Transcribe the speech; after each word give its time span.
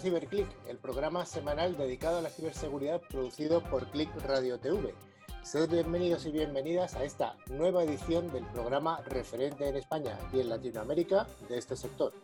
CiberClick, 0.00 0.48
el 0.66 0.78
programa 0.78 1.26
semanal 1.26 1.76
dedicado 1.76 2.18
a 2.18 2.22
la 2.22 2.30
ciberseguridad 2.30 3.02
producido 3.02 3.62
por 3.62 3.86
Click 3.90 4.10
Radio 4.26 4.58
TV. 4.58 4.94
Sed 5.42 5.68
bienvenidos 5.68 6.24
y 6.24 6.30
bienvenidas 6.30 6.94
a 6.94 7.04
esta 7.04 7.36
nueva 7.50 7.84
edición 7.84 8.32
del 8.32 8.46
programa 8.46 9.02
referente 9.02 9.68
en 9.68 9.76
España 9.76 10.18
y 10.32 10.40
en 10.40 10.48
Latinoamérica 10.48 11.26
de 11.50 11.58
este 11.58 11.76
sector. 11.76 12.14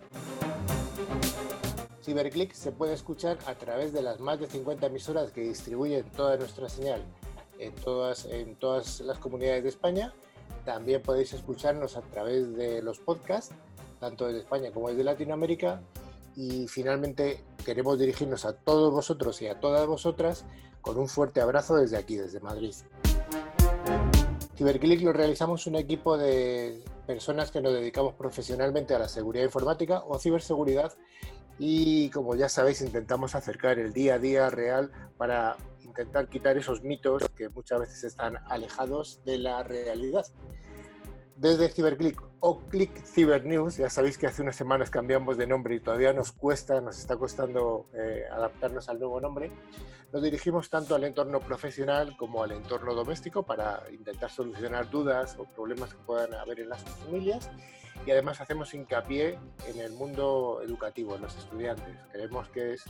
CiberClick 2.03 2.55
se 2.55 2.73
puede 2.73 2.95
escuchar 2.95 3.37
a 3.47 3.55
través 3.57 3.93
de 3.93 4.01
las 4.01 4.21
más 4.21 4.41
de 4.41 4.47
50 4.47 4.87
emisoras 4.87 5.31
que 5.33 5.43
distribuyen 5.43 6.11
toda 6.13 6.39
nuestra 6.39 6.71
señal 6.71 7.05
en 7.59 7.75
todas, 7.75 8.25
en 8.25 8.57
todas 8.57 9.01
las 9.01 9.19
comunidades 9.19 9.65
de 9.65 9.69
España. 9.69 10.15
También 10.65 11.03
podéis 11.03 11.35
escucharnos 11.35 11.99
a 11.99 12.01
través 12.01 12.57
de 12.57 12.81
los 12.81 13.01
podcasts, 13.01 13.55
tanto 14.01 14.29
de 14.29 14.39
España 14.39 14.71
como 14.73 14.91
de 14.91 15.05
Latinoamérica, 15.05 15.83
y 16.37 16.69
finalmente 16.69 17.43
queremos 17.65 17.99
dirigirnos 17.99 18.45
a 18.45 18.53
todos 18.53 18.93
vosotros 18.93 19.41
y 19.41 19.49
a 19.49 19.59
todas 19.59 19.87
vosotras 19.87 20.45
con 20.83 20.99
un 20.99 21.09
fuerte 21.09 21.41
abrazo 21.41 21.77
desde 21.77 21.97
aquí, 21.97 22.17
desde 22.17 22.41
Madrid. 22.41 22.75
Ciberclick 24.55 25.03
lo 25.03 25.13
realizamos 25.13 25.67
un 25.67 25.77
equipo 25.77 26.17
de 26.17 26.85
personas 27.07 27.51
que 27.51 27.61
nos 27.61 27.73
dedicamos 27.73 28.15
profesionalmente 28.15 28.95
a 28.95 28.99
la 28.99 29.09
seguridad 29.09 29.45
informática 29.45 30.03
o 30.07 30.19
ciberseguridad 30.19 30.93
y 31.59 32.11
como 32.11 32.35
ya 32.35 32.49
sabéis 32.49 32.83
intentamos 32.83 33.35
acercar 33.35 33.79
el 33.79 33.93
día 33.93 34.15
a 34.15 34.19
día 34.19 34.51
real 34.51 34.93
para 35.17 35.57
intentar 35.81 36.29
quitar 36.29 36.59
esos 36.59 36.83
mitos 36.83 37.23
que 37.37 37.49
muchas 37.49 37.81
veces 37.81 38.05
están 38.05 38.37
alejados 38.49 39.21
de 39.25 39.39
la 39.39 39.63
realidad 39.63 40.27
desde 41.37 41.69
CiberClick 41.69 42.23
o 42.41 42.61
Click 42.69 43.03
News, 43.45 43.77
Ya 43.77 43.91
sabéis 43.91 44.19
que 44.19 44.27
hace 44.27 44.43
unas 44.43 44.57
semanas 44.57 44.91
cambiamos 44.91 45.37
de 45.37 45.47
nombre 45.47 45.75
y 45.75 45.81
todavía 45.81 46.13
nos 46.13 46.33
cuesta, 46.33 46.81
nos 46.81 46.99
está 46.99 47.17
costando 47.17 47.89
eh, 47.95 48.25
adaptarnos 48.31 48.89
al 48.89 48.99
nuevo 48.99 49.21
nombre. 49.21 49.51
Nos 50.13 50.23
dirigimos 50.23 50.71
tanto 50.71 50.95
al 50.95 51.05
entorno 51.05 51.41
profesional 51.41 52.17
como 52.17 52.43
al 52.43 52.53
entorno 52.53 52.95
doméstico 52.95 53.43
para 53.43 53.83
intentar 53.91 54.31
solucionar 54.31 54.89
dudas 54.91 55.37
o 55.39 55.45
problemas 55.45 55.95
que 55.95 56.03
puedan 56.05 56.35
haber 56.35 56.61
en 56.61 56.69
las 56.69 56.83
familias 56.83 57.51
y 58.05 58.11
además 58.11 58.41
hacemos 58.41 58.73
hincapié 58.75 59.39
en 59.67 59.81
el 59.81 59.93
mundo 59.93 60.61
educativo, 60.63 61.17
en 61.17 61.23
los 61.23 61.37
estudiantes. 61.37 61.97
Creemos 62.13 62.49
que 62.51 62.75
es 62.75 62.85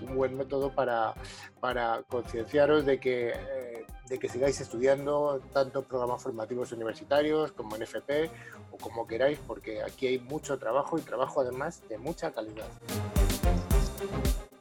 un 0.00 0.14
buen 0.16 0.36
método 0.36 0.74
para, 0.74 1.14
para 1.60 2.02
concienciaros 2.08 2.86
de 2.86 2.98
que, 2.98 3.30
eh, 3.30 3.86
de 4.08 4.18
que 4.18 4.28
sigáis 4.28 4.60
estudiando 4.60 5.40
tanto 5.52 5.82
programas 5.82 6.22
formativos 6.22 6.72
universitarios 6.72 7.52
como 7.52 7.76
en 7.76 7.82
FP 7.82 8.30
o 8.72 8.76
como 8.78 9.06
queráis, 9.06 9.38
porque 9.46 9.82
aquí 9.82 10.06
hay 10.08 10.18
mucho 10.18 10.58
trabajo 10.58 10.98
y 10.98 11.02
trabajo 11.02 11.40
además 11.40 11.82
de 11.88 11.98
mucha 11.98 12.32
calidad. 12.32 12.66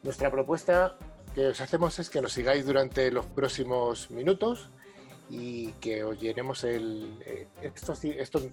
Nuestra 0.03 0.29
propuesta 0.29 0.97
que 1.33 1.47
os 1.47 1.61
hacemos 1.61 1.97
es 1.99 2.09
que 2.09 2.21
nos 2.21 2.33
sigáis 2.33 2.65
durante 2.65 3.09
los 3.09 3.25
próximos 3.25 4.11
minutos 4.11 4.69
y 5.29 5.71
que 5.73 6.03
os 6.03 6.19
llenemos 6.19 6.63
eh, 6.65 7.47
estos, 7.61 8.03
estos 8.03 8.43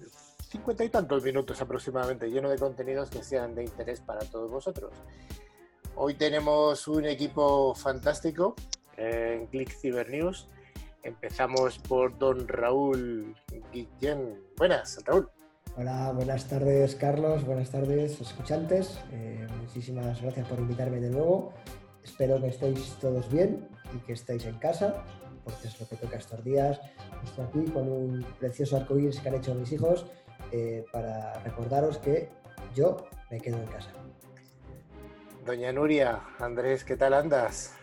cincuenta 0.47 0.83
y 0.83 0.89
tantos 0.89 1.23
minutos 1.23 1.61
aproximadamente, 1.61 2.29
lleno 2.29 2.49
de 2.49 2.57
contenidos 2.57 3.09
que 3.09 3.21
sean 3.21 3.53
de 3.53 3.65
interés 3.65 3.99
para 3.99 4.21
todos 4.21 4.49
vosotros. 4.49 4.93
Hoy 5.95 6.13
tenemos 6.13 6.87
un 6.87 7.05
equipo 7.05 7.75
fantástico 7.75 8.55
en 8.95 9.47
Click 9.47 9.71
Cyber 9.71 10.09
News. 10.09 10.47
Empezamos 11.03 11.79
por 11.79 12.17
don 12.17 12.47
Raúl 12.47 13.35
Guillén. 13.73 14.41
Buenas, 14.55 15.03
Raúl. 15.05 15.29
Hola, 15.79 16.11
buenas 16.11 16.45
tardes 16.49 16.93
Carlos, 16.95 17.45
buenas 17.45 17.69
tardes 17.69 18.19
escuchantes. 18.19 18.99
Eh, 19.13 19.47
muchísimas 19.61 20.21
gracias 20.21 20.45
por 20.45 20.59
invitarme 20.59 20.99
de 20.99 21.09
nuevo. 21.09 21.53
Espero 22.03 22.41
que 22.41 22.49
estéis 22.49 22.97
todos 22.99 23.31
bien 23.31 23.69
y 23.95 23.99
que 23.99 24.11
estéis 24.11 24.43
en 24.43 24.59
casa, 24.59 25.05
porque 25.45 25.69
es 25.69 25.79
lo 25.79 25.87
que 25.87 25.95
toca 25.95 26.17
estos 26.17 26.43
días. 26.43 26.81
Estoy 27.23 27.45
aquí 27.45 27.71
con 27.71 27.89
un 27.89 28.25
precioso 28.41 28.75
arcoíris 28.75 29.21
que 29.21 29.29
han 29.29 29.35
hecho 29.35 29.55
mis 29.55 29.71
hijos 29.71 30.05
eh, 30.51 30.83
para 30.91 31.35
recordaros 31.45 31.97
que 31.97 32.27
yo 32.75 32.97
me 33.31 33.39
quedo 33.39 33.55
en 33.55 33.67
casa. 33.67 33.91
Doña 35.45 35.71
Nuria, 35.71 36.23
Andrés, 36.39 36.83
¿qué 36.83 36.97
tal 36.97 37.13
andas? 37.13 37.78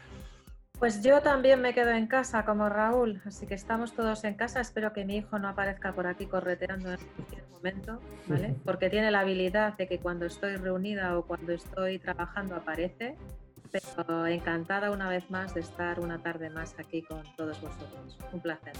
Pues 0.79 1.03
yo 1.03 1.23
también 1.23 1.63
me 1.63 1.73
quedo 1.73 1.91
en 1.91 2.07
casa 2.07 2.45
como 2.45 2.69
Raúl, 2.69 3.23
así 3.25 3.47
que 3.47 3.55
estamos 3.55 3.95
todos 3.95 4.25
en 4.25 4.35
casa. 4.35 4.61
Espero 4.61 4.93
que 4.93 5.07
mi 5.07 5.17
hijo 5.17 5.39
no 5.39 5.49
aparezca 5.49 5.95
por 5.95 6.07
aquí 6.07 6.27
correteando 6.27 6.93
en 6.93 6.99
cualquier 6.99 7.49
momento, 7.49 8.01
¿vale? 8.27 8.55
Porque 8.65 8.91
tiene 8.91 9.11
la 9.11 9.21
habilidad 9.21 9.75
de 9.79 9.89
que 9.89 9.99
cuando 9.99 10.27
estoy 10.27 10.57
reunida 10.57 11.17
o 11.19 11.25
cuando 11.25 11.53
estoy 11.53 11.99
trabajando 11.99 12.57
aparece. 12.57 13.17
Pero 13.73 14.27
encantada 14.27 14.91
una 14.91 15.09
vez 15.09 15.31
más 15.31 15.55
de 15.55 15.61
estar 15.61 15.99
una 15.99 16.23
tarde 16.23 16.51
más 16.51 16.75
aquí 16.79 17.03
con 17.03 17.23
todos 17.37 17.61
vosotros. 17.61 18.19
Un 18.33 18.41
placer. 18.41 18.75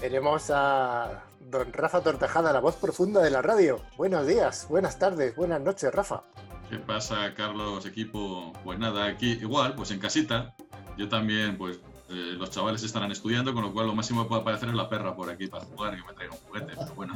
Tenemos 0.00 0.50
a 0.54 1.22
don 1.40 1.72
Rafa 1.72 2.02
Tortajada, 2.02 2.52
la 2.52 2.60
voz 2.60 2.76
profunda 2.76 3.20
de 3.20 3.30
la 3.30 3.42
radio. 3.42 3.82
Buenos 3.96 4.26
días, 4.26 4.66
buenas 4.68 4.98
tardes, 4.98 5.36
buenas 5.36 5.60
noches, 5.60 5.92
Rafa. 5.94 6.22
¿Qué 6.70 6.78
pasa, 6.78 7.34
Carlos, 7.34 7.84
equipo? 7.86 8.52
Pues 8.64 8.78
nada, 8.78 9.06
aquí 9.06 9.32
igual, 9.32 9.74
pues 9.74 9.90
en 9.90 9.98
casita. 9.98 10.54
Yo 10.98 11.08
también, 11.08 11.56
pues 11.56 11.76
eh, 12.10 12.34
los 12.36 12.50
chavales 12.50 12.82
estarán 12.82 13.12
estudiando, 13.12 13.54
con 13.54 13.62
lo 13.62 13.72
cual 13.72 13.86
lo 13.86 13.94
máximo 13.94 14.24
que 14.24 14.30
puede 14.30 14.42
aparecer 14.42 14.68
es 14.68 14.74
la 14.74 14.88
perra 14.88 15.14
por 15.14 15.30
aquí 15.30 15.46
para 15.46 15.64
jugar 15.64 15.94
y 15.94 16.02
que 16.02 16.08
me 16.08 16.12
traiga 16.12 16.34
un 16.34 16.40
juguete, 16.40 16.72
pero 16.76 16.94
bueno. 16.96 17.14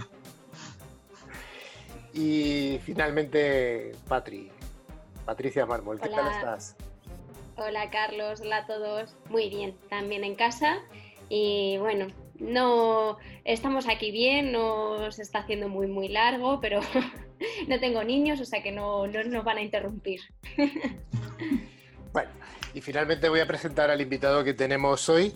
Y 2.15 2.79
finalmente, 2.85 3.97
Patri, 4.07 4.53
Patricia 5.27 5.67
Mármol, 5.67 6.01
¿qué 6.01 6.11
tal 6.11 6.31
estás? 6.31 6.77
Hola, 7.57 7.91
Carlos, 7.91 8.41
hola 8.41 8.59
a 8.59 8.67
todos. 8.67 9.17
Muy 9.29 9.51
bien, 9.51 9.77
también 9.91 10.23
en 10.23 10.37
casa. 10.37 10.79
Y 11.29 11.77
bueno, 11.79 12.07
no 12.39 13.19
estamos 13.43 13.89
aquí 13.89 14.13
bien, 14.13 14.53
no 14.53 15.11
se 15.11 15.23
está 15.23 15.41
haciendo 15.41 15.69
muy 15.69 15.89
muy 15.89 16.07
largo, 16.07 16.61
pero 16.61 16.81
no 17.69 17.81
tengo 17.81 18.05
niños, 18.05 18.41
o 18.41 18.45
sea 18.45 18.63
que 18.63 18.71
no, 18.71 19.09
nos 19.09 19.45
van 19.45 19.57
a 19.59 19.63
interrumpir. 19.63 20.21
bueno, 22.13 22.31
y 22.75 22.81
finalmente 22.81 23.29
voy 23.29 23.41
a 23.41 23.47
presentar 23.47 23.91
al 23.91 24.01
invitado 24.01 24.45
que 24.45 24.55
tenemos 24.55 25.09
hoy, 25.09 25.35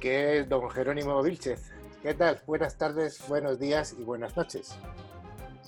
que 0.00 0.38
es 0.38 0.48
don 0.48 0.68
Jerónimo 0.70 1.22
Vilchez. 1.22 1.72
¿Qué 2.02 2.14
tal? 2.14 2.40
Buenas 2.46 2.76
tardes, 2.76 3.20
buenos 3.28 3.58
días 3.58 3.94
y 3.98 4.02
buenas 4.02 4.36
noches. 4.36 4.76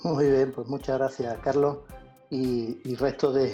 Muy 0.03 0.29
bien, 0.29 0.51
pues 0.51 0.67
muchas 0.67 0.97
gracias, 0.97 1.37
Carlos, 1.43 1.79
y, 2.29 2.95
resto 2.95 3.31
de 3.31 3.53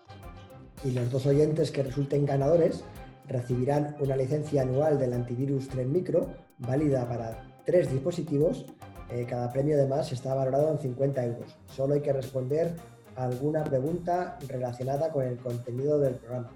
Y 0.84 0.90
los 0.92 1.10
dos 1.10 1.26
oyentes 1.26 1.70
que 1.70 1.82
resulten 1.82 2.26
ganadores 2.26 2.84
recibirán 3.26 3.96
una 4.00 4.16
licencia 4.16 4.62
anual 4.62 4.98
del 4.98 5.12
antivirus 5.12 5.68
Tren 5.68 5.92
Micro, 5.92 6.28
válida 6.58 7.08
para 7.08 7.44
tres 7.64 7.90
dispositivos. 7.90 8.66
Eh, 9.10 9.26
cada 9.28 9.52
premio 9.52 9.76
además 9.76 10.10
está 10.12 10.34
valorado 10.34 10.70
en 10.72 10.78
50 10.78 11.24
euros. 11.24 11.56
Solo 11.66 11.94
hay 11.94 12.00
que 12.00 12.12
responder 12.12 12.74
a 13.16 13.24
alguna 13.24 13.64
pregunta 13.64 14.38
relacionada 14.48 15.10
con 15.10 15.24
el 15.24 15.38
contenido 15.38 15.98
del 15.98 16.14
programa. 16.14 16.50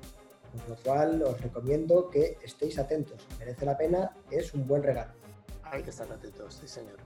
Por 0.52 0.68
lo 0.68 0.76
cual 0.82 1.22
os 1.22 1.40
recomiendo 1.40 2.10
que 2.10 2.36
estéis 2.44 2.78
atentos. 2.78 3.26
Merece 3.38 3.64
la 3.64 3.76
pena, 3.76 4.16
es 4.30 4.52
un 4.54 4.66
buen 4.66 4.82
regalo. 4.82 5.12
Hay 5.72 5.82
que 5.82 5.88
estar 5.88 6.10
atentos, 6.12 6.58
sí 6.60 6.68
señor. 6.68 6.98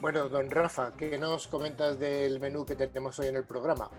Bueno, 0.00 0.30
don 0.30 0.50
Rafa, 0.50 0.94
¿qué 0.96 1.18
nos 1.18 1.46
comentas 1.46 1.98
del 1.98 2.40
menú 2.40 2.64
que 2.64 2.74
tenemos 2.74 3.18
hoy 3.18 3.26
en 3.26 3.36
el 3.36 3.44
programa? 3.44 3.90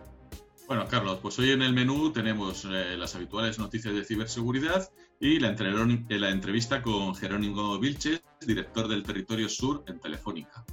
Bueno, 0.67 0.87
Carlos, 0.87 1.19
pues 1.21 1.37
hoy 1.37 1.51
en 1.51 1.61
el 1.61 1.71
menú 1.71 2.11
tenemos 2.11 2.65
eh, 2.65 2.97
las 2.97 3.13
habituales 3.13 3.59
noticias 3.59 3.93
de 3.93 4.03
ciberseguridad 4.03 4.89
y 5.19 5.39
la, 5.39 5.51
la 5.51 6.29
entrevista 6.31 6.81
con 6.81 7.13
Jerónimo 7.13 7.77
Vilches, 7.77 8.23
director 8.39 8.87
del 8.87 9.03
Territorio 9.03 9.47
Sur 9.47 9.83
en 9.85 9.99
Telefónica. 9.99 10.65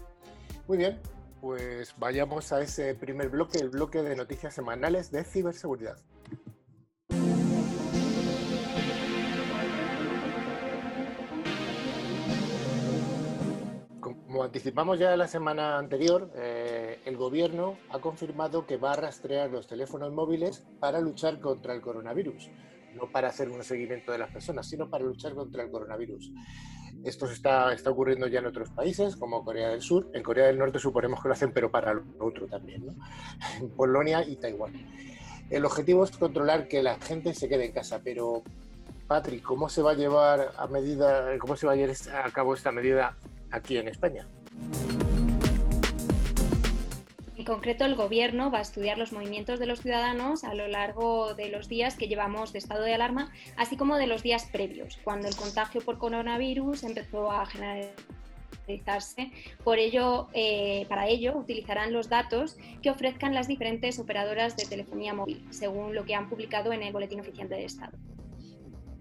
Muy 0.67 0.79
bien, 0.79 0.99
pues 1.43 1.95
vayamos 1.99 2.51
a 2.53 2.63
ese 2.63 2.95
primer 2.95 3.29
bloque, 3.29 3.59
el 3.59 3.69
bloque 3.69 4.03
de 4.03 4.17
noticias 4.17 4.55
semanales 4.55 5.11
de 5.11 5.25
ciberseguridad. 5.25 5.99
Como 14.29 14.45
anticipamos 14.45 14.99
ya 14.99 15.17
la 15.17 15.27
semana 15.27 15.79
anterior, 15.79 16.31
eh, 16.37 17.01
el 17.07 17.17
gobierno 17.17 17.79
ha 17.89 17.99
confirmado 17.99 18.67
que 18.67 18.77
va 18.77 18.93
a 18.93 18.97
rastrear 18.97 19.49
los 19.49 19.67
teléfonos 19.67 20.13
móviles 20.13 20.67
para 20.81 21.01
luchar 21.01 21.41
contra 21.41 21.73
el 21.73 21.81
coronavirus, 21.81 22.51
no 22.95 23.11
para 23.11 23.29
hacer 23.29 23.49
un 23.49 23.65
seguimiento 23.65 24.13
de 24.13 24.19
las 24.19 24.31
personas, 24.31 24.69
sino 24.69 24.91
para 24.91 25.03
luchar 25.03 25.33
contra 25.33 25.63
el 25.63 25.71
coronavirus. 25.71 26.31
Esto 27.05 27.25
está, 27.25 27.73
está 27.73 27.89
ocurriendo 27.89 28.27
ya 28.27 28.41
en 28.41 28.47
otros 28.47 28.69
países, 28.69 29.17
como 29.17 29.43
Corea 29.43 29.71
del 29.71 29.81
Sur. 29.81 30.11
En 30.13 30.23
Corea 30.23 30.49
del 30.49 30.59
Norte 30.59 30.79
suponemos 30.79 31.23
que 31.23 31.29
lo 31.29 31.33
hacen, 31.33 31.53
pero 31.53 31.71
para 31.71 31.95
lo 31.95 32.05
otro 32.21 32.47
también, 32.49 32.85
¿no? 32.85 32.95
En 33.63 33.71
Polonia 33.71 34.23
y 34.29 34.37
Taiwán. 34.37 34.75
El 35.49 35.65
objetivo 35.65 36.05
es 36.05 36.11
controlar 36.11 36.69
que 36.69 36.83
la 36.83 36.97
gente 36.97 37.33
se 37.33 37.49
quede 37.49 37.65
en 37.65 37.73
casa, 37.73 38.03
pero 38.05 38.43
Patrick, 39.07 39.43
¿cómo 39.43 39.71
se 39.71 39.81
va 39.81 39.93
a 39.93 39.95
llevar 39.95 40.53
a 40.59 40.67
medida, 40.67 41.39
cómo 41.39 41.57
se 41.57 41.67
va 41.67 41.73
a 41.73 41.77
llevar 41.77 41.97
a 42.27 42.31
cabo 42.31 42.53
esta 42.53 42.73
medida 42.73 43.17
aquí 43.51 43.77
en 43.77 43.89
España. 43.89 44.27
En 47.37 47.45
concreto, 47.45 47.85
el 47.85 47.95
Gobierno 47.95 48.51
va 48.51 48.59
a 48.59 48.63
estudiar 48.63 48.99
los 48.99 49.13
movimientos 49.13 49.61
de 49.61 49.67
los 49.67 49.81
ciudadanos 49.81 50.45
a 50.45 50.55
lo 50.55 50.67
largo 50.67 51.35
de 51.35 51.49
los 51.49 51.69
días 51.69 51.97
que 51.97 52.09
llevamos 52.09 52.53
de 52.53 52.59
estado 52.59 52.83
de 52.83 52.95
alarma, 52.95 53.33
así 53.57 53.77
como 53.77 53.97
de 53.97 54.09
los 54.09 54.23
días 54.23 54.49
previos, 54.53 54.99
cuando 55.05 55.29
el 55.29 55.37
contagio 55.37 55.81
por 55.81 55.99
coronavirus 55.99 56.83
empezó 56.83 57.31
a 57.31 57.47
generalizarse. 57.47 59.31
Por 59.63 59.79
ello, 59.79 60.29
eh, 60.35 60.85
para 60.89 61.07
ello, 61.07 61.37
utilizarán 61.37 61.93
los 61.93 62.09
datos 62.09 62.57
que 62.83 62.91
ofrezcan 62.91 63.35
las 63.35 63.47
diferentes 63.47 63.99
operadoras 64.01 64.57
de 64.57 64.67
telefonía 64.67 65.15
móvil, 65.15 65.47
según 65.51 65.95
lo 65.95 66.05
que 66.05 66.17
han 66.17 66.29
publicado 66.29 66.73
en 66.73 66.83
el 66.83 66.93
Boletín 66.93 67.21
Oficial 67.21 67.49
del 67.49 67.65
Estado. 67.65 67.97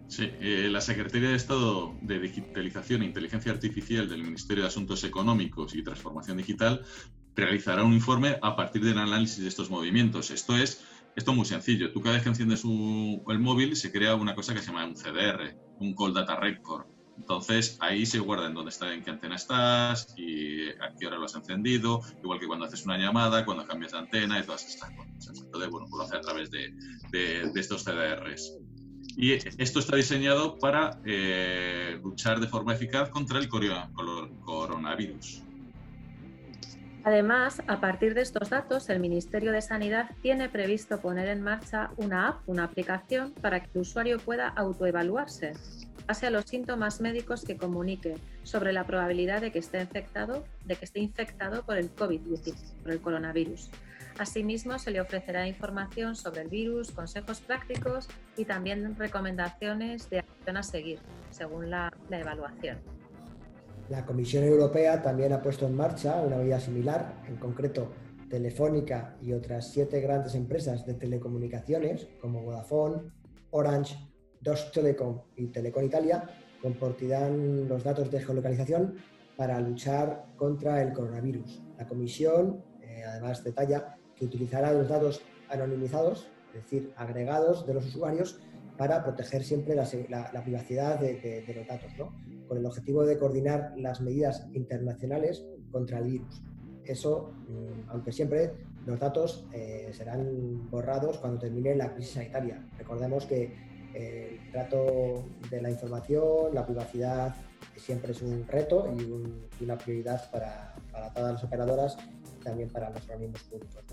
Sí, 0.07 0.31
eh, 0.39 0.69
la 0.71 0.79
Secretaría 0.79 1.29
de 1.29 1.35
Estado 1.35 1.93
de 2.01 2.19
Digitalización 2.19 3.01
e 3.01 3.05
Inteligencia 3.05 3.51
Artificial 3.51 4.07
del 4.07 4.23
Ministerio 4.23 4.63
de 4.63 4.69
Asuntos 4.69 5.03
Económicos 5.03 5.75
y 5.75 5.83
Transformación 5.83 6.37
Digital 6.37 6.85
realizará 7.35 7.83
un 7.83 7.93
informe 7.93 8.39
a 8.41 8.55
partir 8.55 8.83
del 8.83 8.97
análisis 8.97 9.43
de 9.43 9.49
estos 9.49 9.69
movimientos. 9.69 10.31
Esto 10.31 10.57
es, 10.57 10.83
esto 11.15 11.33
muy 11.33 11.45
sencillo. 11.45 11.91
Tú 11.91 12.01
cada 12.01 12.15
vez 12.15 12.23
que 12.23 12.29
enciendes 12.29 12.63
el 12.63 13.39
móvil 13.39 13.75
se 13.75 13.91
crea 13.91 14.15
una 14.15 14.33
cosa 14.33 14.53
que 14.53 14.61
se 14.61 14.67
llama 14.67 14.85
un 14.85 14.95
CDR, 14.95 15.55
un 15.79 15.93
Call 15.93 16.13
Data 16.13 16.35
Record. 16.37 16.87
Entonces 17.17 17.77
ahí 17.81 18.05
se 18.05 18.19
guarda 18.19 18.47
en 18.47 18.53
dónde 18.53 18.69
está, 18.69 18.93
en 18.93 19.03
qué 19.03 19.09
antena 19.09 19.35
estás 19.35 20.13
y 20.17 20.69
a 20.69 20.93
qué 20.97 21.07
hora 21.07 21.17
lo 21.17 21.25
has 21.25 21.35
encendido, 21.35 22.01
igual 22.23 22.39
que 22.39 22.47
cuando 22.47 22.65
haces 22.65 22.85
una 22.85 22.97
llamada, 22.97 23.43
cuando 23.43 23.67
cambias 23.67 23.91
de 23.91 23.97
antena 23.97 24.39
y 24.39 24.43
todas 24.43 24.65
estas 24.65 24.89
cosas. 24.91 25.41
Entonces, 25.43 25.69
bueno, 25.69 25.87
lo 25.91 26.03
hace 26.03 26.15
a 26.15 26.21
través 26.21 26.49
de 26.49 26.71
estos 27.55 27.83
CDRs. 27.83 28.57
Y 29.19 29.33
esto 29.33 29.79
está 29.79 29.95
diseñado 29.95 30.59
para 30.59 30.99
eh, 31.03 31.99
luchar 32.03 32.39
de 32.39 32.45
forma 32.45 32.75
eficaz 32.75 33.09
contra 33.09 33.39
el 33.39 33.49
coronavirus. 33.49 35.41
Además, 37.03 37.63
a 37.67 37.79
partir 37.79 38.13
de 38.13 38.21
estos 38.21 38.51
datos, 38.51 38.89
el 38.89 38.99
Ministerio 38.99 39.51
de 39.51 39.61
Sanidad 39.63 40.11
tiene 40.21 40.49
previsto 40.49 40.99
poner 40.99 41.29
en 41.29 41.41
marcha 41.41 41.89
una 41.97 42.27
app, 42.27 42.47
una 42.47 42.65
aplicación, 42.65 43.31
para 43.41 43.61
que 43.61 43.69
el 43.73 43.81
usuario 43.81 44.19
pueda 44.19 44.49
autoevaluarse, 44.49 45.53
base 46.05 46.27
a 46.27 46.29
los 46.29 46.45
síntomas 46.45 47.01
médicos 47.01 47.43
que 47.43 47.57
comunique 47.57 48.17
sobre 48.43 48.71
la 48.71 48.85
probabilidad 48.85 49.41
de 49.41 49.51
que 49.51 49.59
esté 49.59 49.81
infectado, 49.81 50.45
de 50.65 50.75
que 50.75 50.85
esté 50.85 50.99
infectado 50.99 51.63
por 51.63 51.77
el 51.77 51.95
COVID-19, 51.95 52.53
por 52.83 52.91
el 52.91 53.01
coronavirus. 53.01 53.71
Asimismo, 54.19 54.79
se 54.79 54.89
le 54.89 54.99
ofrecerá 54.99 55.47
información 55.47 56.15
sobre 56.15 56.41
el 56.41 56.47
virus, 56.47 56.91
consejos 56.91 57.39
prácticos 57.39 58.07
y 58.35 58.45
también 58.45 58.95
recomendaciones 58.95 60.09
de 60.09 60.19
acción 60.19 60.57
a 60.57 60.63
seguir, 60.63 60.99
según 61.29 61.69
la, 61.69 61.93
evaluación. 62.09 62.79
La 63.89 64.05
Comisión 64.05 64.43
Europea 64.43 65.03
también 65.03 65.33
ha 65.33 65.41
puesto 65.41 65.67
en 65.67 65.75
marcha 65.75 66.15
una 66.21 66.37
medida 66.37 66.59
similar, 66.59 67.21
en 67.27 67.35
concreto 67.37 67.91
Telefónica 68.27 69.15
y 69.21 69.33
otras 69.33 69.71
siete 69.71 70.01
grandes 70.01 70.35
empresas 70.35 70.85
de 70.85 70.95
telecomunicaciones 70.95 72.07
como 72.19 72.41
Vodafone, 72.41 73.11
Orange, 73.51 73.95
Deutsche 74.41 74.71
Telekom 74.73 75.21
y 75.35 75.47
Telecom 75.47 75.85
Italia 75.85 76.27
compartirán 76.61 77.67
los 77.69 77.83
datos 77.83 78.11
de 78.11 78.19
geolocalización 78.19 78.95
para 79.37 79.61
luchar 79.61 80.25
contra 80.35 80.81
el 80.81 80.91
coronavirus. 80.91 81.61
La 81.77 81.87
Comisión, 81.87 82.63
eh, 82.81 83.03
además, 83.05 83.43
detalla 83.43 83.96
que 84.17 84.25
utilizará 84.25 84.71
los 84.73 84.89
datos 84.89 85.21
anonimizados, 85.49 86.27
es 86.53 86.63
decir, 86.63 86.93
agregados 86.95 87.65
de 87.65 87.73
los 87.73 87.85
usuarios, 87.85 88.39
para 88.77 89.03
proteger 89.03 89.43
siempre 89.43 89.75
la, 89.75 90.43
privacidad 90.43 90.99
de, 90.99 91.53
los 91.55 91.67
datos, 91.67 91.91
¿no? 91.97 92.13
con 92.47 92.57
el 92.57 92.65
objetivo 92.65 93.05
de 93.05 93.17
coordinar 93.17 93.73
las 93.75 94.01
medidas 94.01 94.47
internacionales 94.53 95.43
contra 95.71 95.99
el 95.99 96.05
virus. 96.05 96.41
Eso, 96.85 97.33
mm, 97.49 97.89
aunque 97.89 98.11
siempre 98.11 98.53
los 98.85 98.99
datos 98.99 99.45
eh, 99.51 99.89
serán 99.91 100.69
borrados 100.69 101.17
cuando 101.17 101.39
termine 101.39 101.75
la 101.75 101.93
crisis 101.93 102.13
sanitaria. 102.13 102.65
Recordemos 102.77 103.25
que 103.25 103.53
eh, 103.93 104.39
el 104.41 104.51
trato 104.51 105.25
de 105.49 105.61
la 105.61 105.69
información, 105.69 106.53
la 106.53 106.65
privacidad, 106.65 107.35
siempre 107.75 108.11
es 108.11 108.21
un 108.21 108.47
reto 108.47 108.87
y, 108.97 109.63
una 109.63 109.77
prioridad 109.77 110.29
para, 110.31 110.75
para 110.91 111.11
todas 111.13 111.33
las 111.33 111.43
operadoras 111.43 111.97
también 112.39 112.69
para 112.69 112.89
los 112.89 113.01
organismos 113.09 113.43
públicos. 113.43 113.83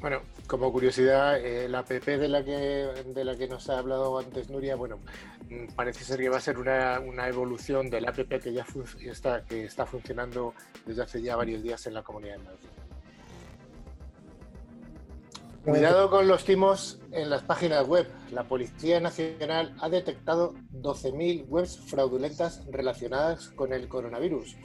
Bueno, 0.00 0.22
como 0.46 0.72
curiosidad, 0.72 1.38
eh, 1.38 1.68
la 1.68 1.80
app 1.80 1.88
de 1.88 2.28
la, 2.28 2.44
que, 2.44 2.52
de 2.52 3.24
la 3.24 3.36
que 3.36 3.46
nos 3.46 3.70
ha 3.70 3.78
hablado 3.78 4.18
antes 4.18 4.50
Nuria, 4.50 4.74
bueno, 4.74 4.98
mm, 5.48 5.74
parece 5.76 6.02
ser 6.02 6.18
que 6.18 6.28
va 6.28 6.38
a 6.38 6.40
ser 6.40 6.58
una, 6.58 7.28
evolución 7.28 7.88
de 7.88 8.00
la 8.00 8.10
app 8.10 8.16
que 8.16 8.52
ya 8.52 8.66
está, 9.04 9.44
que 9.44 9.64
está 9.64 9.86
funcionando 9.86 10.54
desde 10.86 11.02
hace 11.02 11.22
ya 11.22 11.36
varios 11.36 11.62
días 11.62 11.86
en 11.86 11.94
la 11.94 12.02
Comunidad 12.02 12.38
de 12.38 12.44
Madrid. 12.44 12.68
Cuidado 15.64 16.10
con 16.10 16.26
los 16.26 16.44
timos 16.44 16.98
en 17.12 17.30
las 17.30 17.44
páginas 17.44 17.86
web. 17.86 18.08
La 18.32 18.42
Policía 18.42 18.98
Nacional 18.98 19.76
ha 19.80 19.88
detectado 19.88 20.54
12.000 20.72 21.46
webs 21.48 21.78
fraudulentas 21.78 22.66
relacionadas 22.68 23.50
con 23.50 23.72
el 23.72 23.86
coronavirus 23.86 24.56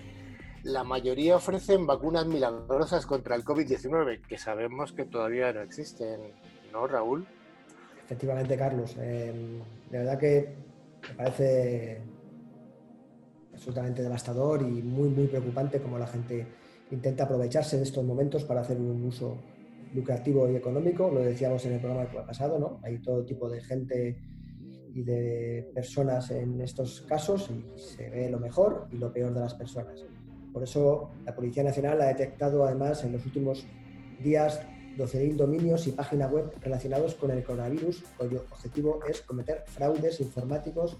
la 0.67 0.83
mayoría 0.83 1.37
ofrecen 1.37 1.87
vacunas 1.87 2.27
milagrosas 2.27 3.05
contra 3.05 3.35
el 3.35 3.45
COVID-19, 3.45 4.21
que 4.27 4.37
sabemos 4.37 4.91
que 4.91 5.05
todavía 5.05 5.53
no 5.53 5.61
existen, 5.61 6.19
¿no, 6.73 6.85
Raúl? 6.87 7.25
Efectivamente, 8.03 8.57
Carlos. 8.57 8.95
Eh, 8.99 9.61
de 9.89 9.97
verdad 9.97 10.19
que 10.19 10.55
me 11.09 11.15
parece 11.15 12.01
absolutamente 13.53 14.01
devastador 14.03 14.61
y 14.61 14.83
muy, 14.83 15.07
muy 15.07 15.27
preocupante 15.27 15.79
cómo 15.79 15.97
la 15.97 16.07
gente 16.07 16.45
intenta 16.91 17.23
aprovecharse 17.23 17.77
de 17.77 17.83
estos 17.83 18.03
momentos 18.03 18.43
para 18.43 18.61
hacer 18.61 18.77
un 18.77 19.05
uso 19.05 19.37
lucrativo 19.93 20.49
y 20.49 20.57
económico. 20.57 21.09
Lo 21.09 21.21
decíamos 21.21 21.65
en 21.65 21.73
el 21.73 21.79
programa 21.79 22.09
pasado, 22.25 22.59
¿no? 22.59 22.81
Hay 22.83 22.99
todo 22.99 23.23
tipo 23.23 23.49
de 23.49 23.61
gente 23.61 24.17
y 24.93 25.03
de 25.03 25.71
personas 25.73 26.29
en 26.31 26.59
estos 26.59 27.01
casos 27.03 27.49
y 27.51 27.79
se 27.79 28.09
ve 28.09 28.29
lo 28.29 28.39
mejor 28.39 28.87
y 28.91 28.97
lo 28.97 29.13
peor 29.13 29.33
de 29.33 29.39
las 29.39 29.53
personas. 29.53 30.03
Por 30.57 30.63
eso 30.63 31.11
la 31.23 31.35
Policía 31.35 31.61
Nacional 31.61 32.01
ha 32.01 32.07
detectado 32.07 32.65
además 32.65 33.03
en 33.03 33.11
los 33.11 33.23
últimos 33.23 33.67
días 34.23 34.59
12.000 34.97 35.35
dominios 35.35 35.85
y 35.85 35.91
páginas 35.91 36.31
web 36.31 36.51
relacionados 36.61 37.13
con 37.13 37.29
el 37.29 37.43
coronavirus, 37.43 38.03
cuyo 38.17 38.43
objetivo 38.49 38.99
es 39.07 39.21
cometer 39.21 39.65
fraudes 39.67 40.19
informáticos 40.19 40.97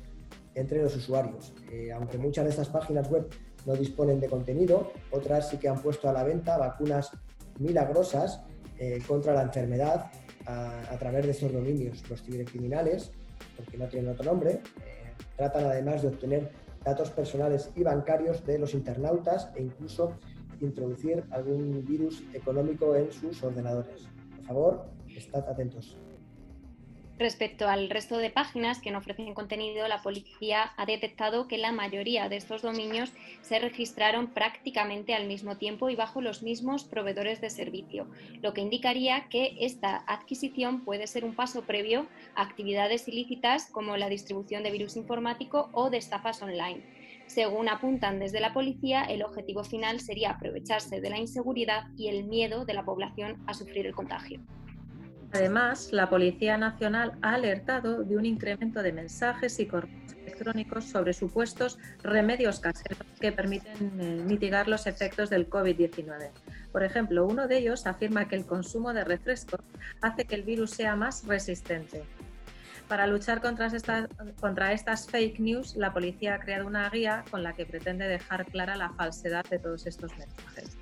entre 0.53 0.83
los 0.83 0.95
usuarios. 0.95 1.55
Eh, 1.71 1.91
aunque 1.91 2.19
muchas 2.19 2.43
de 2.43 2.51
estas 2.51 2.69
páginas 2.69 3.09
web 3.09 3.27
no 3.65 3.73
disponen 3.73 4.19
de 4.19 4.29
contenido, 4.29 4.91
otras 5.09 5.49
sí 5.49 5.57
que 5.57 5.69
han 5.69 5.81
puesto 5.81 6.07
a 6.07 6.13
la 6.13 6.23
venta 6.23 6.55
vacunas 6.59 7.09
milagrosas 7.57 8.41
eh, 8.77 9.01
contra 9.07 9.33
la 9.33 9.41
enfermedad 9.41 10.11
a, 10.45 10.97
través 10.99 11.25
de 11.25 11.31
estos 11.31 11.51
dominios. 11.51 12.07
Los 12.11 12.21
cibercriminales, 12.21 13.09
porque 13.55 13.75
no 13.79 13.87
tienen 13.87 14.11
otro 14.11 14.23
nombre, 14.23 14.51
eh, 14.51 15.13
tratan 15.35 15.65
además 15.65 16.03
de 16.03 16.09
obtener 16.09 16.66
datos 16.87 17.11
personales 17.11 17.69
y 17.75 17.83
bancarios 17.83 18.45
de 18.45 18.57
los 18.57 18.73
internautas 18.73 19.51
e 19.55 19.61
incluso 19.61 20.13
introducir 20.61 21.25
algún 21.31 21.83
virus 21.85 22.23
económico 22.33 22.95
en 22.95 23.11
sus 23.11 23.43
ordenadores. 23.43 24.07
Por 24.37 24.45
favor, 24.45 24.85
estad 25.13 25.49
atentos. 25.49 25.97
Respecto 27.19 27.67
al 27.67 27.89
resto 27.89 28.19
de 28.19 28.29
páginas 28.29 28.79
que 28.79 28.91
no 28.91 28.99
ofrecen 28.99 29.33
contenido, 29.33 29.87
la 29.87 30.03
policía 30.03 30.73
ha 30.77 30.85
detectado 30.85 31.47
que 31.47 31.57
la 31.57 31.71
mayoría 31.71 32.29
de 32.29 32.37
estos 32.37 32.61
dominios 32.61 33.11
se 33.41 33.57
registraron 33.57 34.27
prácticamente 34.27 35.15
al 35.15 35.25
mismo 35.25 35.57
tiempo 35.57 35.89
y 35.89 35.95
bajo 35.95 36.21
los 36.21 36.43
mismos 36.43 36.83
proveedores 36.83 37.41
de 37.41 37.49
servicio, 37.49 38.07
lo 38.43 38.53
que 38.53 38.61
indicaría 38.61 39.29
que 39.29 39.57
esta 39.61 40.03
adquisición 40.05 40.85
puede 40.85 41.07
ser 41.07 41.25
un 41.25 41.33
paso 41.33 41.63
previo 41.63 42.05
a 42.35 42.43
actividades 42.43 43.07
ilícitas 43.07 43.65
como 43.71 43.97
la 43.97 44.09
distribución 44.09 44.61
de 44.61 44.69
virus 44.69 44.95
informático 44.95 45.69
o 45.71 45.89
de 45.89 45.97
estafas 45.97 46.43
online. 46.43 46.83
Según 47.25 47.67
apuntan 47.67 48.19
desde 48.19 48.39
la 48.39 48.53
policía, 48.53 49.03
el 49.05 49.23
objetivo 49.23 49.63
final 49.63 50.01
sería 50.01 50.29
aprovecharse 50.29 51.01
de 51.01 51.09
la 51.09 51.17
inseguridad 51.17 51.85
y 51.97 52.09
el 52.09 52.25
miedo 52.25 52.63
de 52.63 52.75
la 52.75 52.85
población 52.85 53.43
a 53.47 53.55
sufrir 53.55 53.87
el 53.87 53.95
contagio. 53.95 54.39
Además, 55.33 55.89
la 55.91 56.09
Policía 56.09 56.57
Nacional 56.57 57.17
ha 57.21 57.33
alertado 57.33 58.03
de 58.03 58.17
un 58.17 58.25
incremento 58.25 58.81
de 58.81 58.93
mensajes 58.93 59.59
y 59.59 59.65
correos 59.67 60.13
electrónicos 60.21 60.85
sobre 60.85 61.13
supuestos 61.13 61.77
remedios 62.03 62.59
caseros 62.59 62.99
que 63.19 63.31
permiten 63.31 63.99
eh, 63.99 64.23
mitigar 64.25 64.67
los 64.67 64.87
efectos 64.87 65.29
del 65.29 65.49
COVID-19. 65.49 66.29
Por 66.71 66.83
ejemplo, 66.83 67.25
uno 67.25 67.47
de 67.47 67.57
ellos 67.57 67.87
afirma 67.87 68.27
que 68.27 68.35
el 68.35 68.45
consumo 68.45 68.93
de 68.93 69.03
refrescos 69.03 69.61
hace 70.01 70.25
que 70.25 70.35
el 70.35 70.43
virus 70.43 70.71
sea 70.71 70.95
más 70.95 71.25
resistente. 71.25 72.03
Para 72.87 73.05
luchar 73.05 73.41
contra 73.41 73.67
estas, 73.67 74.07
contra 74.39 74.71
estas 74.71 75.07
fake 75.07 75.39
news, 75.39 75.75
la 75.75 75.91
policía 75.93 76.35
ha 76.35 76.39
creado 76.39 76.67
una 76.67 76.89
guía 76.89 77.25
con 77.29 77.43
la 77.43 77.53
que 77.53 77.65
pretende 77.65 78.07
dejar 78.07 78.45
clara 78.45 78.77
la 78.77 78.91
falsedad 78.91 79.43
de 79.45 79.59
todos 79.59 79.85
estos 79.87 80.17
mensajes. 80.17 80.76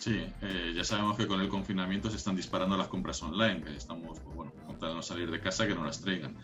Sí, 0.00 0.18
eh, 0.40 0.72
ya 0.74 0.82
sabemos 0.82 1.14
que 1.18 1.26
con 1.26 1.42
el 1.42 1.48
confinamiento 1.50 2.08
se 2.08 2.16
están 2.16 2.34
disparando 2.34 2.74
las 2.74 2.88
compras 2.88 3.22
online, 3.22 3.62
que 3.62 3.76
estamos, 3.76 4.18
pues, 4.20 4.34
bueno, 4.34 4.50
contando 4.66 5.02
salir 5.02 5.30
de 5.30 5.40
casa 5.40 5.66
que 5.66 5.74
no 5.74 5.84
las 5.84 6.00
traigan. 6.00 6.38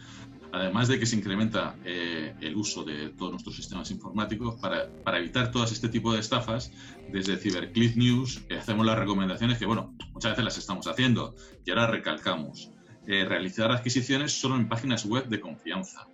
Además 0.53 0.89
de 0.89 0.99
que 0.99 1.07
se 1.07 1.17
incrementa 1.17 1.75
eh, 1.83 2.35
el 2.43 2.55
uso 2.55 2.85
de 2.85 3.09
todos 3.09 3.31
nuestros 3.33 3.57
sistemas 3.57 3.91
informáticos 3.91 4.57
para, 4.57 4.91
para, 5.03 5.19
evitar 5.19 5.51
todas 5.51 5.73
este 5.73 5.89
tipo 5.89 6.13
de 6.13 6.21
estafas, 6.21 6.71
desde 7.11 7.39
CyberClick 7.39 7.97
News 7.97 8.43
eh, 8.51 8.59
hacemos 8.59 8.85
las 8.85 8.99
recomendaciones 8.99 9.57
que, 9.57 9.65
bueno, 9.65 9.97
muchas 10.13 10.33
veces 10.33 10.45
las 10.45 10.59
estamos 10.59 10.87
haciendo 10.87 11.35
y 11.65 11.71
ahora 11.71 11.87
recalcamos. 11.87 12.71
realizar 13.07 13.71
adquisiciones 13.71 14.39
solo 14.39 14.57
en 14.57 14.69
páginas 14.69 15.07
web 15.07 15.29
de 15.29 15.41
confianza. 15.41 16.07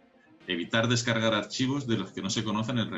Evitar 0.46 0.86
descargar 0.86 1.34
archivos 1.34 1.88
de 1.88 1.98
los 1.98 2.12
que 2.12 2.22
no 2.22 2.30
se 2.30 2.44
conocen 2.44 2.78
el 2.78 2.88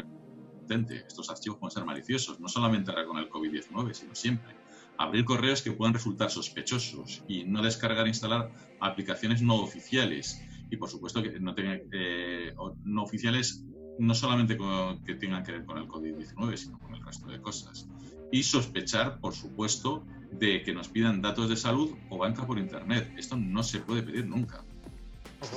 estos 0.68 1.30
archivos 1.30 1.58
pueden 1.58 1.72
ser 1.72 1.84
maliciosos, 1.84 2.40
no 2.40 2.48
solamente 2.48 2.90
ahora 2.90 3.06
con 3.06 3.18
el 3.18 3.28
COVID-19, 3.28 3.92
sino 3.92 4.14
siempre. 4.14 4.54
Abrir 4.96 5.24
correos 5.24 5.62
que 5.62 5.72
puedan 5.72 5.94
resultar 5.94 6.30
sospechosos 6.30 7.24
y 7.26 7.44
no 7.44 7.62
descargar 7.62 8.06
e 8.06 8.10
instalar 8.10 8.50
aplicaciones 8.80 9.42
no 9.42 9.56
oficiales. 9.56 10.40
Y 10.70 10.76
por 10.76 10.88
supuesto 10.88 11.22
que 11.22 11.38
no, 11.40 11.54
eh, 11.56 12.54
no 12.84 13.02
oficiales 13.02 13.64
no 13.98 14.14
solamente 14.14 14.58
que 15.04 15.14
tengan 15.14 15.44
que 15.44 15.52
ver 15.52 15.64
con 15.64 15.78
el 15.78 15.88
COVID-19, 15.88 16.56
sino 16.56 16.78
con 16.78 16.94
el 16.94 17.04
resto 17.04 17.26
de 17.28 17.40
cosas. 17.40 17.88
Y 18.32 18.42
sospechar, 18.42 19.20
por 19.20 19.34
supuesto, 19.34 20.04
de 20.32 20.62
que 20.62 20.72
nos 20.72 20.88
pidan 20.88 21.22
datos 21.22 21.48
de 21.48 21.56
salud 21.56 21.90
o 22.08 22.18
banca 22.18 22.46
por 22.46 22.58
Internet. 22.58 23.12
Esto 23.16 23.36
no 23.36 23.62
se 23.62 23.80
puede 23.80 24.02
pedir 24.02 24.26
nunca. 24.26 24.64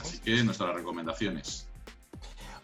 Así 0.01 0.19
que 0.19 0.43
nuestras 0.43 0.75
recomendaciones. 0.75 1.66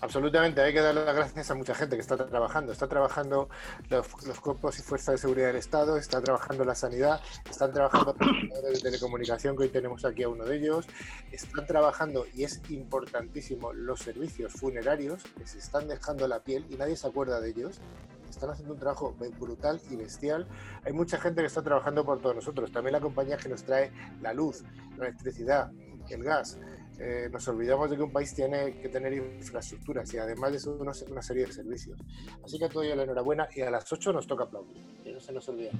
Absolutamente, 0.05 0.61
hay 0.61 0.71
que 0.71 0.81
dar 0.81 0.93
las 0.93 1.15
gracias 1.15 1.49
a 1.49 1.55
mucha 1.55 1.73
gente 1.73 1.95
que 1.95 2.01
está 2.03 2.15
trabajando. 2.15 2.71
Está 2.71 2.87
trabajando 2.87 3.49
los, 3.89 4.07
cuerpos 4.39 4.77
y 4.77 4.83
fuerzas 4.83 5.15
de 5.15 5.17
seguridad 5.17 5.47
del 5.47 5.55
Estado, 5.55 5.97
está 5.97 6.21
trabajando 6.21 6.63
la 6.63 6.75
sanidad, 6.75 7.19
están 7.49 7.73
trabajando 7.73 8.15
los 8.19 8.73
de 8.73 8.79
telecomunicación, 8.83 9.57
que 9.57 9.63
hoy 9.63 9.69
tenemos 9.69 10.05
aquí 10.05 10.21
a 10.21 10.29
uno 10.29 10.45
de 10.45 10.57
ellos, 10.57 10.85
están 11.31 11.65
trabajando, 11.65 12.27
y 12.35 12.43
es 12.43 12.61
importantísimo, 12.69 13.73
los 13.73 14.01
servicios 14.01 14.53
funerarios, 14.53 15.23
que 15.23 15.47
se 15.47 15.57
están 15.57 15.87
dejando 15.87 16.27
la 16.27 16.43
piel 16.43 16.67
y 16.69 16.75
nadie 16.75 16.95
se 16.95 17.07
acuerda 17.07 17.41
de 17.41 17.49
ellos. 17.49 17.81
Están 18.29 18.51
haciendo 18.51 18.75
un 18.75 18.79
trabajo 18.79 19.15
brutal 19.39 19.81
y 19.89 19.95
bestial. 19.95 20.47
Hay 20.83 20.93
mucha 20.93 21.17
gente 21.17 21.41
que 21.41 21.47
está 21.47 21.63
trabajando 21.63 22.05
por 22.05 22.21
todos 22.21 22.35
nosotros. 22.35 22.71
También 22.71 22.93
la 22.93 22.99
compañía 22.99 23.37
que 23.37 23.49
nos 23.49 23.63
trae 23.63 23.91
la 24.21 24.33
luz, 24.33 24.63
la 24.97 25.07
electricidad, 25.07 25.71
el 26.09 26.23
gas. 26.23 26.59
Eh, 26.99 27.27
nos 27.31 27.45
olvidamos 27.47 27.89
de 27.89 27.97
que 27.97 28.03
un 28.03 28.11
país 28.11 28.33
tiene 28.33 28.79
que 28.79 28.87
tener 28.87 29.13
infraestructuras 29.13 30.13
y 30.13 30.17
además 30.17 30.51
de 30.51 30.57
eso 30.57 30.77
una, 30.79 30.93
serie 30.93 31.45
de 31.45 31.51
servicios. 31.51 31.99
Así 32.43 32.57
que 32.57 32.65
a 32.65 32.69
todo 32.69 32.83
ello 32.83 32.95
la 32.95 33.03
enhorabuena 33.03 33.49
y 33.53 33.61
a 33.61 33.69
las 33.69 33.91
8 33.91 34.13
nos 34.13 34.25
toca 34.27 34.45
aplaudir, 34.45 34.77
que 35.03 35.11
no 35.11 35.19
se 35.19 35.33
nos 35.33 35.47
olvide. 35.49 35.71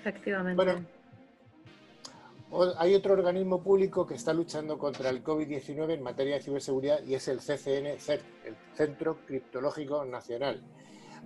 Efectivamente. 0.00 0.56
Bueno, 0.56 0.86
hay 2.78 2.94
otro 2.94 3.14
organismo 3.14 3.62
público 3.62 4.06
que 4.06 4.14
está 4.14 4.32
luchando 4.32 4.78
contra 4.78 5.10
el 5.10 5.22
COVID-19 5.22 5.94
en 5.94 6.02
materia 6.02 6.34
de 6.34 6.42
ciberseguridad 6.42 7.02
y 7.04 7.14
es 7.14 7.28
el 7.28 7.38
CCN, 7.38 7.98
CERT, 7.98 8.24
el 8.44 8.56
Centro 8.74 9.18
Criptológico 9.26 10.04
Nacional, 10.04 10.62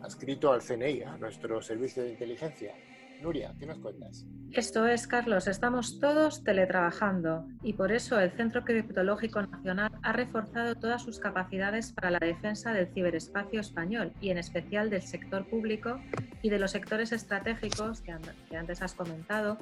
adscrito 0.02 0.52
al 0.52 0.62
CNI, 0.62 1.02
a 1.02 1.16
nuestro 1.16 1.60
servicio 1.62 2.02
de 2.02 2.10
inteligencia. 2.10 2.74
Nuria, 3.22 3.54
¿qué 3.58 3.66
nos 3.66 3.78
cuentas? 3.78 4.24
Esto 4.52 4.86
es, 4.86 5.06
Carlos, 5.06 5.46
estamos 5.46 5.98
todos 5.98 6.42
teletrabajando 6.42 7.46
y 7.62 7.74
por 7.74 7.92
eso 7.92 8.18
el 8.18 8.30
Centro 8.30 8.64
Criptológico 8.64 9.42
Nacional 9.42 9.90
ha 10.02 10.12
reforzado 10.12 10.74
todas 10.74 11.02
sus 11.02 11.18
capacidades 11.18 11.92
para 11.92 12.10
la 12.10 12.18
defensa 12.18 12.72
del 12.72 12.86
ciberespacio 12.88 13.60
español 13.60 14.12
y 14.20 14.30
en 14.30 14.38
especial 14.38 14.88
del 14.88 15.02
sector 15.02 15.46
público 15.46 16.00
y 16.42 16.48
de 16.48 16.58
los 16.58 16.70
sectores 16.70 17.12
estratégicos 17.12 18.00
que, 18.00 18.12
antes 18.56 18.82
has 18.82 18.94
comentado 18.94 19.58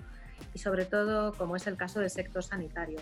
y 0.55 0.59
sobre 0.59 0.85
todo 0.85 1.33
como 1.33 1.57
es 1.57 1.67
el 1.67 1.77
caso 1.77 2.01
del 2.01 2.11
sector 2.11 2.45
sanitario. 2.45 2.99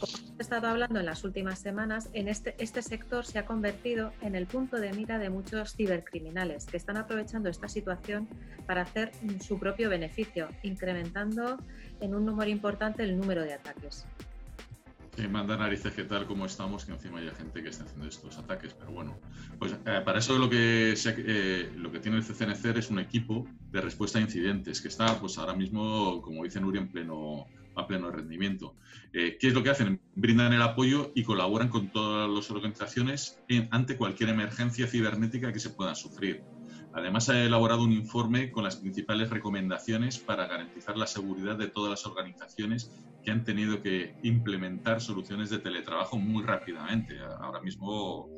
Como 0.00 0.12
he 0.38 0.42
estado 0.42 0.68
hablando 0.68 0.98
en 0.98 1.06
las 1.06 1.24
últimas 1.24 1.58
semanas, 1.58 2.08
en 2.14 2.28
este, 2.28 2.54
este 2.58 2.80
sector 2.80 3.26
se 3.26 3.38
ha 3.38 3.44
convertido 3.44 4.12
en 4.22 4.34
el 4.34 4.46
punto 4.46 4.78
de 4.78 4.92
mira 4.94 5.18
de 5.18 5.28
muchos 5.28 5.74
cibercriminales 5.74 6.64
que 6.64 6.78
están 6.78 6.96
aprovechando 6.96 7.50
esta 7.50 7.68
situación 7.68 8.26
para 8.66 8.82
hacer 8.82 9.12
su 9.46 9.58
propio 9.58 9.90
beneficio, 9.90 10.48
incrementando 10.62 11.58
en 12.00 12.14
un 12.14 12.24
número 12.24 12.50
importante 12.50 13.02
el 13.02 13.18
número 13.18 13.42
de 13.42 13.52
ataques. 13.52 14.06
Que 15.14 15.28
manda 15.28 15.56
narices 15.56 15.92
que 15.92 16.04
tal 16.04 16.26
como 16.26 16.46
estamos, 16.46 16.86
que 16.86 16.92
encima 16.92 17.18
hay 17.18 17.28
gente 17.30 17.62
que 17.62 17.68
está 17.68 17.84
haciendo 17.84 18.08
estos 18.08 18.38
ataques. 18.38 18.72
Pero 18.72 18.92
bueno, 18.92 19.18
pues 19.58 19.72
eh, 19.72 20.00
para 20.02 20.20
eso 20.20 20.38
lo 20.38 20.48
que, 20.48 20.94
eh, 20.96 21.72
lo 21.76 21.92
que 21.92 21.98
tiene 21.98 22.16
el 22.16 22.24
CCNCER 22.24 22.78
es 22.78 22.88
un 22.88 23.00
equipo 23.00 23.46
de 23.70 23.82
respuesta 23.82 24.18
a 24.18 24.22
incidentes 24.22 24.80
que 24.80 24.88
está 24.88 25.20
pues 25.20 25.36
ahora 25.36 25.52
mismo, 25.52 26.22
como 26.22 26.44
dice 26.44 26.60
Nuria, 26.60 26.80
en 26.80 26.88
pleno 26.88 27.46
a 27.74 27.86
pleno 27.86 28.10
rendimiento. 28.10 28.74
Eh, 29.12 29.36
¿Qué 29.40 29.48
es 29.48 29.54
lo 29.54 29.62
que 29.62 29.70
hacen? 29.70 30.00
Brindan 30.14 30.52
el 30.52 30.62
apoyo 30.62 31.12
y 31.14 31.22
colaboran 31.22 31.68
con 31.68 31.88
todas 31.90 32.28
las 32.28 32.50
organizaciones 32.50 33.38
ante 33.70 33.96
cualquier 33.96 34.30
emergencia 34.30 34.86
cibernética 34.86 35.52
que 35.52 35.60
se 35.60 35.70
pueda 35.70 35.94
sufrir. 35.94 36.42
Además, 36.92 37.28
ha 37.28 37.40
elaborado 37.40 37.82
un 37.82 37.92
informe 37.92 38.50
con 38.50 38.64
las 38.64 38.76
principales 38.76 39.30
recomendaciones 39.30 40.18
para 40.18 40.46
garantizar 40.46 40.96
la 40.96 41.06
seguridad 41.06 41.56
de 41.56 41.68
todas 41.68 41.90
las 41.90 42.04
organizaciones 42.04 42.90
que 43.24 43.30
han 43.30 43.44
tenido 43.44 43.80
que 43.80 44.16
implementar 44.22 45.00
soluciones 45.00 45.50
de 45.50 45.58
teletrabajo 45.58 46.18
muy 46.18 46.42
rápidamente. 46.42 47.18
Ahora 47.40 47.60
mismo 47.60 48.28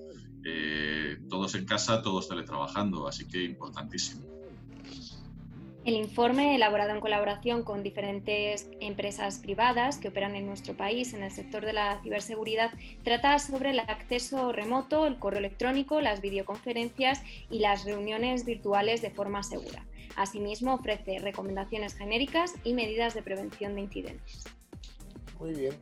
eh, 0.44 1.18
todos 1.30 1.54
en 1.54 1.64
casa, 1.64 2.02
todos 2.02 2.28
teletrabajando, 2.28 3.08
así 3.08 3.26
que 3.26 3.42
importantísimo. 3.42 4.41
El 5.84 5.94
informe, 5.94 6.54
elaborado 6.54 6.92
en 6.92 7.00
colaboración 7.00 7.64
con 7.64 7.82
diferentes 7.82 8.68
empresas 8.78 9.38
privadas 9.38 9.98
que 9.98 10.08
operan 10.08 10.36
en 10.36 10.46
nuestro 10.46 10.74
país 10.74 11.12
en 11.12 11.24
el 11.24 11.32
sector 11.32 11.66
de 11.66 11.72
la 11.72 12.00
ciberseguridad, 12.04 12.70
trata 13.02 13.36
sobre 13.40 13.70
el 13.70 13.80
acceso 13.80 14.52
remoto, 14.52 15.08
el 15.08 15.18
correo 15.18 15.40
electrónico, 15.40 16.00
las 16.00 16.20
videoconferencias 16.20 17.20
y 17.50 17.58
las 17.58 17.84
reuniones 17.84 18.44
virtuales 18.44 19.02
de 19.02 19.10
forma 19.10 19.42
segura. 19.42 19.84
Asimismo, 20.14 20.74
ofrece 20.74 21.18
recomendaciones 21.18 21.94
genéricas 21.94 22.54
y 22.62 22.74
medidas 22.74 23.14
de 23.14 23.22
prevención 23.22 23.74
de 23.74 23.80
incidentes. 23.80 24.44
Muy 25.40 25.52
bien. 25.52 25.74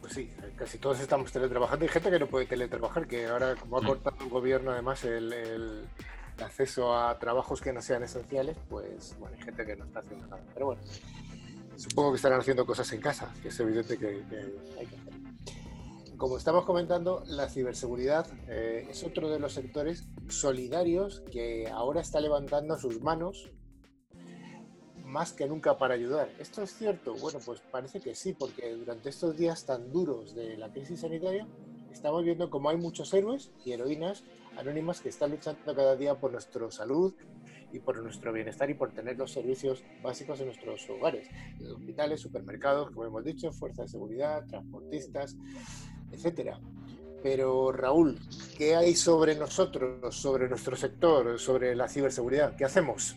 Pues 0.00 0.12
sí, 0.12 0.30
casi 0.54 0.78
todos 0.78 1.00
estamos 1.00 1.32
teletrabajando. 1.32 1.84
Hay 1.84 1.88
gente 1.88 2.08
que 2.08 2.20
no 2.20 2.28
puede 2.28 2.46
teletrabajar, 2.46 3.08
que 3.08 3.26
ahora, 3.26 3.56
como 3.56 3.78
ha 3.78 3.82
cortado 3.84 4.16
el 4.20 4.28
gobierno, 4.28 4.70
además, 4.70 5.02
el 5.02 5.88
acceso 6.42 6.96
a 6.96 7.18
trabajos 7.18 7.60
que 7.60 7.72
no 7.72 7.82
sean 7.82 8.02
esenciales, 8.02 8.56
pues 8.68 9.16
bueno, 9.18 9.36
hay 9.36 9.42
gente 9.44 9.64
que 9.64 9.76
no 9.76 9.84
está 9.84 10.00
haciendo 10.00 10.26
nada. 10.26 10.42
Pero 10.52 10.66
bueno, 10.66 10.82
supongo 11.76 12.12
que 12.12 12.16
estarán 12.16 12.40
haciendo 12.40 12.66
cosas 12.66 12.92
en 12.92 13.00
casa, 13.00 13.32
que 13.42 13.48
es 13.48 13.60
evidente 13.60 13.98
que, 13.98 14.06
hay 14.78 14.86
que 14.86 14.96
hacer. 14.96 15.12
Como 16.16 16.36
estamos 16.36 16.64
comentando, 16.64 17.24
la 17.26 17.48
ciberseguridad 17.48 18.26
eh, 18.46 18.86
es 18.88 19.02
otro 19.02 19.28
de 19.28 19.40
los 19.40 19.54
sectores 19.54 20.04
solidarios 20.28 21.22
que 21.32 21.68
ahora 21.68 22.00
está 22.00 22.20
levantando 22.20 22.78
sus 22.78 23.00
manos 23.00 23.50
más 25.12 25.32
que 25.32 25.46
nunca 25.46 25.76
para 25.76 25.94
ayudar. 25.94 26.30
¿Esto 26.38 26.62
es 26.62 26.74
cierto? 26.74 27.14
Bueno, 27.14 27.38
pues 27.44 27.60
parece 27.70 28.00
que 28.00 28.14
sí, 28.14 28.32
porque 28.32 28.72
durante 28.74 29.10
estos 29.10 29.36
días 29.36 29.64
tan 29.66 29.92
duros 29.92 30.34
de 30.34 30.56
la 30.56 30.72
crisis 30.72 31.00
sanitaria, 31.00 31.46
estamos 31.92 32.24
viendo 32.24 32.50
como 32.50 32.70
hay 32.70 32.76
muchos 32.76 33.12
héroes 33.14 33.50
y 33.64 33.72
heroínas 33.72 34.24
anónimas 34.56 35.00
que 35.00 35.08
están 35.08 35.30
luchando 35.30 35.74
cada 35.74 35.96
día 35.96 36.14
por 36.14 36.32
nuestra 36.32 36.70
salud 36.70 37.14
y 37.72 37.78
por 37.78 38.02
nuestro 38.02 38.32
bienestar 38.32 38.68
y 38.70 38.74
por 38.74 38.92
tener 38.92 39.16
los 39.16 39.32
servicios 39.32 39.82
básicos 40.02 40.40
en 40.40 40.46
nuestros 40.46 40.88
hogares, 40.90 41.28
hospitales, 41.74 42.20
supermercados, 42.20 42.90
como 42.90 43.06
hemos 43.06 43.24
dicho, 43.24 43.50
fuerzas 43.52 43.86
de 43.86 43.92
seguridad, 43.92 44.44
transportistas, 44.46 45.36
etcétera. 46.10 46.60
Pero 47.22 47.72
Raúl, 47.72 48.18
¿qué 48.58 48.74
hay 48.74 48.94
sobre 48.94 49.36
nosotros, 49.36 50.14
sobre 50.14 50.48
nuestro 50.48 50.76
sector, 50.76 51.38
sobre 51.38 51.74
la 51.74 51.88
ciberseguridad? 51.88 52.56
¿Qué 52.56 52.64
hacemos? 52.64 53.16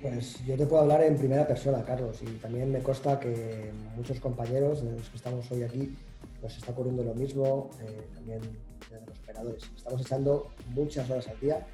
Pues 0.00 0.44
yo 0.46 0.56
te 0.56 0.64
puedo 0.64 0.82
hablar 0.82 1.02
en 1.02 1.18
primera 1.18 1.46
persona, 1.46 1.84
Carlos, 1.84 2.22
y 2.22 2.26
también 2.38 2.70
me 2.70 2.80
consta 2.80 3.18
que 3.18 3.72
muchos 3.96 4.20
compañeros 4.20 4.84
de 4.84 4.92
los 4.92 5.08
que 5.10 5.16
estamos 5.16 5.50
hoy 5.50 5.64
aquí 5.64 5.92
nos 6.42 6.56
está 6.56 6.72
ocurriendo 6.72 7.02
lo 7.02 7.14
mismo, 7.14 7.70
eh, 7.80 8.06
también 8.14 8.40
de 8.40 9.00
los 9.06 9.18
operadores. 9.18 9.70
Estamos 9.76 10.00
echando 10.00 10.48
muchas 10.70 11.08
horas 11.10 11.28
al 11.28 11.40
día, 11.40 11.66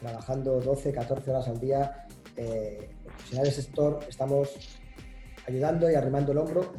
trabajando 0.00 0.60
12, 0.60 0.92
14 0.92 1.30
horas 1.30 1.48
al 1.48 1.60
día. 1.60 2.06
Eh, 2.36 2.90
profesionales 3.04 3.56
del 3.56 3.64
sector 3.64 3.98
estamos 4.08 4.78
ayudando 5.46 5.90
y 5.90 5.94
arrimando 5.94 6.32
el 6.32 6.38
hombro 6.38 6.72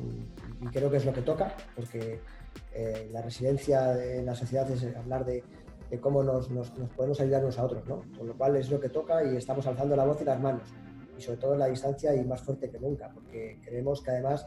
y, 0.62 0.66
creo 0.68 0.90
que 0.90 0.98
es 0.98 1.06
lo 1.06 1.12
que 1.12 1.22
toca, 1.22 1.54
porque 1.76 2.22
eh, 2.74 3.10
la 3.12 3.22
residencia 3.22 4.02
en 4.02 4.26
la 4.26 4.34
sociedad 4.34 4.70
es 4.72 4.84
hablar 4.96 5.26
de, 5.26 5.44
cómo 6.00 6.24
nos, 6.24 6.48
podemos 6.96 7.20
ayudar 7.20 7.44
unos 7.44 7.60
a 7.60 7.66
otros, 7.66 7.86
¿no? 7.86 8.02
Con 8.18 8.28
lo 8.28 8.38
cual 8.38 8.56
es 8.56 8.72
lo 8.72 8.80
que 8.80 8.90
toca 8.90 9.24
y 9.26 9.36
estamos 9.36 9.68
alzando 9.68 9.96
la 9.96 10.06
voz 10.06 10.22
y 10.22 10.24
las 10.24 10.40
manos, 10.40 10.64
y 11.18 11.22
sobre 11.22 11.38
todo 11.38 11.54
en 11.54 11.60
la 11.60 11.68
distancia 11.68 12.16
y 12.16 12.24
más 12.24 12.42
fuerte 12.42 12.72
que 12.72 12.80
nunca, 12.80 13.12
porque 13.14 13.60
creemos 13.62 14.02
que 14.02 14.12
además 14.12 14.46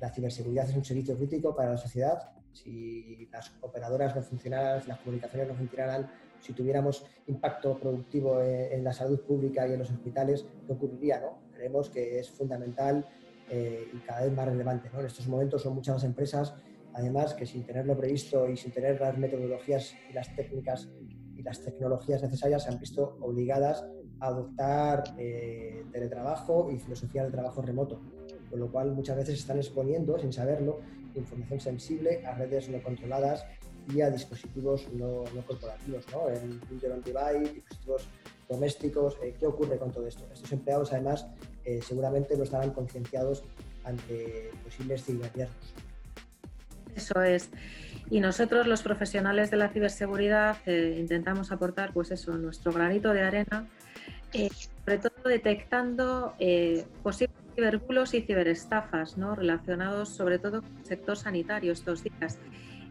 la 0.00 0.10
ciberseguridad 0.10 0.68
es 0.68 0.76
un 0.76 0.84
servicio 0.84 1.16
crítico 1.16 1.54
para 1.54 1.70
la 1.70 1.76
sociedad. 1.76 2.30
Si 2.52 3.28
las 3.30 3.52
operadoras 3.60 4.16
no 4.16 4.22
funcionaran, 4.22 4.82
si 4.82 4.88
las 4.88 4.98
comunicaciones 4.98 5.48
no 5.48 5.54
funcionaran, 5.54 6.10
si 6.40 6.52
tuviéramos 6.54 7.04
impacto 7.26 7.78
productivo 7.78 8.42
en, 8.42 8.82
la 8.82 8.92
salud 8.92 9.20
pública 9.20 9.68
y 9.68 9.72
en 9.72 9.78
los 9.78 9.90
hospitales, 9.90 10.46
¿qué 10.66 10.72
ocurriría? 10.72 11.20
No? 11.20 11.38
Creemos 11.52 11.90
que 11.90 12.18
es 12.18 12.30
fundamental 12.30 13.06
eh, 13.50 13.90
y 13.92 13.98
cada 13.98 14.24
vez 14.24 14.32
más 14.32 14.48
relevante. 14.48 14.88
¿no? 14.92 15.00
En 15.00 15.06
estos 15.06 15.28
momentos 15.28 15.62
son 15.62 15.74
muchas 15.74 15.96
las 15.96 16.04
empresas, 16.04 16.54
además, 16.94 17.34
que 17.34 17.44
sin 17.44 17.64
tenerlo 17.64 17.96
previsto 17.96 18.48
y 18.48 18.56
sin 18.56 18.72
tener 18.72 18.98
las 19.00 19.16
metodologías 19.18 19.94
y 20.08 20.14
las 20.14 20.34
técnicas 20.34 20.88
y 21.36 21.42
las 21.42 21.62
tecnologías 21.62 22.22
necesarias 22.22 22.64
se 22.64 22.70
han 22.70 22.78
visto 22.78 23.18
obligadas 23.20 23.84
a 24.18 24.26
adoptar 24.26 25.04
eh, 25.18 25.84
teletrabajo 25.92 26.70
y 26.70 26.78
filosofía 26.78 27.24
de 27.24 27.30
trabajo 27.30 27.62
remoto 27.62 28.00
con 28.50 28.60
lo 28.60 28.70
cual 28.70 28.92
muchas 28.92 29.16
veces 29.16 29.38
están 29.38 29.58
exponiendo, 29.58 30.18
sin 30.18 30.32
saberlo, 30.32 30.80
información 31.14 31.60
sensible 31.60 32.24
a 32.26 32.34
redes 32.34 32.68
no 32.68 32.82
controladas 32.82 33.44
y 33.94 34.00
a 34.00 34.10
dispositivos 34.10 34.86
no, 34.92 35.24
corporativos, 35.46 36.04
¿no? 36.12 36.28
En 36.28 36.60
user 36.74 36.92
on 36.92 37.02
device, 37.02 37.54
dispositivos 37.54 38.08
domésticos. 38.48 39.16
Eh, 39.22 39.34
¿Qué 39.38 39.46
ocurre 39.46 39.78
con 39.78 39.90
todo 39.90 40.06
esto? 40.06 40.24
Estos 40.32 40.52
empleados, 40.52 40.92
además, 40.92 41.26
eh, 41.64 41.80
seguramente 41.82 42.36
no 42.36 42.44
estarán 42.44 42.70
concienciados 42.70 43.42
ante 43.84 44.50
posibles 44.64 45.04
ciberriesgos. 45.04 45.74
Eso 46.94 47.22
es. 47.22 47.50
Y 48.10 48.20
nosotros, 48.20 48.66
los 48.66 48.82
profesionales 48.82 49.50
de 49.50 49.56
la 49.56 49.68
ciberseguridad, 49.68 50.56
eh, 50.66 50.96
intentamos 50.98 51.52
aportar, 51.52 51.92
pues 51.92 52.10
eso, 52.10 52.36
nuestro 52.36 52.72
granito 52.72 53.12
de 53.12 53.22
arena, 53.22 53.68
sobre 54.84 54.98
todo 54.98 55.28
detectando 55.28 56.34
posibles 57.02 57.39
ciberbulos 57.60 58.14
y 58.14 58.22
ciberestafas, 58.22 59.18
¿no? 59.18 59.34
relacionados 59.34 60.08
sobre 60.08 60.38
todo 60.38 60.62
con 60.62 60.78
el 60.78 60.86
sector 60.86 61.16
sanitario 61.16 61.72
estos 61.72 62.02
días. 62.02 62.38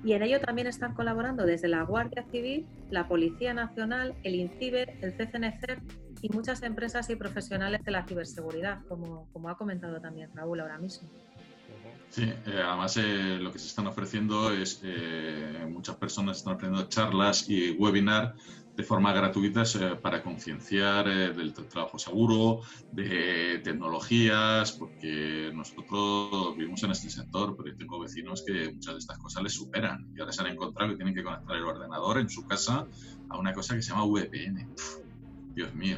Y 0.03 0.13
en 0.13 0.21
ello 0.21 0.39
también 0.39 0.67
están 0.67 0.93
colaborando 0.93 1.45
desde 1.45 1.67
la 1.67 1.81
Guardia 1.81 2.23
Civil, 2.31 2.67
la 2.91 3.07
Policía 3.07 3.53
Nacional, 3.53 4.13
el 4.23 4.35
INCIBER, 4.35 4.99
el 5.01 5.13
CCNCER 5.13 5.81
y 6.21 6.29
muchas 6.29 6.61
empresas 6.61 7.09
y 7.09 7.15
profesionales 7.15 7.83
de 7.83 7.91
la 7.91 8.05
ciberseguridad, 8.05 8.85
como, 8.87 9.27
como 9.33 9.49
ha 9.49 9.57
comentado 9.57 9.99
también 9.99 10.29
Raúl 10.35 10.59
ahora 10.59 10.77
mismo. 10.77 11.09
Sí, 12.09 12.23
eh, 12.23 12.61
además 12.63 12.95
eh, 12.97 13.39
lo 13.39 13.51
que 13.51 13.59
se 13.59 13.67
están 13.67 13.87
ofreciendo 13.87 14.53
es, 14.53 14.81
eh, 14.83 15.67
muchas 15.69 15.95
personas 15.95 16.37
están 16.37 16.53
ofreciendo 16.55 16.87
charlas 16.87 17.49
y 17.49 17.71
webinar 17.71 18.35
de 18.79 18.85
forma 18.85 19.11
gratuita 19.11 19.63
para 20.01 20.23
concienciar 20.23 21.05
del 21.35 21.53
trabajo 21.53 21.99
seguro, 21.99 22.61
de 22.93 23.59
tecnologías, 23.61 24.71
porque 24.71 25.51
nosotros 25.53 26.55
vivimos 26.55 26.81
en 26.83 26.91
este 26.91 27.09
sector, 27.09 27.57
pero 27.57 27.75
tengo 27.75 27.99
vecinos 27.99 28.41
que 28.47 28.71
muchas 28.71 28.93
de 28.93 28.99
estas 28.99 29.17
cosas 29.17 29.43
les 29.43 29.53
superan 29.53 30.07
y 30.15 30.21
ahora 30.21 30.31
se 30.31 30.43
han 30.43 30.53
encontrado 30.53 30.91
que 30.91 30.95
tienen 30.95 31.13
que 31.13 31.25
conectar 31.25 31.57
el 31.57 31.65
ordenador 31.65 32.19
en 32.19 32.29
su 32.29 32.47
casa 32.47 32.87
a 33.27 33.37
una 33.37 33.51
cosa 33.51 33.75
que 33.75 33.81
se 33.81 33.91
llama 33.91 34.05
VPN. 34.05 34.65
Dios 35.55 35.75
mío. 35.75 35.97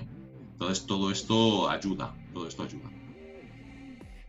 Entonces 0.54 0.84
todo 0.88 1.12
esto 1.12 1.70
ayuda, 1.70 2.16
todo 2.34 2.48
esto 2.48 2.64
ayuda. 2.64 3.01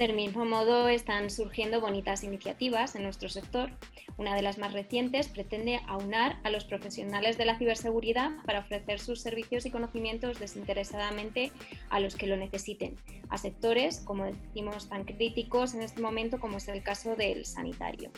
Del 0.02 0.16
mismo 0.16 0.44
modo, 0.44 0.88
están 0.88 1.30
surgiendo 1.30 1.80
bonitas 1.80 2.24
iniciativas 2.24 2.96
en 2.96 3.04
nuestro 3.04 3.28
sector. 3.28 3.70
Una 4.16 4.34
de 4.34 4.42
las 4.42 4.58
más 4.58 4.72
recientes 4.72 5.28
pretende 5.28 5.78
aunar 5.86 6.40
a 6.42 6.50
los 6.50 6.64
profesionales 6.64 7.38
de 7.38 7.44
la 7.44 7.56
ciberseguridad 7.56 8.32
para 8.44 8.58
ofrecer 8.58 8.98
sus 8.98 9.20
servicios 9.20 9.64
y 9.64 9.70
conocimientos 9.70 10.40
desinteresadamente 10.40 11.52
a 11.88 12.00
los 12.00 12.16
que 12.16 12.26
lo 12.26 12.36
necesiten, 12.36 12.96
a 13.28 13.38
sectores, 13.38 14.00
como 14.00 14.24
decimos, 14.24 14.88
tan 14.88 15.04
críticos 15.04 15.72
en 15.72 15.82
este 15.82 16.02
momento 16.02 16.40
como 16.40 16.56
es 16.56 16.66
el 16.66 16.82
caso 16.82 17.14
del 17.14 17.46
sanitario. 17.46 18.10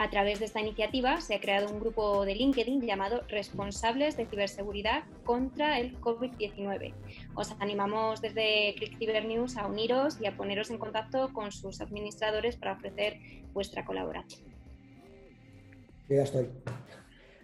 A 0.00 0.10
través 0.10 0.38
de 0.38 0.44
esta 0.44 0.60
iniciativa 0.60 1.20
se 1.20 1.34
ha 1.34 1.40
creado 1.40 1.72
un 1.72 1.80
grupo 1.80 2.24
de 2.24 2.36
LinkedIn 2.36 2.82
llamado 2.82 3.22
Responsables 3.26 4.16
de 4.16 4.26
Ciberseguridad 4.26 5.02
contra 5.24 5.80
el 5.80 6.00
COVID-19. 6.00 6.94
Os 7.34 7.50
animamos 7.58 8.20
desde 8.20 8.76
Click 8.76 8.96
Cyber 8.96 9.24
News 9.24 9.56
a 9.56 9.66
uniros 9.66 10.20
y 10.20 10.26
a 10.26 10.36
poneros 10.36 10.70
en 10.70 10.78
contacto 10.78 11.32
con 11.32 11.50
sus 11.50 11.80
administradores 11.80 12.56
para 12.56 12.74
ofrecer 12.74 13.18
vuestra 13.52 13.84
colaboración. 13.84 14.48
Yo 16.08 16.14
ya 16.14 16.22
estoy. 16.22 16.48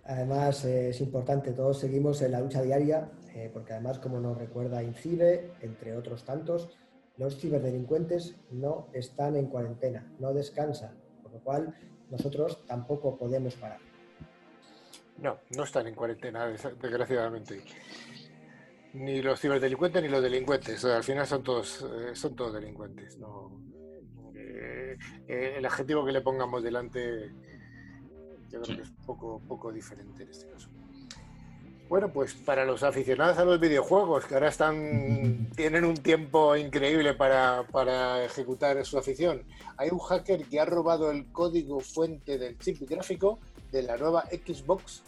Además, 0.04 0.64
es 0.64 1.00
importante, 1.00 1.50
todos 1.50 1.80
seguimos 1.80 2.22
en 2.22 2.30
la 2.30 2.40
lucha 2.40 2.62
diaria, 2.62 3.10
eh, 3.34 3.50
porque 3.52 3.72
además, 3.72 3.98
como 3.98 4.20
nos 4.20 4.38
recuerda 4.38 4.80
INCIBE, 4.80 5.50
entre 5.60 5.96
otros 5.96 6.24
tantos, 6.24 6.78
los 7.16 7.36
ciberdelincuentes 7.36 8.36
no 8.52 8.86
están 8.92 9.34
en 9.34 9.46
cuarentena, 9.46 10.12
no 10.20 10.32
descansan, 10.32 11.03
lo 11.34 11.40
cual 11.40 11.74
nosotros 12.10 12.64
tampoco 12.66 13.16
podemos 13.16 13.54
parar. 13.56 13.80
No, 15.18 15.38
no 15.56 15.64
están 15.64 15.86
en 15.86 15.94
cuarentena, 15.94 16.46
desgraciadamente. 16.46 17.62
Ni 18.94 19.20
los 19.20 19.40
ciberdelincuentes 19.40 20.02
ni 20.02 20.08
los 20.08 20.22
delincuentes. 20.22 20.84
al 20.84 21.02
final 21.02 21.26
son 21.26 21.42
todos, 21.42 21.82
eh, 21.82 22.14
son 22.14 22.36
todos 22.36 22.54
delincuentes. 22.54 23.18
Eh, 24.34 24.96
eh, 25.26 25.54
el 25.56 25.66
adjetivo 25.66 26.04
que 26.04 26.12
le 26.12 26.20
pongamos 26.20 26.62
delante, 26.62 27.32
yo 28.50 28.62
creo 28.62 28.76
que 28.76 28.82
es 28.82 28.90
poco, 29.04 29.40
poco 29.46 29.72
diferente 29.72 30.22
en 30.22 30.30
este 30.30 30.48
caso. 30.48 30.68
Bueno, 31.94 32.08
pues 32.08 32.34
para 32.34 32.64
los 32.64 32.82
aficionados 32.82 33.38
a 33.38 33.44
los 33.44 33.60
videojuegos, 33.60 34.26
que 34.26 34.34
ahora 34.34 34.48
están, 34.48 35.48
tienen 35.54 35.84
un 35.84 35.94
tiempo 35.94 36.56
increíble 36.56 37.14
para, 37.14 37.68
para, 37.70 38.24
ejecutar 38.24 38.84
su 38.84 38.98
afición, 38.98 39.44
hay 39.76 39.90
un 39.90 40.00
hacker 40.00 40.44
que 40.46 40.58
ha 40.58 40.64
robado 40.64 41.12
el 41.12 41.30
código 41.30 41.78
fuente 41.78 42.36
del 42.36 42.58
chip 42.58 42.80
gráfico 42.90 43.38
de 43.70 43.84
la 43.84 43.96
nueva 43.96 44.24
Xbox 44.24 45.04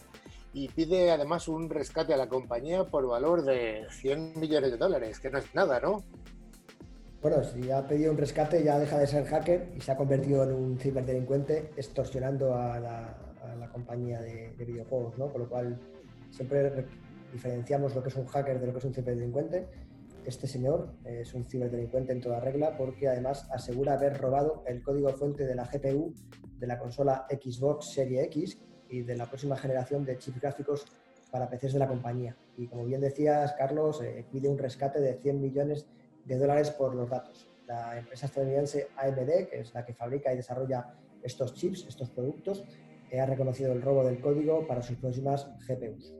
y 0.53 0.69
pide 0.69 1.11
además 1.11 1.49
un 1.49 1.69
rescate 1.69 2.13
a 2.13 2.17
la 2.17 2.29
compañía 2.29 2.85
por 2.85 3.05
valor 3.05 3.43
de 3.43 3.85
100 3.89 4.39
millones 4.39 4.71
de 4.71 4.77
dólares, 4.77 5.19
que 5.19 5.29
no 5.29 5.39
es 5.39 5.53
nada, 5.53 5.81
¿no? 5.81 6.05
Bueno, 7.21 7.43
si 7.43 7.69
ha 7.69 7.85
pedido 7.85 8.13
un 8.13 8.17
rescate 8.17 8.63
ya 8.63 8.79
deja 8.79 8.97
de 8.97 9.07
ser 9.07 9.25
hacker 9.25 9.73
y 9.75 9.81
se 9.81 9.91
ha 9.91 9.97
convertido 9.97 10.41
en 10.45 10.53
un 10.53 10.79
ciberdelincuente 10.79 11.69
extorsionando 11.75 12.55
a 12.55 12.79
la, 12.79 13.23
compañía 13.73 14.21
de, 14.21 14.53
de, 14.57 14.65
videojuegos, 14.65 15.17
¿no? 15.17 15.27
Con 15.27 15.41
lo 15.41 15.49
cual 15.49 15.77
siempre 16.31 16.85
diferenciamos 17.31 17.95
lo 17.95 18.03
que 18.03 18.09
es 18.09 18.15
un 18.15 18.25
hacker 18.25 18.59
de 18.59 18.67
lo 18.67 18.73
que 18.73 18.79
es 18.79 18.85
un 18.85 18.93
ciberdelincuente. 18.93 19.67
Este 20.25 20.47
señor 20.47 20.93
es 21.05 21.33
un 21.33 21.45
ciberdelincuente 21.45 22.11
en 22.11 22.21
toda 22.21 22.39
regla 22.39 22.75
porque 22.75 23.07
además 23.07 23.47
asegura 23.51 23.93
haber 23.93 24.17
robado 24.17 24.63
el 24.67 24.83
código 24.83 25.09
fuente 25.13 25.45
de 25.45 25.55
la 25.55 25.65
GPU 25.65 26.13
de 26.59 26.67
la 26.67 26.77
consola 26.77 27.25
Xbox 27.29 27.93
Serie 27.93 28.23
X 28.23 28.57
y 28.89 29.01
de 29.01 29.15
la 29.15 29.25
próxima 29.25 29.55
generación 29.55 30.03
de 30.05 30.17
chips 30.17 30.41
gráficos 30.41 30.85
para 31.31 31.49
PCs 31.49 31.73
de 31.73 31.79
la 31.79 31.87
compañía. 31.87 32.35
Y 32.57 32.67
como 32.67 32.85
bien 32.85 33.01
decías, 33.01 33.53
Carlos, 33.53 34.01
eh, 34.01 34.25
pide 34.31 34.49
un 34.49 34.57
rescate 34.57 34.99
de 34.99 35.15
100 35.15 35.41
millones 35.41 35.85
de 36.25 36.37
dólares 36.37 36.71
por 36.71 36.95
los 36.95 37.09
datos. 37.09 37.49
La 37.67 37.97
empresa 37.97 38.27
estadounidense 38.27 38.87
AMD, 38.95 39.49
que 39.49 39.59
es 39.59 39.73
la 39.73 39.85
que 39.85 39.93
fabrica 39.93 40.33
y 40.33 40.37
desarrolla 40.37 40.93
estos 41.21 41.53
chips, 41.53 41.85
estos 41.87 42.09
productos, 42.09 42.63
ha 43.15 43.25
reconocido 43.25 43.73
el 43.73 43.81
robo 43.81 44.03
del 44.03 44.19
código 44.19 44.67
para 44.67 44.81
sus 44.81 44.97
próximas 44.97 45.47
GPUs. 45.67 46.13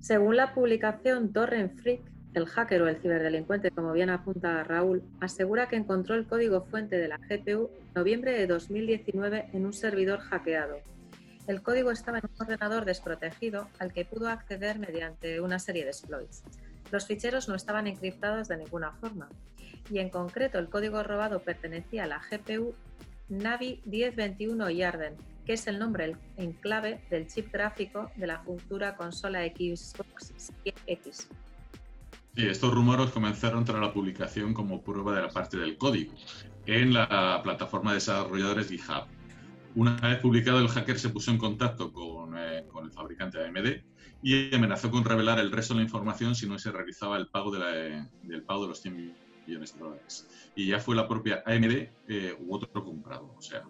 Según 0.00 0.36
la 0.36 0.54
publicación 0.54 1.32
Torrent 1.32 1.78
Freak, 1.80 2.02
el 2.34 2.46
hacker 2.46 2.82
o 2.82 2.88
el 2.88 2.96
ciberdelincuente, 2.96 3.70
como 3.70 3.92
bien 3.92 4.10
apunta 4.10 4.64
Raúl, 4.64 5.02
asegura 5.20 5.68
que 5.68 5.76
encontró 5.76 6.14
el 6.16 6.26
código 6.26 6.62
fuente 6.62 6.98
de 6.98 7.08
la 7.08 7.18
GPU 7.18 7.70
en 7.78 7.94
noviembre 7.94 8.32
de 8.32 8.46
2019 8.46 9.50
en 9.52 9.66
un 9.66 9.72
servidor 9.72 10.18
hackeado. 10.18 10.78
El 11.46 11.62
código 11.62 11.90
estaba 11.90 12.18
en 12.18 12.24
un 12.24 12.42
ordenador 12.42 12.84
desprotegido 12.84 13.68
al 13.78 13.92
que 13.92 14.04
pudo 14.04 14.28
acceder 14.28 14.78
mediante 14.78 15.40
una 15.40 15.58
serie 15.58 15.84
de 15.84 15.90
exploits. 15.90 16.42
Los 16.90 17.06
ficheros 17.06 17.48
no 17.48 17.54
estaban 17.54 17.86
encriptados 17.86 18.48
de 18.48 18.56
ninguna 18.56 18.92
forma 18.92 19.28
y 19.90 19.98
en 19.98 20.10
concreto 20.10 20.58
el 20.58 20.68
código 20.68 21.02
robado 21.02 21.40
pertenecía 21.40 22.04
a 22.04 22.06
la 22.06 22.20
GPU 22.20 22.74
Navi 23.28 23.80
1021 23.84 24.70
Yarden, 24.70 25.14
que 25.44 25.54
es 25.54 25.66
el 25.66 25.78
nombre 25.78 26.16
en 26.36 26.52
clave 26.52 27.00
del 27.10 27.26
chip 27.26 27.52
gráfico 27.52 28.10
de 28.16 28.26
la 28.26 28.40
futura 28.40 28.96
consola 28.96 29.40
Xbox 29.44 30.52
X. 30.86 31.28
Sí, 32.36 32.46
estos 32.46 32.74
rumores 32.74 33.10
comenzaron 33.10 33.64
tras 33.64 33.80
la 33.80 33.92
publicación 33.92 34.54
como 34.54 34.82
prueba 34.82 35.14
de 35.14 35.22
la 35.22 35.28
parte 35.28 35.56
del 35.56 35.76
código 35.76 36.14
en 36.66 36.92
la 36.94 37.40
plataforma 37.42 37.90
de 37.90 37.96
desarrolladores 37.96 38.68
GitHub. 38.68 39.06
Una 39.76 39.96
vez 39.96 40.18
publicado, 40.18 40.58
el 40.60 40.68
hacker 40.68 40.98
se 40.98 41.10
puso 41.10 41.30
en 41.30 41.38
contacto 41.38 41.92
con, 41.92 42.36
eh, 42.38 42.64
con 42.72 42.84
el 42.84 42.92
fabricante 42.92 43.44
AMD 43.44 43.82
y 44.22 44.54
amenazó 44.54 44.90
con 44.90 45.04
revelar 45.04 45.38
el 45.38 45.52
resto 45.52 45.74
de 45.74 45.80
la 45.80 45.84
información 45.84 46.34
si 46.34 46.48
no 46.48 46.58
se 46.58 46.72
realizaba 46.72 47.16
el 47.16 47.28
pago 47.28 47.50
de 47.50 47.58
la, 47.58 48.08
del 48.22 48.42
pago 48.42 48.62
de 48.62 48.68
los 48.68 48.80
100 48.80 49.14
Y 50.56 50.68
ya 50.68 50.78
fue 50.78 50.96
la 50.96 51.08
propia 51.08 51.42
AMD 51.46 51.88
eh, 52.08 52.36
u 52.38 52.54
otro 52.54 52.84
comprado. 52.84 53.34
O 53.36 53.42
sea, 53.42 53.62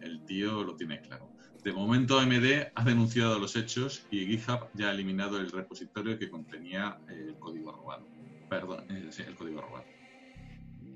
el, 0.00 0.24
tío 0.24 0.62
lo 0.62 0.76
tiene 0.76 1.00
claro. 1.00 1.28
De 1.62 1.72
momento 1.72 2.18
AMD 2.18 2.72
ha 2.74 2.84
denunciado 2.84 3.38
los 3.38 3.54
hechos 3.56 4.06
y 4.10 4.26
GitHub 4.26 4.68
ya 4.74 4.88
ha 4.88 4.92
eliminado 4.92 5.38
el 5.38 5.50
repositorio 5.50 6.18
que 6.18 6.28
contenía 6.28 6.98
el 7.08 7.36
código 7.38 7.72
robado. 7.72 8.06
Perdón, 8.48 8.84
eh, 8.90 9.10
el 9.26 9.34
código 9.36 9.60
robado. 9.60 9.84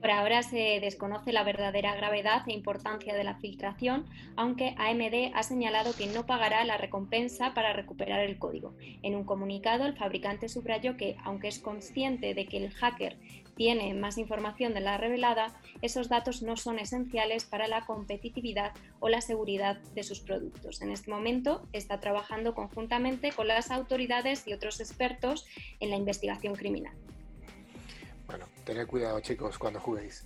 Por 0.01 0.11
ahora 0.11 0.43
se 0.43 0.79
desconoce 0.81 1.33
la 1.33 1.43
verdadera 1.43 1.95
gravedad 1.97 2.43
e 2.47 2.53
importancia 2.53 3.15
de 3.15 3.25
la 3.25 3.37
filtración, 3.37 4.07
aunque 4.37 4.75
AMD 4.77 5.33
ha 5.35 5.43
señalado 5.43 5.95
que 5.97 6.07
no 6.07 6.27
pagará 6.27 6.65
la 6.65 6.77
recompensa 6.77 7.55
para 7.55 7.73
recuperar 7.73 8.21
el 8.21 8.39
código. 8.39 8.77
En 9.03 9.17
un 9.17 9.25
comunicado, 9.25 9.87
el 9.87 9.97
fabricante 9.97 10.49
subrayó 10.49 10.97
que, 10.97 11.17
aunque 11.25 11.49
es 11.49 11.59
consciente 11.59 12.35
de 12.35 12.47
que 12.47 12.59
el 12.59 12.71
hacker 12.73 13.17
tiene 13.57 13.95
más 13.95 14.19
información 14.19 14.75
de 14.75 14.81
la 14.81 14.99
revelada, 14.99 15.59
esos 15.83 16.09
datos 16.09 16.43
no 16.43 16.57
son 16.57 16.79
esenciales 16.79 17.45
para 17.45 17.67
la 17.67 17.87
competitividad 17.87 18.73
o 19.01 19.09
la 19.09 19.21
seguridad 19.21 19.79
de 19.95 20.03
sus 20.03 20.21
productos. 20.21 20.83
En 20.83 20.91
este 20.91 21.11
momento 21.11 21.67
está 21.73 21.99
trabajando 21.99 22.55
conjuntamente 22.55 23.33
con 23.33 23.49
las 23.49 23.71
autoridades 23.71 24.47
y 24.47 24.53
otros 24.53 24.81
expertos 24.81 25.47
en 25.81 25.91
la 25.91 25.97
investigación 25.97 26.55
criminal. 26.55 26.95
Bueno, 28.27 28.47
tened 28.65 28.87
cuidado 28.87 29.21
chicos 29.21 29.59
cuando 29.59 29.81
juguéis. 29.81 30.25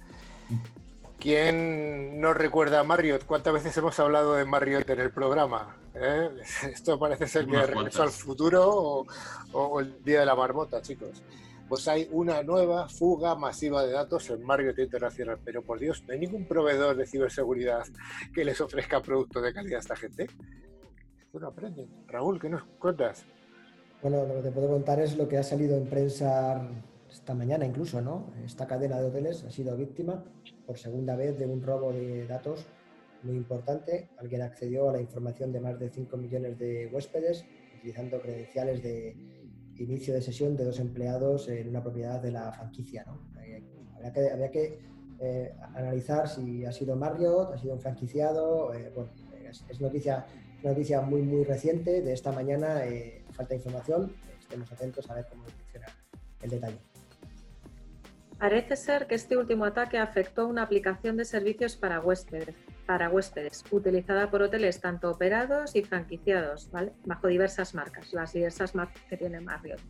¿Quién 1.21 2.19
no 2.19 2.33
recuerda 2.33 2.81
a 2.81 2.85
Marriott? 2.85 3.25
¿Cuántas 3.27 3.53
veces 3.53 3.77
hemos 3.77 4.01
hablado 4.01 4.35
de 4.35 4.47
Marriott 4.47 4.89
en 4.89 5.01
el 5.01 5.11
programa? 5.11 5.77
¿Eh? 5.95 6.31
Esto 6.73 6.99
parece 6.99 7.27
ser 7.27 7.47
que 7.47 7.61
regresó 7.61 8.03
al 8.03 8.11
futuro 8.11 9.07
o, 9.53 9.81
el 9.81 10.03
día 10.03 10.21
de 10.21 10.27
la 10.27 10.35
marmota, 10.35 10.81
chicos. 10.81 11.23
Pues 11.71 11.87
hay 11.87 12.09
una 12.11 12.43
nueva 12.43 12.89
fuga 12.89 13.37
masiva 13.37 13.87
de 13.87 13.93
datos 13.93 14.29
en 14.31 14.43
Marriott 14.43 14.77
Internacional. 14.81 15.39
Pero 15.45 15.63
por 15.63 15.79
Dios, 15.79 16.03
¿no 16.05 16.13
hay 16.13 16.19
ningún 16.19 16.45
proveedor 16.45 16.97
de 16.97 17.07
ciberseguridad 17.07 17.85
que 18.35 18.45
les 18.45 18.61
ofrezca 18.61 19.01
productos 19.01 19.41
de 19.41 19.53
calidad 19.53 19.77
a 19.77 19.79
esta 19.79 19.95
gente? 19.95 20.25
Esto 20.25 21.39
no 21.39 21.47
aprenden. 21.47 21.89
Raúl, 22.09 22.41
¿qué 22.41 22.49
nos 22.49 22.65
cuentas? 22.81 23.25
Bueno, 24.03 24.27
lo 24.27 24.35
que 24.35 24.43
te 24.43 24.51
puedo 24.51 24.69
contar 24.69 24.99
es 24.99 25.17
lo 25.17 25.29
que 25.29 25.39
ha 25.39 25.45
salido 25.45 25.77
en 25.77 25.87
prensa 25.87 26.69
esta 27.09 27.35
mañana 27.35 27.65
incluso, 27.65 28.01
¿no? 28.01 28.35
Esta 28.45 28.67
cadena 28.67 28.99
de 29.01 29.07
hoteles 29.07 29.45
ha 29.45 29.51
sido 29.53 29.77
víctima 29.77 30.25
por 30.67 30.77
segunda 30.77 31.15
vez 31.15 31.39
de 31.39 31.47
un 31.47 31.63
robo 31.63 31.93
de 31.93 32.27
datos 32.27 32.67
muy 33.23 33.37
importante. 33.37 34.11
Alguien 34.19 34.43
accedió 34.43 34.91
a 34.91 34.95
la 34.95 35.01
información 35.01 35.53
de 35.53 35.61
más 35.61 35.79
de 35.79 35.89
5 35.89 36.17
millones 36.17 36.59
de 36.59 36.89
huéspedes 36.93 37.45
utilizando 37.77 38.21
credenciales 38.21 38.83
de 38.83 39.40
inicio 39.83 40.15
de 40.15 40.23
sesión 40.23 40.57
de 40.57 40.65
dos 40.65 40.79
empleados 40.79 41.49
en 41.49 41.69
una 41.69 41.83
propiedad 41.83 42.21
de 42.21 42.33
la 42.33 42.53
franquicia. 42.53 43.05
¿no? 43.07 43.21
Eh, 43.43 43.63
habría 44.33 44.51
que, 44.51 44.79
eh, 45.19 45.55
analizar 45.75 46.29
si 46.29 46.65
ha 46.65 46.73
sido 46.73 46.97
Marriott, 46.97 47.53
ha 47.53 47.59
sido 47.59 47.75
un 47.75 47.81
franquiciado. 47.81 48.73
Eh, 48.75 48.91
bueno, 48.95 49.11
es, 49.69 49.81
noticia, 49.81 50.27
noticia 50.63 51.01
muy, 51.01 51.23
muy 51.23 51.45
reciente 51.45 52.03
de 52.03 52.13
esta 52.13 52.33
mañana. 52.33 52.83
falta 53.33 53.55
información. 53.55 54.15
Estemos 54.41 54.71
atentos 54.73 55.09
a 55.11 55.15
ver 55.15 55.27
cómo 55.29 55.45
funciona 55.45 55.87
el 56.43 56.51
detalle. 56.51 56.90
Parece 58.41 58.75
ser 58.77 59.07
que 59.07 59.17
este 59.17 59.37
último 59.37 59.67
ataque 59.67 59.99
afectó 59.99 60.47
una 60.47 60.63
aplicación 60.63 61.19
de 61.19 61.27
servicios 61.27 61.77
para 61.77 62.01
huéspedes, 62.01 62.57
para 62.87 63.11
huéspedes, 63.11 63.63
utilizada 63.71 64.31
por 64.31 64.41
hoteles 64.41 64.81
tanto 64.81 65.11
operados 65.11 65.77
y 65.77 65.83
franquiciados, 65.83 66.71
bajo 67.05 67.27
diversas 67.29 67.75
marcas, 67.75 68.15
las 68.15 68.33
diversas 68.33 68.75
marcas 68.75 69.03
que 69.11 69.19
tiene 69.19 69.43
Marriott. 69.43 69.81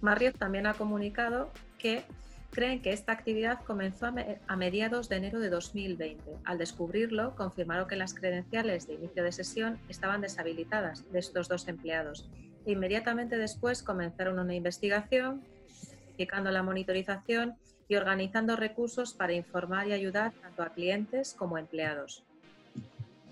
Marriott 0.00 0.38
también 0.38 0.66
ha 0.66 0.72
comunicado 0.72 1.52
que 1.76 2.04
creen 2.50 2.80
que 2.80 2.94
esta 2.94 3.12
actividad 3.12 3.60
comenzó 3.64 4.06
a, 4.06 4.56
mediados 4.56 5.10
de 5.10 5.16
enero 5.16 5.38
de 5.38 5.50
2020. 5.50 6.38
Al 6.44 6.56
descubrirlo, 6.56 7.36
confirmaron 7.36 7.86
que 7.86 7.96
las 7.96 8.14
credenciales 8.14 8.86
de 8.86 8.94
inicio 8.94 9.22
de 9.22 9.32
sesión 9.32 9.78
estaban 9.90 10.22
deshabilitadas 10.22 11.04
de 11.12 11.18
estos 11.18 11.48
dos 11.48 11.68
empleados. 11.68 12.30
Inmediatamente 12.64 13.36
después 13.36 13.82
comenzaron 13.82 14.38
una 14.38 14.54
investigación, 14.54 15.42
identificando 15.66 16.50
la 16.50 16.62
monitorización 16.62 17.56
y 17.90 17.96
organizando 17.96 18.54
recursos 18.54 19.12
para 19.12 19.34
informar 19.34 19.88
y 19.88 19.92
ayudar 19.92 20.32
tanto 20.40 20.62
a 20.62 20.68
clientes 20.70 21.34
como 21.36 21.56
a 21.56 21.60
empleados. 21.60 22.22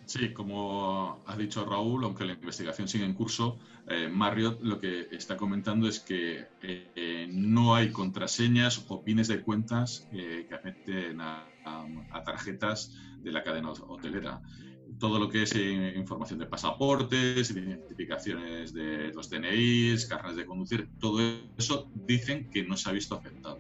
Sí, 0.05 0.33
como 0.33 1.23
ha 1.27 1.37
dicho 1.37 1.65
Raúl, 1.65 2.03
aunque 2.03 2.25
la 2.25 2.33
investigación 2.33 2.89
sigue 2.89 3.05
en 3.05 3.15
curso, 3.15 3.59
eh, 3.87 4.09
Marriott 4.09 4.61
lo 4.63 4.81
que 4.81 5.07
está 5.13 5.37
comentando 5.37 5.87
es 5.87 6.01
que 6.01 6.47
eh, 6.63 7.29
no 7.31 7.75
hay 7.75 7.91
contraseñas 7.91 8.85
o 8.89 9.05
pines 9.05 9.29
de 9.29 9.43
cuentas 9.43 10.09
eh, 10.13 10.47
que 10.49 10.55
afecten 10.55 11.21
a, 11.21 11.45
tarjetas 12.25 12.97
de 13.23 13.31
la 13.31 13.45
cadena 13.45 13.71
hotelera. 13.71 14.41
Todo 14.99 15.19
lo 15.19 15.29
que 15.29 15.43
es 15.43 15.55
información 15.55 16.39
de 16.39 16.47
pasaportes, 16.47 17.51
identificaciones 17.51 18.73
de 18.73 19.13
los 19.13 19.29
DNIs, 19.29 20.07
carnes 20.07 20.37
de 20.37 20.47
conducir, 20.47 20.89
todo 20.99 21.21
eso 21.59 21.91
dicen 21.95 22.49
que 22.51 22.65
no 22.65 22.77
se 22.79 22.89
ha 22.89 22.93
visto 22.93 23.15
afectado. 23.15 23.59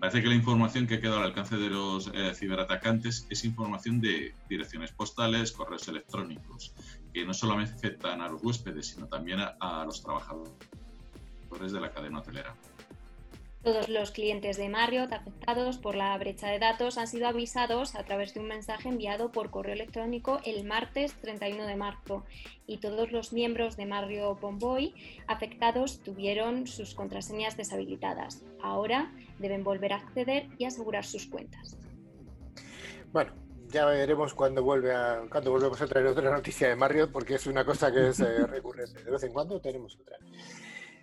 Parece 0.00 0.22
que 0.22 0.28
la 0.28 0.34
información 0.34 0.86
que 0.86 0.96
ha 0.96 1.00
quedado 1.00 1.18
al 1.18 1.24
alcance 1.24 1.56
de 1.56 1.70
los 1.70 2.08
eh, 2.08 2.34
ciberatacantes 2.34 3.26
es 3.30 3.44
información 3.44 4.00
de 4.00 4.34
direcciones 4.48 4.92
postales, 4.92 5.52
correos 5.52 5.88
electrónicos, 5.88 6.74
que 7.14 7.24
no 7.24 7.32
solamente 7.32 7.74
afectan 7.74 8.20
a 8.20 8.28
los 8.28 8.42
huéspedes, 8.42 8.88
sino 8.88 9.06
también 9.06 9.40
a, 9.40 9.84
los 9.86 10.02
trabajadores 10.02 10.52
de 11.72 11.80
la 11.80 11.90
cadena 11.90 12.18
hotelera. 12.18 12.54
Todos 13.66 13.88
los 13.88 14.12
clientes 14.12 14.58
de 14.58 14.68
Marriott 14.68 15.12
afectados 15.12 15.76
por 15.78 15.96
la 15.96 16.16
brecha 16.18 16.46
de 16.46 16.60
datos 16.60 16.98
han 16.98 17.08
sido 17.08 17.26
avisados 17.26 17.96
a 17.96 18.04
través 18.04 18.32
de 18.32 18.38
un 18.38 18.46
mensaje 18.46 18.88
enviado 18.88 19.32
por 19.32 19.50
correo 19.50 19.74
electrónico 19.74 20.38
el 20.44 20.62
martes 20.62 21.14
31 21.14 21.66
de 21.66 21.74
marzo 21.74 22.22
y 22.68 22.76
todos 22.76 23.10
los 23.10 23.32
miembros 23.32 23.76
de 23.76 23.86
Marriott 23.86 24.40
Bonvoy 24.40 24.94
afectados 25.26 25.98
tuvieron 25.98 26.68
sus 26.68 26.94
contraseñas 26.94 27.56
deshabilitadas. 27.56 28.44
Ahora 28.62 29.12
deben 29.40 29.64
volver 29.64 29.94
a 29.94 29.96
acceder 29.96 30.46
y 30.58 30.64
asegurar 30.66 31.04
sus 31.04 31.26
cuentas. 31.26 31.76
Bueno, 33.12 33.32
ya 33.66 33.84
veremos 33.86 34.32
cuando 34.32 34.62
vuelve 34.62 34.94
cuando 35.28 35.50
volvemos 35.50 35.82
a 35.82 35.88
traer 35.88 36.06
otra 36.06 36.30
noticia 36.30 36.68
de 36.68 36.76
Marriott, 36.76 37.10
porque 37.10 37.34
es 37.34 37.48
una 37.48 37.64
cosa 37.64 37.90
que 37.90 38.10
es 38.10 38.20
eh, 38.20 38.46
recurrente. 38.46 39.02
De 39.02 39.10
vez 39.10 39.24
en 39.24 39.32
cuando 39.32 39.60
tenemos 39.60 39.98
otra. 40.00 40.18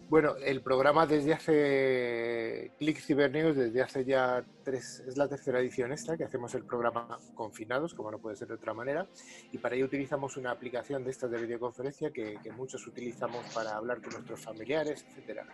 Bueno, 0.10 0.36
el 0.36 0.62
programa 0.62 1.08
desde 1.08 1.34
hace 1.34 2.72
Click 2.78 3.00
Cybernews, 3.00 3.56
desde 3.56 3.82
hace 3.82 4.06
ya 4.06 4.46
tres, 4.64 5.04
es 5.08 5.18
la 5.18 5.28
tercera 5.28 5.60
edición 5.60 5.92
esta, 5.92 6.18
que 6.18 6.24
hacemos 6.24 6.54
el 6.56 6.66
programa 6.66 7.18
confinados, 7.34 7.96
como 7.96 8.12
no 8.12 8.20
puede 8.20 8.36
ser 8.36 8.50
de 8.50 8.56
otra 8.56 8.74
manera, 8.74 9.08
y 9.52 9.58
para 9.58 9.76
ello 9.76 9.86
utilizamos 9.86 10.38
una 10.38 10.52
aplicación 10.52 11.04
de 11.04 11.12
estas 11.12 11.32
de 11.32 11.42
videoconferencia 11.42 12.12
que, 12.12 12.38
muchos 12.56 12.86
utilizamos 12.86 13.44
para 13.54 13.76
hablar 13.76 14.02
con 14.02 14.14
nuestros 14.14 14.40
familiares, 14.42 15.04
etcétera. 15.10 15.48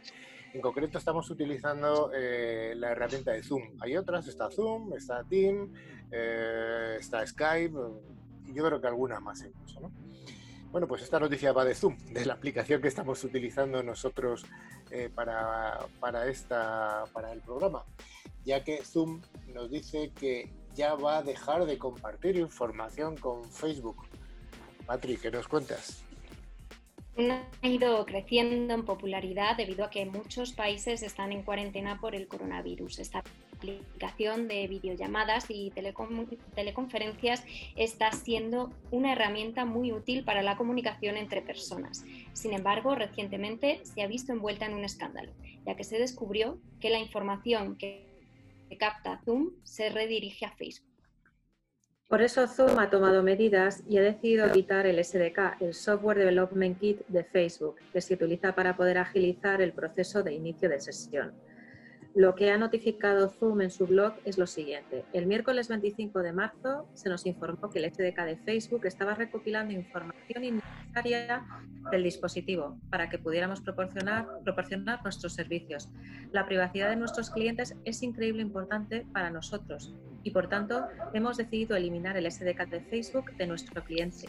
En 0.53 0.61
concreto 0.61 0.97
estamos 0.97 1.29
utilizando 1.29 2.11
eh, 2.13 2.73
la 2.75 2.91
herramienta 2.91 3.31
de 3.31 3.43
Zoom. 3.43 3.77
Hay 3.79 3.95
otras, 3.95 4.27
está 4.27 4.49
Zoom, 4.49 4.93
está 4.93 5.23
Team, 5.23 5.71
eh, 6.11 6.97
está 6.99 7.25
Skype, 7.25 7.73
yo 8.53 8.65
creo 8.65 8.81
que 8.81 8.87
algunas 8.87 9.21
más 9.21 9.41
incluso, 9.45 9.79
¿no? 9.79 9.91
Bueno, 10.71 10.87
pues 10.87 11.01
esta 11.01 11.19
noticia 11.19 11.51
va 11.51 11.65
de 11.65 11.73
Zoom, 11.73 11.97
de 12.13 12.25
la 12.25 12.33
aplicación 12.33 12.79
que 12.79 12.87
estamos 12.87 13.23
utilizando 13.23 13.81
nosotros 13.81 14.45
eh, 14.91 15.09
para, 15.13 15.79
para, 15.99 16.27
esta, 16.27 17.05
para 17.11 17.33
el 17.33 17.41
programa, 17.41 17.85
ya 18.45 18.63
que 18.63 18.83
Zoom 18.83 19.19
nos 19.47 19.71
dice 19.71 20.11
que 20.11 20.53
ya 20.75 20.93
va 20.93 21.17
a 21.17 21.23
dejar 21.23 21.65
de 21.65 21.79
compartir 21.79 22.37
información 22.37 23.17
con 23.17 23.43
Facebook. 23.51 23.97
Patrick, 24.85 25.21
¿qué 25.21 25.31
nos 25.31 25.47
cuentas? 25.47 26.03
Ha 27.19 27.67
ido 27.67 28.05
creciendo 28.05 28.73
en 28.73 28.85
popularidad 28.85 29.57
debido 29.57 29.83
a 29.83 29.89
que 29.89 30.05
muchos 30.05 30.53
países 30.53 31.03
están 31.03 31.31
en 31.31 31.43
cuarentena 31.43 31.99
por 31.99 32.15
el 32.15 32.27
coronavirus. 32.27 32.99
Esta 32.99 33.23
aplicación 33.53 34.47
de 34.47 34.67
videollamadas 34.67 35.45
y 35.49 35.71
teleconferencias 36.55 37.43
está 37.75 38.11
siendo 38.13 38.71
una 38.91 39.11
herramienta 39.11 39.65
muy 39.65 39.91
útil 39.91 40.23
para 40.23 40.41
la 40.41 40.55
comunicación 40.55 41.17
entre 41.17 41.41
personas. 41.41 42.05
Sin 42.33 42.53
embargo, 42.53 42.95
recientemente 42.95 43.81
se 43.83 44.01
ha 44.01 44.07
visto 44.07 44.31
envuelta 44.31 44.65
en 44.65 44.75
un 44.75 44.85
escándalo, 44.85 45.33
ya 45.65 45.75
que 45.75 45.83
se 45.83 45.99
descubrió 45.99 46.57
que 46.79 46.89
la 46.89 46.99
información 46.99 47.75
que 47.75 48.07
capta 48.79 49.19
Zoom 49.25 49.51
se 49.63 49.89
redirige 49.89 50.45
a 50.45 50.51
Facebook. 50.51 50.88
Por 52.09 52.23
eso 52.23 52.47
Zoom 52.47 52.79
ha 52.79 52.89
tomado 52.89 53.21
medidas 53.21 53.83
y 53.87 53.99
ha 53.99 54.01
decidido 54.01 54.51
quitar 54.51 54.87
el 54.87 54.97
SDK, 54.97 55.61
el 55.61 55.75
Software 55.75 56.17
Development 56.17 56.79
Kit 56.79 57.05
de 57.07 57.23
Facebook, 57.23 57.75
que 57.93 58.01
se 58.01 58.15
utiliza 58.15 58.55
para 58.55 58.75
poder 58.75 58.97
agilizar 58.97 59.61
el 59.61 59.73
proceso 59.73 60.23
de 60.23 60.33
inicio 60.33 60.69
de 60.69 60.79
sesión. 60.79 61.33
Lo 62.15 62.33
que 62.33 62.51
ha 62.51 62.57
notificado 62.57 63.29
Zoom 63.29 63.61
en 63.61 63.69
su 63.69 63.85
blog 63.85 64.13
es 64.25 64.39
lo 64.39 64.47
siguiente. 64.47 65.05
El 65.13 65.27
miércoles 65.27 65.67
25 65.67 66.19
de 66.23 66.33
marzo 66.33 66.89
se 66.95 67.07
nos 67.07 67.25
informó 67.27 67.69
que 67.69 67.77
el 67.79 67.93
SDK 67.93 68.25
de 68.25 68.37
Facebook 68.37 68.85
estaba 68.85 69.13
recopilando 69.13 69.73
información 69.73 70.43
innecesaria 70.43 71.45
del 71.91 72.03
dispositivo 72.03 72.79
para 72.89 73.09
que 73.09 73.19
pudiéramos 73.19 73.61
proporcionar, 73.61 74.27
nuestros 75.03 75.33
servicios. 75.33 75.89
La 76.31 76.47
privacidad 76.47 76.89
de 76.89 76.95
nuestros 76.95 77.29
clientes 77.29 77.75
es 77.85 78.01
increíble 78.01 78.41
importante 78.41 79.05
para 79.13 79.29
nosotros 79.29 79.93
y, 80.23 80.31
por 80.31 80.49
tanto, 80.49 80.87
hemos 81.13 81.37
decidido 81.37 81.77
eliminar 81.77 82.17
el 82.17 82.29
SDK 82.29 82.67
de 82.69 82.81
Facebook 82.81 83.37
de 83.37 83.45
nuestro 83.45 83.83
cliente 83.83 84.27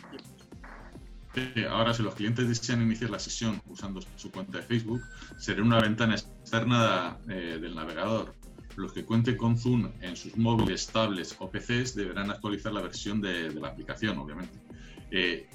Ahora, 1.71 1.95
si 1.95 2.03
los 2.03 2.15
clientes 2.15 2.49
desean 2.49 2.83
iniciar 2.83 3.11
la 3.11 3.19
sesión 3.21 3.63
usando 3.67 4.01
su 4.17 4.33
cuenta 4.33 4.59
de 4.59 4.65
Facebook, 4.65 5.03
será 5.39 5.63
una 5.63 5.79
ventana 5.81 6.15
externa 6.15 7.19
eh, 7.29 7.59
del 7.61 7.75
navegador. 7.75 8.35
Los 8.77 8.93
que 8.93 9.05
cuenten 9.05 9.37
con 9.37 9.57
Zoom 9.57 9.93
en 10.01 10.17
sus 10.17 10.37
móviles, 10.37 10.89
tablets 10.89 11.37
o 11.39 11.49
PCs 11.49 11.95
deberán 11.95 12.31
actualizar 12.31 12.73
la 12.73 12.81
versión 12.81 13.21
de, 13.21 13.53
la 13.53 13.69
aplicación, 13.69 14.19
obviamente. 14.19 14.59
Eh, 15.13 15.49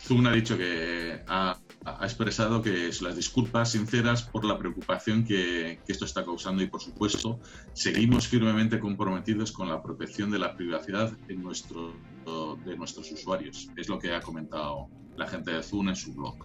Zoom 0.00 0.26
ha 0.26 0.32
dicho 0.32 0.58
que 0.58 1.22
ha, 1.28 1.58
expresado 2.02 2.60
que 2.60 2.90
las 3.00 3.14
disculpas 3.14 3.72
sinceras 3.72 4.22
por 4.22 4.44
la 4.44 4.58
preocupación 4.58 5.24
que, 5.24 5.78
esto 5.86 6.06
está 6.06 6.24
causando 6.24 6.62
y, 6.62 6.66
por 6.66 6.80
supuesto, 6.80 7.38
seguimos 7.72 8.26
firmemente 8.26 8.80
comprometidos 8.80 9.52
con 9.52 9.68
la 9.68 9.80
protección 9.80 10.30
de 10.30 10.38
la 10.40 10.56
privacidad 10.56 11.12
de 11.12 11.36
nuestros 11.36 13.12
usuarios. 13.12 13.70
Es 13.76 13.88
lo 13.88 13.98
que 13.98 14.12
ha 14.12 14.20
comentado 14.20 14.88
la 15.16 15.26
gente 15.26 15.52
de 15.52 15.62
Zoom 15.62 15.88
en 15.88 15.96
su 15.96 16.14
blog. 16.14 16.36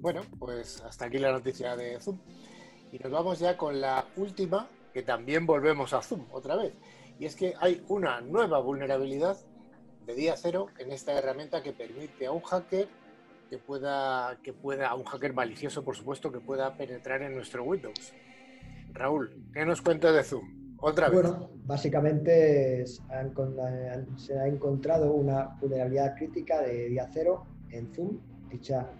Bueno. 0.00 0.22
pues 0.38 0.80
hasta 0.82 1.06
aquí 1.06 1.18
la 1.18 1.32
noticia 1.32 1.76
de 1.76 2.00
Zoom. 2.00 2.18
Y 2.90 2.98
nos 2.98 3.12
vamos 3.12 3.38
ya 3.38 3.56
con 3.56 3.80
la 3.80 4.06
última, 4.16 4.68
que 4.92 5.02
también 5.02 5.46
volvemos 5.46 5.92
a 5.92 6.02
Zoom 6.02 6.26
otra 6.30 6.56
vez. 6.56 6.74
Y 7.18 7.24
es 7.24 7.36
que 7.36 7.54
hay 7.60 7.82
una 7.88 8.20
nueva 8.20 8.58
vulnerabilidad 8.58 9.36
de 10.04 10.14
día 10.14 10.36
cero 10.36 10.66
en 10.78 10.90
esta 10.92 11.12
herramienta 11.12 11.62
que 11.62 11.72
permite 11.72 12.26
a 12.26 12.32
un 12.32 12.42
hacker 12.42 12.88
que 13.48 13.58
pueda, 13.58 14.38
que 14.42 14.52
pueda, 14.52 14.88
a 14.88 14.94
un 14.94 15.04
hacker 15.04 15.32
malicioso, 15.32 15.84
por 15.84 15.96
supuesto, 15.96 16.32
que 16.32 16.40
pueda 16.40 16.76
penetrar 16.76 17.22
en 17.22 17.34
nuestro 17.34 17.62
Windows. 17.62 18.12
Raúl, 18.92 19.46
¿qué 19.54 19.64
nos 19.64 19.80
cuenta 19.80 20.10
de 20.10 20.24
Zoom? 20.24 20.61
Bueno, 20.82 21.48
básicamente 21.64 22.84
se 22.86 24.34
ha 24.36 24.48
encontrado 24.48 25.12
una 25.12 25.56
vulnerabilidad 25.60 26.16
crítica 26.16 26.60
de 26.60 26.88
día 26.88 27.08
cero 27.14 27.46
en 27.70 27.94
Zoom. 27.94 28.18
Dicha 28.50 28.90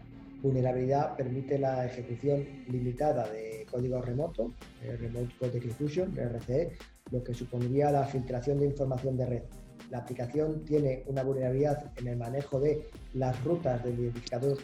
vulnerabilidad 0.42 1.16
permite 1.16 1.58
la 1.58 1.84
ejecución 1.84 2.46
limitada 2.68 3.28
de 3.30 3.66
código 3.68 4.00
remoto, 4.00 4.54
Remote 4.80 5.34
Code 5.40 5.58
Execution, 5.58 6.14
RCE, 6.16 6.70
lo 7.10 7.24
que 7.24 7.34
supondría 7.34 7.90
la 7.90 8.04
filtración 8.04 8.60
de 8.60 8.66
información 8.66 9.16
de 9.16 9.26
red. 9.26 9.42
La 9.90 9.98
aplicación 9.98 10.64
tiene 10.64 11.02
una 11.08 11.24
vulnerabilidad 11.24 11.90
en 11.96 12.06
el 12.06 12.16
manejo 12.16 12.60
de 12.60 12.90
las 13.14 13.42
rutas 13.42 13.82
del 13.82 13.98
identificador 13.98 14.56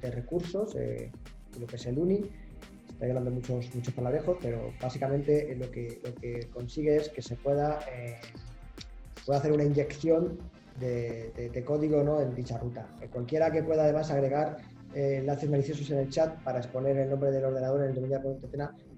de 0.00 0.10
recursos, 0.10 0.74
eh, 0.74 1.12
lo 1.60 1.68
que 1.68 1.76
es 1.76 1.86
el 1.86 2.00
UNI, 2.00 2.20
estoy 2.94 3.08
hablando 3.08 3.30
muchos, 3.30 3.74
muchos 3.74 3.92
palabrejos, 3.92 4.38
pero 4.40 4.72
básicamente 4.80 5.52
eh, 5.52 5.56
lo 5.56 5.70
que, 5.70 6.00
lo 6.02 6.14
que 6.14 6.48
consigue 6.52 6.96
es 6.96 7.08
que 7.08 7.22
se 7.22 7.36
pueda, 7.36 7.80
eh, 7.92 8.16
pueda 9.26 9.40
hacer 9.40 9.52
una 9.52 9.64
inyección 9.64 10.38
de, 10.78 11.62
código 11.66 12.02
¿no? 12.02 12.20
en 12.20 12.34
dicha 12.34 12.58
ruta. 12.58 12.86
Eh, 13.00 13.08
cualquiera 13.12 13.50
que 13.50 13.62
pueda 13.62 13.84
además 13.84 14.10
agregar 14.10 14.58
enlaces 14.94 15.50
maliciosos 15.50 15.90
en 15.90 15.98
el 15.98 16.08
chat 16.08 16.40
para 16.44 16.58
exponer 16.58 16.96
el 16.96 17.10
nombre 17.10 17.32
del 17.32 17.44
ordenador 17.44 17.82
en 17.82 17.88
el 17.88 17.94
dominio 17.96 18.20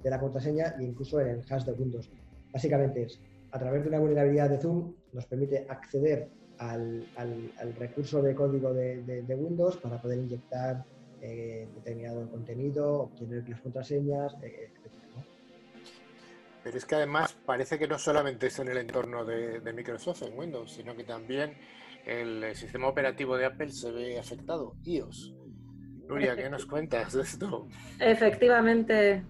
de 0.02 0.10
la 0.10 0.20
contraseña 0.20 0.74
e 0.78 0.84
incluso 0.84 1.18
en 1.20 1.28
el 1.28 1.44
hash 1.48 1.64
de 1.64 1.72
Windows. 1.72 2.10
Básicamente 2.52 3.04
es, 3.04 3.18
a 3.50 3.58
través 3.58 3.82
de 3.82 3.88
una 3.88 3.98
vulnerabilidad 3.98 4.50
de 4.50 4.58
Zoom, 4.58 4.92
nos 5.14 5.24
permite 5.24 5.64
acceder 5.70 6.28
al, 6.58 7.02
al, 7.16 7.74
recurso 7.78 8.20
de 8.20 8.34
código 8.34 8.74
de, 8.74 9.02
de 9.04 9.34
Windows 9.34 9.78
para 9.78 10.00
poder 10.00 10.18
inyectar 10.18 10.84
eh, 11.20 11.68
determinado 11.74 12.28
contenido, 12.30 13.02
obtener 13.02 13.48
las 13.48 13.60
contraseñas, 13.60 14.34
eh, 14.42 14.70
etc. 14.72 14.92
Pero 16.62 16.78
es 16.78 16.84
que 16.84 16.94
además 16.96 17.36
parece 17.46 17.78
que 17.78 17.86
no 17.86 17.98
solamente 17.98 18.48
es 18.48 18.58
en 18.58 18.68
el 18.68 18.78
entorno 18.78 19.24
de, 19.24 19.72
Microsoft, 19.72 20.22
en 20.22 20.38
Windows, 20.38 20.72
sino 20.72 20.96
que 20.96 21.04
también 21.04 21.54
el 22.04 22.54
sistema 22.56 22.88
operativo 22.88 23.36
de 23.36 23.46
Apple 23.46 23.70
se 23.70 23.92
ve 23.92 24.18
afectado, 24.18 24.74
iOS. 24.84 25.32
Nuria, 26.08 26.36
¿qué 26.36 26.48
nos 26.48 26.66
cuentas 26.66 27.14
de 27.14 27.22
esto? 27.22 27.68
Efectivamente, 27.98 29.24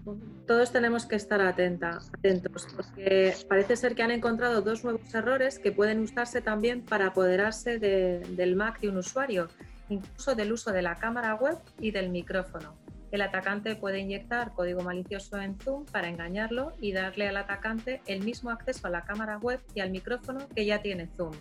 todos 0.45 0.71
tenemos 0.71 1.05
que 1.05 1.15
estar 1.15 1.41
atenta, 1.41 1.99
atentos, 2.13 2.67
porque 2.75 3.33
parece 3.49 3.75
ser 3.75 3.95
que 3.95 4.03
han 4.03 4.11
encontrado 4.11 4.61
dos 4.61 4.83
nuevos 4.83 5.13
errores 5.13 5.57
que 5.57 5.71
pueden 5.71 5.99
usarse 6.01 6.41
también 6.41 6.83
para 6.83 7.07
apoderarse 7.07 7.79
del 7.79 8.55
Mac 8.55 8.79
de 8.79 8.89
un 8.89 8.97
usuario 8.97 9.47
incluso 9.89 10.35
del 10.35 10.51
uso 10.51 10.71
de 10.71 10.81
la 10.81 10.95
cámara 10.95 11.35
web 11.35 11.57
y 11.79 11.91
del 11.91 12.09
micrófono. 12.09 12.75
El 13.11 13.21
atacante 13.21 13.75
puede 13.75 13.99
inyectar 13.99 14.53
código 14.53 14.81
malicioso 14.81 15.39
en 15.39 15.57
Zoom 15.59 15.85
para 15.85 16.09
engañarlo 16.09 16.73
y 16.81 16.91
darle 16.91 17.27
al 17.27 17.37
atacante 17.37 18.01
el 18.05 18.21
mismo 18.21 18.49
acceso 18.49 18.87
a 18.87 18.89
la 18.89 19.05
cámara 19.05 19.37
web 19.37 19.61
y 19.73 19.79
al 19.79 19.91
micrófono 19.91 20.47
que 20.53 20.65
ya 20.65 20.81
tiene 20.81 21.07
Zoom. 21.15 21.33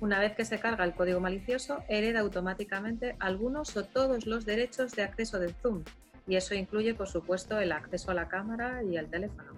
Una 0.00 0.18
vez 0.18 0.34
que 0.34 0.44
se 0.44 0.58
carga 0.58 0.84
el 0.84 0.94
código 0.94 1.20
malicioso, 1.20 1.84
hereda 1.88 2.20
automáticamente 2.20 3.16
algunos 3.18 3.76
o 3.76 3.84
todos 3.84 4.26
los 4.26 4.44
derechos 4.44 4.92
de 4.92 5.02
acceso 5.02 5.38
de 5.38 5.52
Zoom, 5.54 5.84
y 6.26 6.36
eso 6.36 6.54
incluye, 6.54 6.94
por 6.94 7.08
supuesto, 7.08 7.60
el 7.60 7.72
acceso 7.72 8.10
a 8.10 8.14
la 8.14 8.28
cámara 8.28 8.82
y 8.82 8.96
al 8.96 9.08
teléfono. 9.08 9.52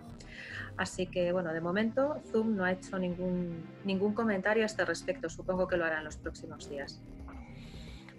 Así 0.76 1.06
que, 1.06 1.32
bueno, 1.32 1.52
de 1.52 1.60
momento 1.60 2.22
Zoom 2.30 2.54
no 2.54 2.64
ha 2.64 2.72
hecho 2.72 2.98
ningún, 2.98 3.64
ningún 3.84 4.14
comentario 4.14 4.62
a 4.62 4.66
este 4.66 4.84
respecto. 4.84 5.28
Supongo 5.28 5.66
que 5.66 5.76
lo 5.76 5.84
hará 5.84 5.98
en 5.98 6.04
los 6.04 6.18
próximos 6.18 6.70
días. 6.70 7.00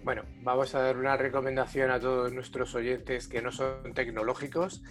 Bueno, 0.09 0.23
vamos 0.41 0.73
a 0.73 0.81
dar 0.81 0.97
una 0.97 1.15
recomendación 1.17 1.91
a 1.91 1.99
todos 1.99 2.33
nuestros 2.33 2.73
oyentes 2.73 3.27
que 3.27 3.43
no 3.43 3.51
son 3.51 3.93
tecnológicos 3.93 4.81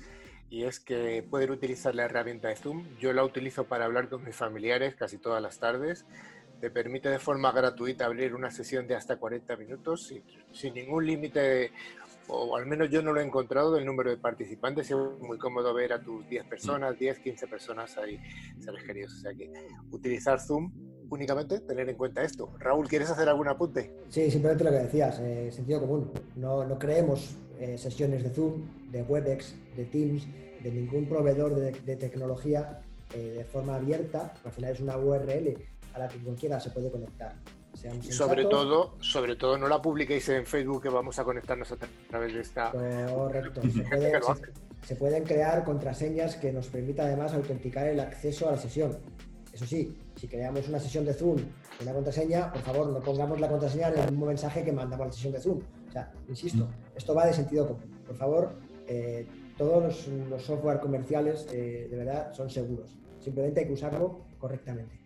y 0.48 0.62
es 0.62 0.78
que 0.78 1.26
pueden 1.28 1.50
utilizar 1.50 1.92
la 1.92 2.04
herramienta 2.04 2.46
de 2.46 2.54
Zoom. 2.54 2.86
Yo 3.00 3.12
la 3.12 3.24
utilizo 3.24 3.64
para 3.64 3.86
hablar 3.86 4.08
con 4.08 4.22
mis 4.22 4.36
familiares 4.36 4.94
casi 4.94 5.18
todas 5.18 5.42
las 5.42 5.58
tardes. 5.58 6.06
Te 6.60 6.70
permite 6.70 7.08
de 7.08 7.18
forma 7.18 7.50
gratuita 7.50 8.06
abrir 8.06 8.32
una 8.32 8.52
sesión 8.52 8.86
de 8.86 8.94
hasta 8.94 9.16
40 9.16 9.56
minutos 9.56 10.14
sin, 10.52 10.74
ningún 10.74 11.04
límite 11.04 11.72
o 12.28 12.56
al 12.56 12.66
menos 12.66 12.88
yo 12.88 13.02
no 13.02 13.12
lo 13.12 13.20
he 13.20 13.24
encontrado 13.24 13.74
del 13.74 13.86
número 13.86 14.10
de 14.10 14.18
participantes. 14.18 14.88
Es 14.88 14.96
muy 14.96 15.36
cómodo 15.36 15.74
ver 15.74 15.94
a 15.94 16.00
tus 16.00 16.28
10 16.28 16.44
personas, 16.44 16.96
10, 16.96 17.18
15 17.18 17.48
personas 17.48 17.98
ahí, 17.98 18.20
seres 18.60 18.84
queridos. 18.84 19.14
O 19.14 19.16
sea 19.16 19.34
que 19.34 19.50
utilizar 19.90 20.38
Zoom 20.38 20.70
únicamente, 21.10 21.60
tener 21.60 21.88
en 21.88 21.96
cuenta 21.96 22.22
esto. 22.22 22.50
Raúl, 22.58 22.88
¿quieres 22.88 23.10
hacer 23.10 23.28
algún 23.28 23.48
apunte? 23.48 23.92
Sí, 24.08 24.30
simplemente 24.30 24.64
lo 24.64 24.70
que 24.70 24.78
decías, 24.78 25.18
eh, 25.20 25.50
sentido 25.52 25.80
común. 25.80 26.10
No, 26.36 26.64
no 26.64 26.78
creemos 26.78 27.36
eh, 27.58 27.78
sesiones 27.78 28.22
de 28.22 28.30
Zoom, 28.30 28.62
de 28.90 29.02
WebEx, 29.02 29.54
de 29.76 29.84
Teams, 29.84 30.26
de 30.62 30.70
ningún 30.70 31.06
proveedor 31.06 31.54
de, 31.54 31.72
de 31.72 31.96
tecnología 31.96 32.80
eh, 33.14 33.34
de 33.38 33.44
forma 33.44 33.76
abierta. 33.76 34.34
Al 34.44 34.52
final 34.52 34.72
es 34.72 34.80
una 34.80 34.96
URL 34.98 35.56
a 35.94 35.98
la 35.98 36.08
que 36.08 36.18
cualquiera 36.18 36.60
se 36.60 36.70
puede 36.70 36.90
conectar. 36.90 37.34
Y 38.02 38.12
sobre 38.12 38.44
todo, 38.44 38.96
sobre 39.00 39.36
todo 39.36 39.56
no 39.56 39.68
la 39.68 39.80
publiquéis 39.80 40.28
en 40.30 40.44
Facebook 40.44 40.82
que 40.82 40.88
vamos 40.88 41.18
a 41.18 41.24
conectarnos 41.24 41.70
a 41.72 41.76
través 42.08 42.34
de 42.34 42.40
esta. 42.40 42.72
Correcto. 42.72 43.60
Se, 44.86 44.96
pueden 44.96 45.24
crear 45.24 45.64
contraseñas 45.64 46.36
que 46.36 46.52
nos 46.52 46.68
permita 46.68 47.02
además 47.02 47.34
autenticar 47.34 47.86
el 47.86 48.00
acceso 48.00 48.48
a 48.48 48.52
la 48.52 48.58
sesión. 48.58 48.96
Eso 49.58 49.66
sí, 49.66 49.92
si 50.14 50.28
creamos 50.28 50.68
una 50.68 50.78
sesión 50.78 51.04
de 51.04 51.12
Zoom 51.12 51.38
una 51.80 51.92
contraseña, 51.92 52.52
por 52.52 52.62
favor, 52.62 52.86
no 52.90 53.00
pongamos 53.00 53.40
la 53.40 53.48
contraseña 53.48 53.88
en 53.88 53.98
el 53.98 54.10
mismo 54.12 54.26
mensaje 54.26 54.62
que 54.62 54.70
mandamos 54.70 55.02
a 55.02 55.06
la 55.08 55.12
sesión 55.12 55.32
de 55.32 55.40
Zoom. 55.40 55.58
O 55.88 55.90
sea, 55.90 56.12
insisto, 56.28 56.68
esto 56.94 57.12
va 57.12 57.26
de 57.26 57.32
sentido 57.32 57.66
común. 57.66 57.98
Por 58.06 58.14
favor, 58.14 58.52
eh, 58.86 59.26
todos 59.56 60.06
los, 60.06 60.42
software 60.44 60.78
comerciales 60.78 61.48
eh, 61.52 61.88
de 61.90 61.96
verdad 61.96 62.32
son 62.32 62.48
seguros. 62.48 62.96
Simplemente 63.18 63.58
hay 63.58 63.66
que 63.66 63.72
usarlo 63.72 64.20
correctamente. 64.38 64.96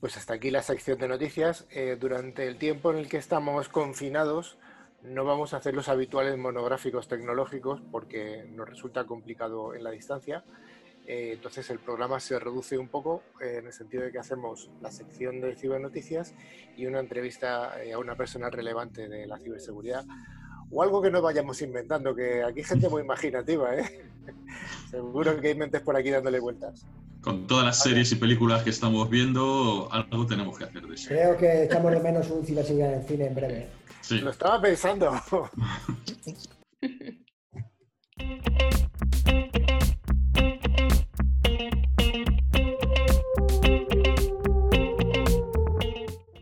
Pues 0.00 0.16
hasta 0.16 0.34
aquí 0.34 0.50
la 0.50 0.62
sección 0.62 0.98
de 0.98 1.06
noticias. 1.06 1.64
Eh, 1.70 1.96
durante 2.00 2.48
el 2.48 2.58
tiempo 2.58 2.90
en 2.90 2.98
el 2.98 3.08
que 3.08 3.18
estamos 3.18 3.68
confinados, 3.68 4.58
no 5.04 5.24
vamos 5.24 5.54
a 5.54 5.58
hacer 5.58 5.76
los 5.76 5.88
habituales 5.88 6.36
monográficos 6.36 7.06
tecnológicos 7.06 7.80
porque 7.92 8.48
nos 8.50 8.68
resulta 8.68 9.06
complicado 9.06 9.76
en 9.76 9.84
la 9.84 9.92
distancia. 9.92 10.42
Eh, 11.08 11.30
entonces 11.32 11.68
el 11.70 11.78
programa 11.78 12.20
se 12.20 12.38
reduce 12.38 12.76
un 12.76 12.88
poco 12.88 13.22
eh, 13.40 13.56
en 13.60 13.66
el 13.66 13.72
sentido 13.72 14.02
de 14.02 14.12
que 14.12 14.18
hacemos 14.18 14.70
la 14.82 14.90
sección 14.90 15.40
de 15.40 15.56
cibernoticias 15.56 16.34
y 16.76 16.84
una 16.84 17.00
entrevista 17.00 17.72
a 17.72 17.98
una 17.98 18.14
persona 18.14 18.50
relevante 18.50 19.08
de 19.08 19.26
la 19.26 19.38
ciberseguridad 19.38 20.04
o 20.70 20.82
algo 20.82 21.00
que 21.00 21.10
no 21.10 21.22
vayamos 21.22 21.62
inventando, 21.62 22.14
que 22.14 22.42
aquí 22.42 22.60
hay 22.60 22.64
gente 22.64 22.90
muy 22.90 23.02
imaginativa, 23.02 23.74
¿eh? 23.74 24.10
Seguro 24.90 25.40
que 25.40 25.48
hay 25.48 25.54
mentes 25.54 25.80
por 25.80 25.96
aquí 25.96 26.10
dándole 26.10 26.40
vueltas. 26.40 26.84
Con 27.22 27.46
todas 27.46 27.64
las 27.64 27.82
series 27.82 28.12
y 28.12 28.16
películas 28.16 28.62
que 28.62 28.70
estamos 28.70 29.08
viendo, 29.08 29.88
algo 29.90 30.26
tenemos 30.26 30.58
que 30.58 30.64
hacer 30.64 30.86
de 30.86 30.94
eso. 30.94 31.08
Creo 31.08 31.36
que 31.36 31.64
echamos 31.64 31.92
de 31.92 32.00
menos 32.00 32.30
un 32.30 32.44
ciberseguridad 32.44 32.92
en 32.92 33.00
el 33.00 33.06
cine 33.06 33.26
en 33.26 33.34
breve. 33.34 33.68
Sí. 34.02 34.20
Lo 34.20 34.30
estaba 34.30 34.60
pensando. 34.60 35.10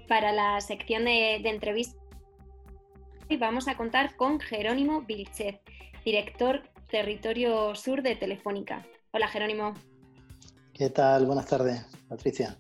Para 0.09 0.33
la 0.33 0.61
sección 0.61 1.05
de, 1.05 1.41
de 1.43 1.49
entrevistas 1.51 1.97
vamos 3.41 3.67
a 3.67 3.77
contar 3.77 4.17
con 4.17 4.39
Jerónimo 4.39 5.03
Vilchez, 5.03 5.61
director 6.05 6.63
Territorio 6.89 7.75
Sur 7.75 8.03
de 8.03 8.15
Telefónica. 8.15 8.87
Hola 9.11 9.27
Jerónimo. 9.27 9.75
¿Qué 10.73 10.91
tal? 10.91 11.27
Buenas 11.27 11.47
tardes, 11.47 11.85
Patricia. 12.09 12.57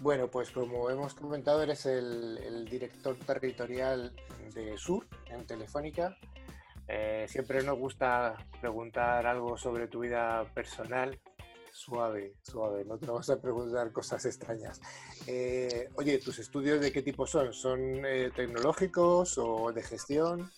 Bueno, 0.00 0.28
pues 0.28 0.50
como 0.50 0.90
hemos 0.90 1.14
comentado, 1.14 1.62
eres 1.62 1.86
el, 1.86 2.66
director 2.68 3.16
territorial 3.16 4.12
de 4.54 4.76
Sur 4.76 5.06
en 5.30 5.46
Telefónica. 5.46 6.16
Eh, 6.86 7.26
siempre 7.28 7.62
nos 7.62 7.78
gusta 7.78 8.36
preguntar 8.60 9.26
algo 9.26 9.56
sobre 9.56 9.88
tu 9.88 10.00
vida 10.00 10.44
personal. 10.54 11.18
Suave, 11.78 12.34
suave, 12.42 12.84
no 12.84 12.98
te 12.98 13.06
vamos 13.06 13.30
a 13.30 13.40
preguntar 13.40 13.92
cosas 13.92 14.24
extrañas. 14.24 14.80
Eh, 15.28 15.88
oye, 15.94 16.18
¿tus 16.18 16.40
estudios 16.40 16.80
de 16.80 16.90
qué 16.90 17.02
tipo 17.02 17.24
son? 17.24 17.52
¿Son 17.52 18.04
eh, 18.04 18.32
tecnológicos 18.34 19.38
o 19.38 19.72
de 19.72 19.82
gestión? 19.84 20.50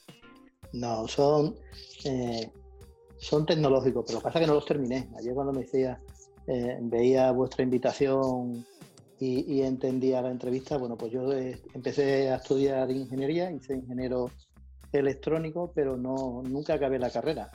No, 0.73 1.07
son, 1.07 1.57
eh, 2.07 2.51
son 3.19 3.45
tecnológicos, 3.45 4.05
pero 4.07 4.21
pasa 4.21 4.41
que 4.41 4.47
no 4.47 4.55
los 4.55 4.65
terminé. 4.65 5.11
Ayer 5.19 5.35
cuando 5.35 5.53
me 5.53 5.61
decía, 5.61 6.01
eh, 6.47 6.79
veía 6.81 7.33
vuestra 7.33 7.65
invitación 7.65 8.65
y, 9.19 9.61
entendía 9.61 10.23
la 10.23 10.31
entrevista, 10.31 10.79
bueno, 10.79 10.97
pues 10.97 11.13
yo 11.13 11.31
eh, 11.35 11.61
empecé 11.75 12.31
a 12.31 12.37
estudiar 12.37 12.91
ingeniería, 12.91 13.51
hice 13.51 13.75
ingeniero 13.75 14.31
electrónico, 14.91 15.71
pero 15.75 15.99
no, 15.99 16.43
nunca 16.43 16.73
acabé 16.73 16.99
la 16.99 17.11
carrera. 17.11 17.51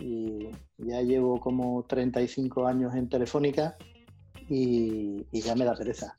Y 0.00 0.48
ya 0.78 1.02
llevo 1.02 1.38
como 1.38 1.84
35 1.84 2.66
años 2.66 2.94
en 2.94 3.08
Telefónica 3.08 3.76
y 4.48 5.24
ya 5.30 5.54
me 5.54 5.64
da 5.64 5.76
pereza. 5.76 6.18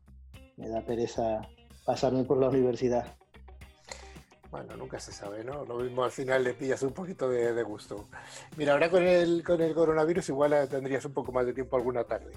Me 0.56 0.70
da 0.70 0.82
pereza 0.86 1.41
pasarme 1.86 2.24
por 2.24 2.38
la 2.39 2.48
universidad. 2.50 3.17
Bueno, 4.52 4.76
nunca 4.76 5.00
se 5.00 5.13
sabe, 5.13 5.46
¿no? 5.46 5.63
Lo 5.63 5.78
mismo 5.78 6.04
al 6.04 6.12
final 6.12 6.44
le 6.44 6.54
pillas 6.54 6.84
un 6.84 6.91
poquito 6.91 7.30
de, 7.30 7.63
gusto. 7.63 8.10
Mira, 8.58 8.74
ahora 8.74 8.89
con 8.91 9.02
el, 9.02 9.44
con 9.46 9.62
el 9.62 9.74
coronavirus 9.74 10.28
igual 10.28 10.67
tendrías 10.70 11.06
un 11.06 11.13
poco 11.13 11.32
más 11.32 11.46
de 11.46 11.54
tiempo 11.54 11.78
alguna 11.78 12.04
tarde. 12.04 12.34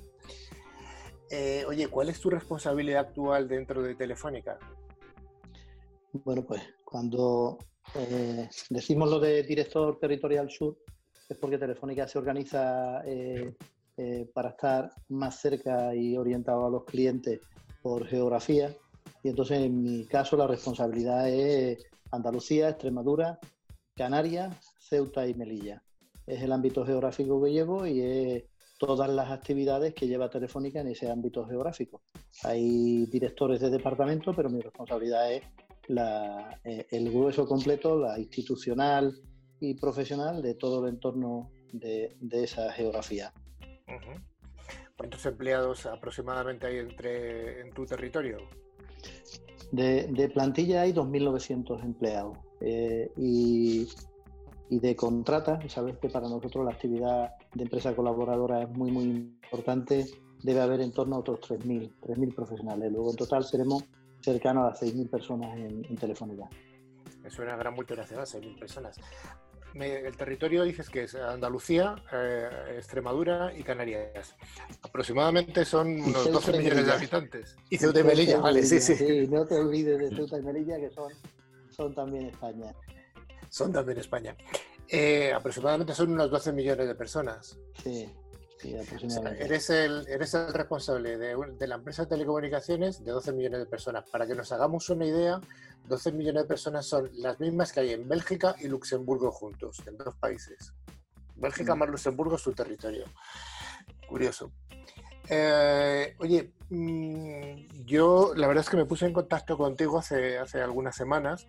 Eh, 1.28 1.64
oye, 1.66 1.88
¿cuál 1.88 2.11
es 2.11 2.20
tu 2.20 2.30
responsabilidad 2.30 3.00
actual 3.00 3.48
dentro 3.48 3.83
de 3.83 3.96
Telefónica? 3.96 4.57
Bueno, 6.12 6.44
pues 6.46 6.62
cuando 6.85 7.59
eh, 7.96 8.48
decimos 8.70 9.11
lo 9.11 9.18
de 9.18 9.42
director 9.42 9.98
territorial 9.98 10.48
sur, 10.48 10.76
es 11.28 11.37
porque 11.37 11.58
Telefónica 11.58 12.06
se 12.06 12.18
organiza 12.18 13.02
para 14.34 14.50
estar 14.50 14.90
más 15.08 15.40
cerca 15.40 15.94
y 15.94 16.16
orientado 16.16 16.66
a 16.66 16.70
los 16.70 16.84
clientes 16.84 17.40
por 17.82 18.06
geografía. 18.06 18.74
Y 19.22 19.28
entonces 19.28 19.60
en 19.60 19.82
mi 19.82 20.06
caso 20.06 20.37
la 20.37 20.46
responsabilidad 20.46 21.28
es 21.28 21.87
Andalucía, 22.10 22.70
Extremadura, 22.70 23.38
Canarias, 23.94 24.56
Ceuta 24.78 25.26
y 25.26 25.34
Melilla. 25.34 25.82
Es 26.26 26.42
el 26.42 26.52
ámbito 26.52 26.84
geográfico 26.84 27.42
que 27.42 27.52
llevo 27.52 27.87
y 27.87 28.00
es 28.00 28.44
todas 28.78 29.08
las 29.08 29.30
actividades 29.30 29.94
que 29.94 30.06
lleva 30.06 30.30
Telefónica 30.30 30.80
en 30.80 30.88
ese 30.88 31.10
ámbito 31.10 31.46
geográfico. 31.46 32.02
Hay 32.42 33.06
directores 33.06 33.60
de 33.60 33.70
departamento, 33.70 34.34
pero 34.34 34.50
mi 34.50 34.60
responsabilidad 34.60 35.32
es 35.32 35.42
eh, 36.64 36.87
el 36.90 37.10
grueso 37.10 37.46
completo, 37.46 37.98
la 37.98 38.18
institucional 38.18 39.14
y 39.60 39.74
profesional 39.74 40.42
de 40.42 40.54
todo 40.54 40.86
el 40.86 40.94
entorno 40.94 41.50
de, 41.72 42.16
esa 42.30 42.72
geografía. 42.72 43.32
¿Cuántos 44.96 45.26
empleados 45.26 45.86
aproximadamente 45.86 46.66
hay 46.66 46.78
entre, 46.78 47.60
en 47.60 47.72
tu 47.72 47.84
territorio? 47.84 48.38
De, 49.72 50.30
plantilla 50.32 50.82
hay 50.82 50.92
2.900 50.92 51.82
empleados 51.82 52.38
eh, 52.60 53.10
y, 53.16 53.88
de 54.70 54.96
contrata, 54.96 55.60
sabes 55.68 55.98
que 55.98 56.08
para 56.08 56.28
nosotros 56.28 56.64
la 56.64 56.72
actividad 56.72 57.34
de 57.54 57.64
empresa 57.64 57.94
colaboradora 57.94 58.62
es 58.62 58.70
muy, 58.70 58.90
muy 58.90 59.04
importante, 59.04 60.06
debe 60.42 60.60
haber 60.60 60.80
en 60.80 60.92
torno 60.92 61.16
a 61.16 61.18
otros 61.20 61.40
3.000, 61.40 61.92
3.000 62.00 62.34
profesionales. 62.34 62.92
Luego 62.92 63.10
en 63.10 63.16
total 63.16 63.44
seremos 63.44 63.84
cercanos 64.20 64.64
a 64.64 64.70
las 64.70 64.82
6.000 64.82 65.10
personas 65.10 65.56
en, 65.56 65.84
en 65.84 65.96
Telefónica. 65.96 66.48
Es 67.24 67.38
una 67.38 67.56
gran 67.56 67.74
multinacional, 67.74 68.26
6.000 68.26 68.58
personas 68.58 69.00
el 69.83 70.16
territorio 70.16 70.62
dices 70.62 70.88
que 70.88 71.04
es 71.04 71.14
Andalucía, 71.14 71.96
eh, 72.12 72.77
Extremadura 72.77 73.52
y 73.56 73.62
Canarias. 73.62 74.35
Aproximadamente 74.83 75.64
son 75.64 76.00
unos 76.00 76.31
12 76.31 76.58
millones 76.58 76.87
de 76.87 76.92
habitantes. 76.92 77.56
Y 77.70 77.79
Ceuta 77.79 78.00
y 78.00 78.04
Melilla, 78.04 78.38
vale, 78.38 78.62
sí, 78.62 78.81
sí. 78.81 79.27
no 79.29 79.44
te 79.44 79.56
olvides 79.56 79.98
de 79.98 80.16
Ceuta 80.16 80.38
y 80.38 80.42
Melilla, 80.42 80.79
que 80.79 80.90
son, 80.90 81.12
son 81.70 81.94
también 81.94 82.27
España. 82.27 82.75
Son 83.48 83.72
también 83.72 83.98
España. 83.98 84.37
Eh, 84.88 85.33
aproximadamente 85.33 85.94
son 85.94 86.12
unos 86.12 86.31
12 86.31 86.52
millones 86.52 86.87
de 86.87 86.94
personas. 86.94 87.58
Sí. 87.83 88.08
Sí, 88.65 88.75
eres, 89.38 89.69
el, 89.69 90.08
eres 90.08 90.33
el 90.33 90.54
responsable 90.54 91.19
de, 91.19 91.37
de, 91.37 91.67
la 91.67 91.75
empresa 91.75 92.04
de 92.04 92.08
telecomunicaciones 92.08 93.04
de 93.04 93.12
12 93.12 93.33
millones 93.33 93.58
de 93.58 93.67
personas. 93.67 94.08
Para 94.08 94.27
que 94.27 94.35
nos 94.35 94.50
hagamos 94.52 94.88
una 94.88 95.04
idea, 95.04 95.38
12 95.87 96.12
millones 96.12 96.44
de 96.44 96.48
personas 96.48 96.87
son 96.87 97.10
las 97.12 97.38
mismas 97.40 97.73
que 97.73 97.81
hay 97.81 97.92
en 97.92 98.08
Bélgica 98.08 98.56
y 98.58 98.69
Luxemburgo 98.69 99.31
juntos, 99.33 99.83
en 99.87 99.98
dos 99.98 100.15
países. 100.15 100.73
Bélgica 101.37 101.75
mm. 101.75 101.79
más 101.79 101.88
Luxemburgo 101.90 102.37
es 102.37 102.42
su 102.42 102.54
territorio. 102.54 103.04
Curioso. 104.08 104.50
Eh, 105.29 106.17
oye, 106.21 106.54
mm, 106.71 107.85
yo 107.85 108.33
la 108.35 108.46
verdad 108.46 108.65
es 108.65 108.71
que 108.71 108.79
me 108.79 108.87
puse 108.87 109.04
en 109.04 109.12
contacto 109.12 109.58
contigo 109.58 109.98
hace, 109.98 110.38
hace 110.38 110.62
algunas 110.62 110.96
semanas 110.96 111.46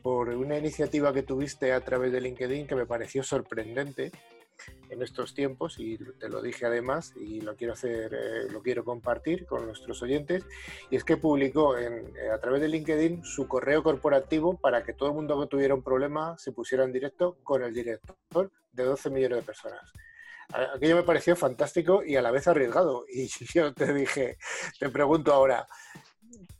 por 0.00 0.28
una 0.28 0.56
iniciativa 0.56 1.12
que 1.12 1.24
tuviste 1.24 1.72
a 1.72 1.80
través 1.80 2.12
de 2.12 2.20
LinkedIn 2.20 2.68
que 2.68 2.76
me 2.76 2.86
pareció 2.86 3.24
sorprendente 3.24 4.12
en 4.92 5.02
estos 5.02 5.34
tiempos 5.34 5.78
y 5.78 5.96
te 5.96 6.28
lo 6.28 6.42
dije 6.42 6.66
además 6.66 7.14
y 7.16 7.40
lo 7.40 7.56
quiero 7.56 7.72
hacer, 7.72 8.12
eh, 8.14 8.50
lo 8.50 8.62
quiero 8.62 8.84
compartir 8.84 9.46
con 9.46 9.66
nuestros 9.66 10.02
oyentes 10.02 10.44
y 10.90 10.96
es 10.96 11.04
que 11.04 11.16
publicó 11.16 11.78
eh, 11.78 12.04
a 12.32 12.38
través 12.38 12.60
de 12.60 12.68
LinkedIn 12.68 13.24
su 13.24 13.48
correo 13.48 13.82
corporativo 13.82 14.58
para 14.58 14.82
que 14.82 14.92
todo 14.92 15.08
el 15.08 15.14
mundo 15.14 15.40
que 15.40 15.46
tuviera 15.48 15.74
un 15.74 15.82
problema 15.82 16.36
se 16.38 16.52
pusiera 16.52 16.84
en 16.84 16.92
directo 16.92 17.38
con 17.42 17.62
el 17.62 17.72
director 17.72 18.50
de 18.72 18.84
12 18.84 19.10
millones 19.10 19.38
de 19.38 19.42
personas. 19.44 19.92
Aquello 20.74 20.96
me 20.96 21.02
pareció 21.02 21.34
fantástico 21.34 22.02
y 22.04 22.16
a 22.16 22.22
la 22.22 22.30
vez 22.30 22.46
arriesgado. 22.46 23.04
Y 23.12 23.28
yo 23.54 23.72
te 23.72 23.92
dije, 23.92 24.36
te 24.78 24.88
pregunto 24.90 25.32
ahora, 25.32 25.66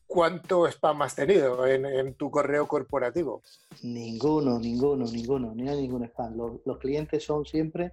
¿cuánto 0.06 0.66
spam 0.66 1.02
has 1.02 1.14
tenido 1.14 1.66
en, 1.66 2.14
tu 2.14 2.30
correo 2.30 2.66
corporativo? 2.66 3.42
Ninguno, 3.82 4.58
ninguno, 4.58 5.04
ninguno, 5.06 5.54
ni 5.54 5.68
hay 5.68 5.82
ningún 5.82 6.04
spam. 6.04 6.36
Los, 6.64 6.78
clientes 6.78 7.24
son 7.24 7.44
siempre 7.44 7.92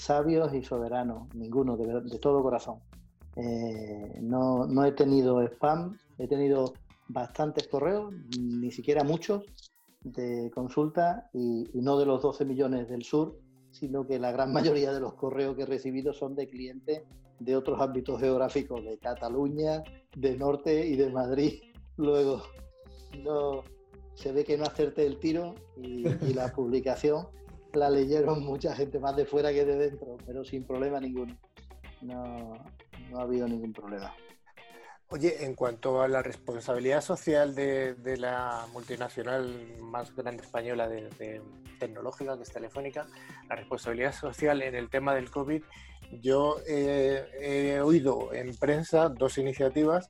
sabios 0.00 0.54
y 0.54 0.62
soberanos, 0.62 1.32
ninguno, 1.34 1.76
de, 1.76 2.18
todo 2.18 2.42
corazón. 2.42 2.78
Eh, 3.36 4.18
no, 4.22 4.66
no 4.66 4.84
he 4.84 4.92
tenido 4.92 5.42
spam, 5.42 5.98
he 6.18 6.26
tenido 6.26 6.72
bastantes 7.08 7.68
correos, 7.68 8.12
ni 8.38 8.70
siquiera 8.70 9.04
muchos 9.04 9.44
de 10.02 10.50
consulta 10.54 11.28
y, 11.34 11.68
y 11.74 11.82
no 11.82 11.98
de 11.98 12.06
los 12.06 12.22
12 12.22 12.46
millones 12.46 12.88
del 12.88 13.02
sur, 13.02 13.38
sino 13.70 14.06
que 14.06 14.18
la 14.18 14.32
gran 14.32 14.52
mayoría 14.54 14.92
de 14.92 15.00
los 15.00 15.14
correos 15.14 15.54
que 15.54 15.62
he 15.62 15.66
recibido 15.66 16.14
son 16.14 16.34
de 16.34 16.48
clientes 16.48 17.02
de 17.38 17.56
otros 17.56 17.80
ámbitos 17.80 18.20
geográficos, 18.20 18.84
de 18.84 18.98
Cataluña, 18.98 19.82
de 20.16 20.36
Norte 20.36 20.86
y 20.86 20.96
de 20.96 21.10
Madrid. 21.10 21.60
Luego, 21.98 22.42
no, 23.22 23.64
se 24.14 24.32
ve 24.32 24.44
que 24.44 24.56
no 24.56 24.64
acerté 24.64 25.06
el 25.06 25.18
tiro 25.18 25.54
y, 25.76 26.04
la 26.32 26.52
publicación 26.54 27.26
la 27.74 27.90
leyeron 27.90 28.44
mucha 28.44 28.74
gente 28.74 28.98
más 28.98 29.16
de 29.16 29.26
fuera 29.26 29.52
que 29.52 29.64
de 29.64 29.76
dentro, 29.76 30.16
pero 30.26 30.44
sin 30.44 30.64
problema 30.64 31.00
ninguno. 31.00 31.36
No, 32.02 32.54
no 33.10 33.18
ha 33.18 33.22
habido 33.22 33.46
ningún 33.46 33.72
problema. 33.72 34.14
Oye, 35.12 35.44
en 35.44 35.54
cuanto 35.54 36.02
a 36.02 36.08
la 36.08 36.22
responsabilidad 36.22 37.00
social 37.00 37.52
de, 37.56 37.96
la 38.16 38.66
multinacional 38.72 39.76
más 39.80 40.14
grande 40.14 40.44
española 40.44 40.88
de, 40.88 41.42
tecnológica, 41.80 42.36
que 42.36 42.44
es 42.44 42.52
Telefónica, 42.52 43.08
la 43.48 43.56
responsabilidad 43.56 44.12
social 44.12 44.62
en 44.62 44.76
el 44.76 44.88
tema 44.88 45.12
del 45.14 45.28
COVID, 45.28 45.64
yo 46.20 46.58
he 46.64 47.80
oído 47.82 48.32
en 48.32 48.54
prensa 48.56 49.08
dos 49.08 49.36
iniciativas. 49.38 50.08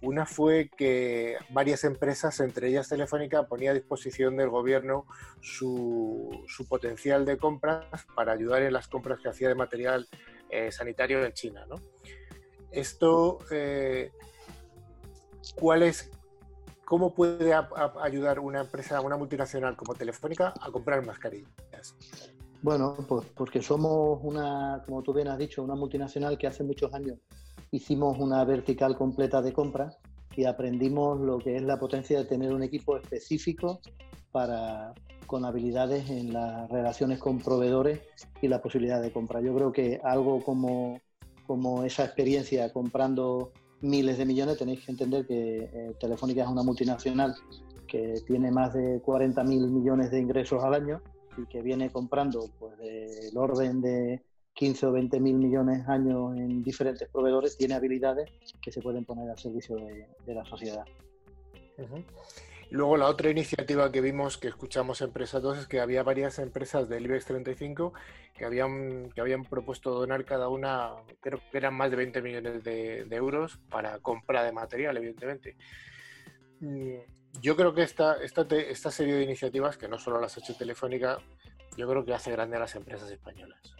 Una 0.00 0.26
fue 0.26 0.70
que 0.76 1.36
varias 1.50 1.82
empresas, 1.82 2.38
entre 2.40 2.68
ellas 2.68 2.88
Telefónica, 2.88 3.48
ponía 3.48 3.72
a 3.72 3.74
disposición 3.74 4.36
del 4.36 4.48
gobierno 4.48 5.06
su, 5.40 6.44
potencial 6.68 7.24
de 7.24 7.36
compras 7.36 7.84
para 8.14 8.32
ayudar 8.32 8.62
en 8.62 8.72
las 8.72 8.86
compras 8.86 9.18
que 9.20 9.28
hacía 9.28 9.48
de 9.48 9.56
material 9.56 10.06
eh, 10.50 10.70
sanitario 10.70 11.24
en 11.24 11.32
China. 11.32 11.66
¿no? 11.68 11.76
Esto 12.70 13.38
eh, 13.50 14.12
¿cuál 15.54 15.82
es, 15.82 16.10
cómo 16.84 17.14
puede 17.14 17.52
ayudar 18.00 18.38
una 18.40 18.60
empresa, 18.60 19.00
una 19.00 19.16
multinacional 19.16 19.76
como 19.76 19.94
Telefónica 19.94 20.54
a 20.60 20.70
comprar 20.70 21.04
mascarillas? 21.04 21.96
Bueno, 22.62 22.96
pues 23.08 23.26
porque 23.34 23.62
somos 23.62 24.20
una, 24.22 24.82
como 24.84 25.02
tú 25.02 25.12
bien 25.12 25.28
has 25.28 25.38
dicho, 25.38 25.62
una 25.62 25.74
multinacional 25.74 26.36
que 26.36 26.46
hace 26.46 26.64
muchos 26.64 26.92
años 26.92 27.18
hicimos 27.70 28.18
una 28.18 28.44
vertical 28.44 28.96
completa 28.96 29.42
de 29.42 29.52
compras 29.52 29.98
y 30.36 30.44
aprendimos 30.44 31.20
lo 31.20 31.38
que 31.38 31.56
es 31.56 31.62
la 31.62 31.78
potencia 31.78 32.18
de 32.18 32.24
tener 32.24 32.54
un 32.54 32.62
equipo 32.62 32.96
específico 32.96 33.80
para, 34.30 34.94
con 35.26 35.44
habilidades 35.44 36.10
en 36.10 36.32
las 36.32 36.68
relaciones 36.70 37.18
con 37.18 37.38
proveedores 37.38 38.00
y 38.40 38.48
la 38.48 38.60
posibilidad 38.60 39.00
de 39.00 39.12
compra. 39.12 39.40
Yo 39.40 39.54
creo 39.54 39.72
que 39.72 40.00
algo 40.02 40.42
como, 40.42 41.00
como 41.46 41.84
esa 41.84 42.04
experiencia 42.04 42.72
comprando 42.72 43.52
miles 43.80 44.18
de 44.18 44.26
millones, 44.26 44.58
tenéis 44.58 44.84
que 44.84 44.92
entender 44.92 45.26
que 45.26 45.70
eh, 45.72 45.94
Telefónica 46.00 46.42
es 46.42 46.48
una 46.48 46.62
multinacional 46.62 47.34
que 47.86 48.14
tiene 48.26 48.50
más 48.50 48.74
de 48.74 49.00
40 49.00 49.44
mil 49.44 49.68
millones 49.68 50.10
de 50.10 50.20
ingresos 50.20 50.62
al 50.64 50.74
año 50.74 51.00
y 51.36 51.46
que 51.46 51.62
viene 51.62 51.90
comprando 51.90 52.50
pues 52.58 52.76
del 52.78 53.36
orden 53.36 53.80
de 53.80 54.22
15 54.58 54.86
o 54.86 54.92
20 54.92 55.20
mil 55.20 55.36
millones 55.36 55.88
años 55.88 56.36
en 56.36 56.64
diferentes 56.64 57.08
proveedores, 57.08 57.56
tiene 57.56 57.74
habilidades 57.74 58.28
que 58.60 58.72
se 58.72 58.82
pueden 58.82 59.04
poner 59.04 59.30
al 59.30 59.38
servicio 59.38 59.76
de, 59.76 60.34
la 60.34 60.44
sociedad. 60.44 60.84
Luego 62.68 62.96
la 62.96 63.06
otra 63.06 63.30
iniciativa 63.30 63.92
que 63.92 64.00
vimos, 64.00 64.36
que 64.36 64.48
escuchamos 64.48 65.00
en 65.00 65.08
Empresa 65.08 65.38
2, 65.38 65.58
es 65.58 65.66
que 65.68 65.78
había 65.78 66.02
varias 66.02 66.40
empresas 66.40 66.88
del 66.88 67.04
IBEX 67.06 67.26
35 67.26 67.92
que 68.34 68.44
habían, 68.44 69.10
que 69.10 69.20
habían 69.20 69.44
propuesto 69.44 69.94
donar 69.94 70.24
cada 70.24 70.48
una, 70.48 70.90
creo 71.20 71.40
que 71.52 71.56
eran 71.56 71.74
más 71.74 71.90
de 71.90 71.96
20 71.96 72.20
millones 72.20 72.64
de, 72.64 73.06
euros 73.12 73.60
para 73.70 74.00
compra 74.00 74.42
de 74.42 74.50
material, 74.50 74.96
evidentemente. 74.96 75.56
Yo 77.40 77.54
creo 77.54 77.74
que 77.74 77.82
esta, 77.82 78.20
esta, 78.24 78.42
esta 78.56 78.90
serie 78.90 79.14
de 79.14 79.22
iniciativas, 79.22 79.78
que 79.78 79.86
no 79.86 80.00
solo 80.00 80.20
las 80.20 80.36
ha 80.36 80.40
hecho 80.40 80.56
Telefónica, 80.56 81.20
yo 81.76 81.88
creo 81.88 82.04
que 82.04 82.12
hace 82.12 82.32
grande 82.32 82.56
a 82.56 82.60
las 82.60 82.74
empresas 82.74 83.08
españolas. 83.08 83.78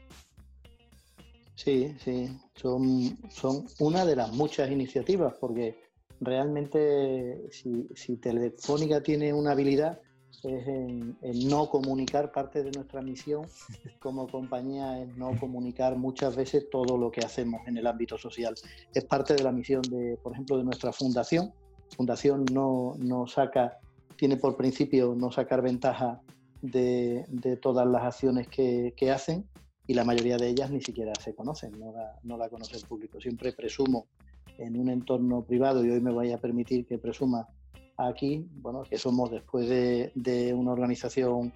Sí, 1.59 1.93
sí, 2.05 2.29
son, 2.55 3.19
son 3.31 3.67
una 3.81 4.05
de 4.05 4.15
las 4.15 4.33
muchas 4.33 4.71
iniciativas, 4.71 5.35
porque 5.41 5.77
realmente 6.21 7.51
si, 7.51 8.17
Telefónica 8.19 9.03
tiene 9.03 9.33
una 9.33 9.51
habilidad 9.51 10.01
es 10.45 10.69
en, 10.69 11.17
no 11.49 11.69
comunicar 11.69 12.31
parte 12.31 12.63
de 12.63 12.71
nuestra 12.71 13.03
misión 13.03 13.45
como 13.99 14.29
compañía, 14.29 15.03
es 15.03 15.17
no 15.17 15.37
comunicar 15.41 15.97
muchas 15.97 16.37
veces 16.37 16.71
todo 16.71 16.97
lo 16.97 17.11
que 17.11 17.23
hacemos 17.23 17.67
en 17.67 17.77
el 17.77 17.89
ámbito 17.89 18.17
social. 18.17 18.55
Es 18.95 19.05
parte 19.07 19.35
de 19.35 19.43
la 19.43 19.51
misión, 19.51 19.83
de, 19.83 20.17
por 20.23 20.35
ejemplo, 20.35 20.59
de 20.59 20.63
nuestra 20.63 20.93
fundación. 20.93 21.53
Fundación 21.97 22.45
no, 22.53 22.95
no 22.99 23.27
saca, 23.27 23.79
tiene 24.15 24.37
por 24.37 24.57
principio 24.57 25.13
no 25.17 25.33
sacar 25.33 25.61
ventaja 25.61 26.21
de, 26.63 27.27
todas 27.61 27.85
las 27.89 28.05
acciones 28.05 28.47
que, 28.47 29.11
hacen 29.13 29.45
y 29.89 29.95
la 29.95 30.05
mayoría 30.05 30.37
de 30.37 30.49
ellas 30.49 30.71
ni 30.71 30.83
siquiera 30.83 31.13
se 31.19 31.35
conocen, 31.35 31.73
no 31.81 31.93
no 32.23 32.37
la 32.37 32.51
conoce 32.51 32.77
el 32.77 32.87
público. 32.87 33.19
Siempre 33.21 33.55
presumo 33.55 34.07
en 34.59 34.79
un 34.79 34.91
entorno 34.91 35.43
privado 35.43 35.83
y 35.83 35.91
hoy 35.91 36.01
me 36.01 36.13
voy 36.13 36.31
a 36.31 36.39
permitir 36.39 36.87
que 36.87 36.99
presuma 36.99 37.49
aquí, 37.97 38.47
bueno, 38.57 38.83
que 38.83 38.99
somos 38.99 39.31
después 39.31 39.67
de, 39.67 40.55
una 40.55 40.73
organización 40.73 41.55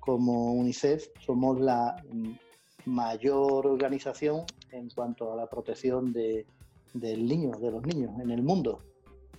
como 0.00 0.54
UNICEF, 0.54 1.08
somos 1.20 1.60
la 1.60 1.94
mayor 2.86 3.66
organización 3.66 4.44
en 4.72 4.88
cuanto 4.88 5.34
a 5.34 5.36
la 5.36 5.46
protección 5.46 6.10
de, 6.10 6.46
del 6.94 7.26
niño, 7.26 7.50
de 7.60 7.70
los 7.70 7.82
niños 7.86 8.18
en 8.18 8.30
el 8.30 8.42
mundo. 8.42 8.78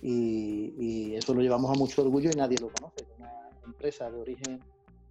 Y, 0.02 1.14
eso 1.14 1.34
lo 1.34 1.40
llevamos 1.40 1.74
a 1.74 1.78
mucho 1.78 2.02
orgullo 2.02 2.30
y 2.30 2.36
nadie 2.36 2.58
lo 2.60 2.70
conoce. 2.70 3.06
Una 3.18 3.32
empresa 3.64 4.08
de 4.08 4.20
origen 4.20 4.60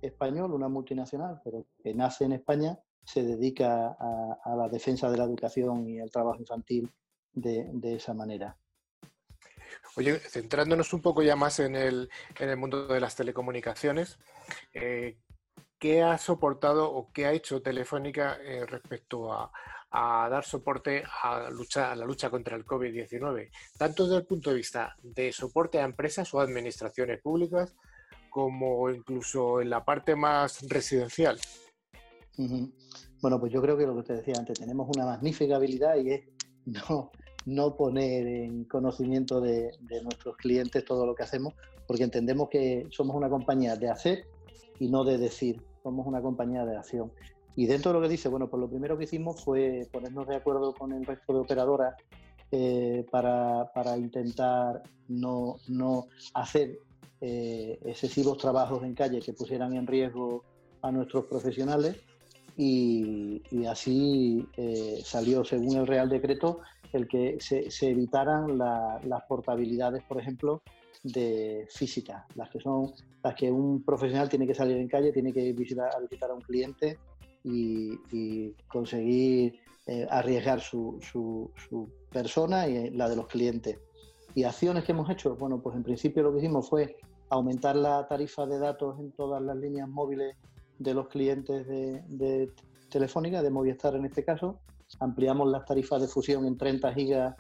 español, 0.02 0.54
una 0.54 0.70
multinacional, 0.70 1.42
pero 1.44 1.66
que 1.84 1.94
nace 1.94 2.24
en 2.24 2.34
España, 2.34 2.80
se 3.06 3.24
dedica 3.24 3.96
a, 4.00 4.56
la 4.56 4.68
defensa 4.68 5.10
de 5.10 5.18
la 5.18 5.26
educación 5.26 5.88
y 5.88 6.00
el 6.00 6.12
trabajo 6.12 6.40
infantil 6.40 6.92
de, 7.34 7.96
esa 7.96 8.14
manera. 8.14 8.58
Oye, 9.96 10.20
centrándonos 10.20 10.92
un 10.94 11.02
poco 11.02 11.22
ya 11.22 11.36
más 11.36 11.60
en 11.60 11.76
el, 11.76 12.10
en 12.40 12.50
el 12.50 12.58
mundo 12.58 12.88
de 12.88 13.00
las 13.00 13.16
telecomunicaciones, 13.16 14.18
eh, 14.74 15.18
¿qué 15.80 16.02
ha 16.02 16.18
soportado 16.18 16.92
o 16.92 17.12
qué 17.12 17.28
ha 17.28 17.32
hecho 17.32 17.62
Telefónica 17.62 18.38
eh, 18.42 18.66
respecto 18.66 19.32
a, 19.32 19.52
dar 19.92 20.44
soporte 20.44 21.04
a, 21.24 21.50
lucha, 21.50 21.92
a 21.92 21.96
la 21.96 22.06
lucha 22.06 22.30
contra 22.30 22.58
el 22.58 22.66
COVID-19? 22.66 23.50
Tanto 23.78 24.04
desde 24.04 24.18
el 24.18 24.26
punto 24.26 24.50
de 24.50 24.58
vista 24.58 24.96
de 25.02 25.32
soporte 25.32 25.80
a 25.80 25.86
empresas 25.86 26.34
o 26.34 26.40
administraciones 26.40 27.22
públicas, 27.22 27.76
como 28.30 28.90
incluso 28.90 29.62
en 29.62 29.70
la 29.70 29.86
parte 29.86 30.16
más 30.16 30.68
residencial. 30.68 31.40
Bueno, 33.22 33.40
pues 33.40 33.52
yo 33.52 33.62
creo 33.62 33.78
que 33.78 33.88
lo 33.88 33.96
que 33.96 34.04
te 34.04 34.14
decía 34.14 34.36
antes, 34.38 34.60
tenemos 34.60 34.90
una 34.96 35.06
magnífica 35.06 35.56
habilidad 35.56 35.96
y 35.98 36.12
es 36.12 36.22
no, 36.66 37.12
no 37.46 37.76
poner 37.76 38.28
en 38.28 38.66
conocimiento 38.66 39.40
de, 39.40 39.72
nuestros 40.04 40.36
clientes 40.38 40.84
todo 40.84 41.06
lo 41.06 41.16
que 41.16 41.24
hacemos, 41.24 41.54
porque 41.88 42.04
entendemos 42.04 42.50
que 42.50 42.88
somos 42.90 43.16
una 43.16 43.30
compañía 43.30 43.76
de 43.76 43.90
hacer 43.90 44.26
y 44.80 44.90
no 44.90 45.04
de 45.04 45.18
decir, 45.18 45.62
somos 45.84 46.06
una 46.08 46.22
compañía 46.22 46.66
de 46.66 46.76
acción. 46.76 47.12
Y 47.56 47.68
dentro 47.68 47.92
de 47.92 48.00
lo 48.00 48.04
que 48.04 48.10
dice, 48.10 48.28
bueno, 48.28 48.50
pues 48.50 48.60
lo 48.60 48.70
primero 48.70 48.98
que 48.98 49.06
hicimos 49.06 49.42
fue 49.44 49.88
ponernos 49.92 50.28
de 50.28 50.36
acuerdo 50.36 50.74
con 50.74 50.92
el 50.92 51.06
resto 51.06 51.34
de 51.34 51.40
operadoras 51.40 51.96
eh, 52.52 53.06
para, 53.10 53.98
intentar 53.98 54.84
no, 55.08 55.58
hacer 56.34 56.80
eh, 57.22 57.80
excesivos 57.86 58.38
trabajos 58.38 58.84
en 58.84 58.94
calle 58.94 59.22
que 59.22 59.34
pusieran 59.34 59.74
en 59.74 59.88
riesgo 59.88 60.44
a 60.82 60.92
nuestros 60.92 61.26
profesionales 61.26 61.98
y, 62.58 63.42
así 63.68 64.48
eh, 64.56 65.02
salió, 65.04 65.44
según 65.44 65.78
el 65.78 65.88
Real 65.88 66.10
Decreto, 66.10 66.62
el 66.94 67.08
que 67.08 67.38
se, 67.40 67.68
evitaran 67.90 68.58
las 68.58 69.24
portabilidades, 69.28 70.04
por 70.04 70.20
ejemplo, 70.20 70.62
de 71.04 71.68
física, 71.70 72.26
las 72.36 72.50
que 72.50 72.60
son 72.60 72.94
las 73.24 73.36
que 73.36 73.52
un 73.52 73.84
profesional 73.84 74.30
tiene 74.30 74.48
que 74.48 74.56
salir 74.56 74.78
en 74.78 74.88
calle, 74.88 75.12
tiene 75.12 75.34
que 75.34 75.52
visitar, 75.54 75.90
a 75.96 76.00
visitar 76.00 76.32
a 76.32 76.34
un 76.34 76.42
cliente 76.42 76.98
y, 77.44 78.54
conseguir 78.68 79.60
eh, 79.88 80.08
arriesgar 80.10 80.62
su, 80.62 81.00
su, 81.02 81.52
persona 82.10 82.68
y 82.68 82.90
la 82.92 83.10
de 83.10 83.18
los 83.18 83.28
clientes. 83.28 83.78
¿Y 84.34 84.44
acciones 84.44 84.84
que 84.86 84.94
hemos 84.94 85.10
hecho? 85.10 85.36
Bueno, 85.36 85.62
pues 85.62 85.76
en 85.76 85.84
principio 85.84 86.24
lo 86.24 86.32
que 86.32 86.40
hicimos 86.40 86.70
fue 86.70 86.96
aumentar 87.30 87.76
la 87.76 88.08
tarifa 88.08 88.46
de 88.46 88.58
datos 88.58 88.98
en 89.00 89.12
todas 89.12 89.42
las 89.42 89.58
líneas 89.58 89.90
móviles 89.90 90.38
de 90.80 90.94
los 90.94 91.08
clientes 91.08 91.68
de, 91.68 92.02
de 92.08 92.52
Telefónica, 92.90 93.42
de 93.42 93.50
Movistar 93.50 93.96
en 93.96 94.06
este 94.06 94.24
caso. 94.24 94.60
Ampliamos 95.00 95.50
las 95.50 95.66
tarifas 95.66 96.02
de 96.02 96.08
fusión 96.08 96.46
en 96.46 96.58
30 96.58 96.94
gigas 96.94 97.36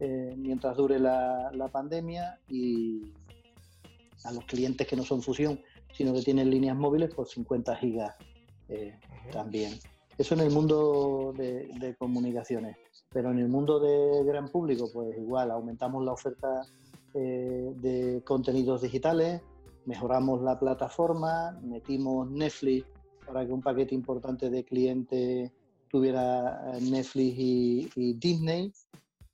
eh, 0.00 0.34
mientras 0.36 0.76
dure 0.76 0.98
la, 0.98 1.50
la, 1.52 1.68
pandemia 1.68 2.40
y 2.48 3.12
a 4.24 4.32
los 4.32 4.44
clientes 4.44 4.86
que 4.86 4.96
no 4.96 5.04
son 5.04 5.22
fusión, 5.22 5.60
sino 5.92 6.12
que 6.12 6.22
tienen 6.22 6.50
líneas 6.50 6.76
móviles, 6.76 7.14
por 7.14 7.28
50 7.28 7.76
gigas 7.76 8.14
eh, 8.68 8.98
también. 9.30 9.78
Eso 10.18 10.34
en 10.34 10.40
el 10.40 10.50
mundo 10.50 11.32
de, 11.36 11.94
comunicaciones, 11.98 12.76
pero 13.10 13.30
en 13.30 13.38
el 13.38 13.48
mundo 13.48 13.78
de 13.78 14.24
gran 14.24 14.48
público, 14.48 14.90
pues 14.92 15.16
igual, 15.16 15.50
aumentamos 15.50 16.04
la 16.04 16.12
oferta 16.12 16.62
eh, 17.14 17.72
de 17.76 18.22
contenidos 18.24 18.82
digitales, 18.82 19.42
mejoramos 19.86 20.42
la 20.42 20.58
plataforma, 20.58 21.58
metimos 21.62 22.30
Netflix 22.30 22.86
para 23.26 23.46
que 23.46 23.52
un 23.52 23.62
paquete 23.62 23.94
importante 23.94 24.50
de 24.50 24.64
clientes 24.64 25.50
tuviera 25.88 26.72
Netflix 26.80 27.38
y 27.38 28.14
Disney 28.14 28.72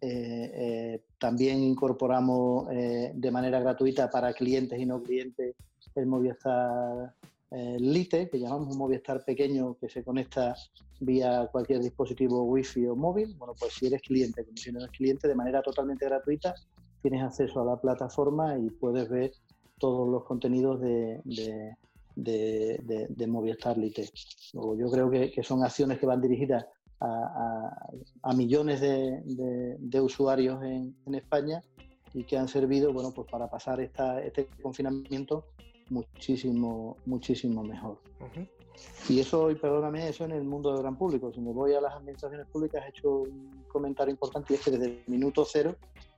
eh, 0.03 0.51
eh, 0.55 1.03
también 1.18 1.62
incorporamos 1.62 2.66
eh, 2.70 3.12
de 3.14 3.30
manera 3.30 3.61
gratuita 3.61 4.09
para 4.09 4.32
clientes 4.32 4.78
y 4.80 4.86
no 4.86 5.03
clientes 5.03 5.55
el 5.94 6.07
Movistar 6.07 7.14
Lite, 7.53 8.30
que 8.30 8.38
llamamos 8.38 8.72
un 8.72 8.78
Movistar 8.78 9.24
pequeño 9.24 9.76
que 9.78 9.88
se 9.88 10.05
conecta 10.05 10.55
vía 11.01 11.48
cualquier 11.51 11.80
dispositivo 11.80 12.44
Wi-Fi 12.44 12.86
o 12.86 12.96
móvil. 12.96 13.34
Bueno, 13.36 13.55
pues 13.59 13.74
si 13.74 13.88
eres 13.88 14.03
cliente, 14.03 14.44
como 14.44 14.57
si 14.57 14.70
no 14.70 14.78
eres 14.78 14.92
cliente, 14.92 15.26
de 15.26 15.34
manera 15.34 15.61
totalmente 15.61 16.07
gratuita, 16.07 16.55
tienes 17.03 17.22
acceso 17.22 17.61
a 17.61 17.64
la 17.64 17.76
plataforma 17.76 18.57
y 18.57 18.70
puedes 18.70 19.09
ver 19.09 19.32
todos 19.81 20.09
los 20.09 20.24
contenidos 20.24 20.81
de, 20.81 21.20
de, 22.14 23.26
Movistar 23.26 23.76
Lite. 23.76 24.09
yo 24.53 24.91
creo 24.91 25.11
que, 25.11 25.33
que, 25.33 25.43
son 25.43 25.64
acciones 25.64 25.99
que 25.99 26.07
van 26.07 26.20
dirigidas 26.20 26.66
a, 27.01 28.33
millones 28.35 28.81
de, 28.81 30.01
usuarios 30.01 30.62
en, 30.62 30.95
España 31.14 31.61
y 32.12 32.24
que 32.24 32.37
han 32.37 32.49
servido 32.49 32.93
bueno, 32.93 33.12
pues 33.12 33.28
para 33.31 33.49
pasar 33.49 33.81
esta, 33.81 34.22
este 34.22 34.49
confinamiento 34.62 35.47
muchísimo, 35.89 36.97
muchísimo 37.07 37.62
mejor. 37.64 38.01
Y 39.09 39.20
eso, 39.20 39.51
y 39.51 39.55
perdóname, 39.57 40.09
eso 40.09 40.24
en 40.24 40.33
el 40.33 40.45
mundo 40.45 40.72
del 40.72 40.83
gran 40.83 40.97
público. 40.97 41.33
Si 41.33 41.41
me 41.41 41.53
voy 41.53 41.74
a 41.74 41.81
las 41.81 41.95
administraciones 41.95 42.47
públicas, 42.47 42.85
he 42.87 42.91
hecho 42.91 43.22
un 43.22 43.64
comentario 43.68 44.12
importante 44.12 44.53
y 44.53 44.57
es 44.57 44.64
que 44.64 44.70
desde 44.70 44.87
el 44.87 45.03
minuto 45.07 45.45
cero 45.45 45.76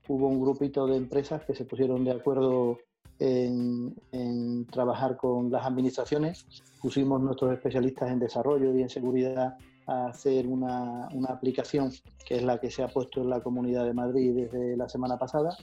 hubo 0.08 0.28
un 0.28 0.40
grupito 0.40 0.86
de 0.86 0.96
empresas 0.96 1.44
que 1.44 1.54
se 1.54 1.64
pusieron 1.64 2.04
de 2.04 2.12
acuerdo 2.12 2.78
en, 3.18 3.94
en, 4.12 4.66
trabajar 4.66 5.16
con 5.16 5.50
las 5.50 5.64
administraciones. 5.64 6.46
Pusimos 6.80 7.20
nuestros 7.20 7.52
especialistas 7.52 8.10
en 8.10 8.18
desarrollo 8.18 8.76
y 8.76 8.82
en 8.82 8.88
seguridad 8.88 9.56
a 9.86 10.06
hacer 10.06 10.46
una, 10.46 11.08
una, 11.12 11.28
aplicación 11.28 11.92
que 12.24 12.36
es 12.36 12.42
la 12.42 12.58
que 12.58 12.70
se 12.70 12.82
ha 12.82 12.88
puesto 12.88 13.20
en 13.20 13.30
la 13.30 13.40
Comunidad 13.40 13.84
de 13.84 13.94
Madrid 13.94 14.32
desde 14.34 14.76
la 14.76 14.88
semana 14.88 15.18
pasada 15.18 15.56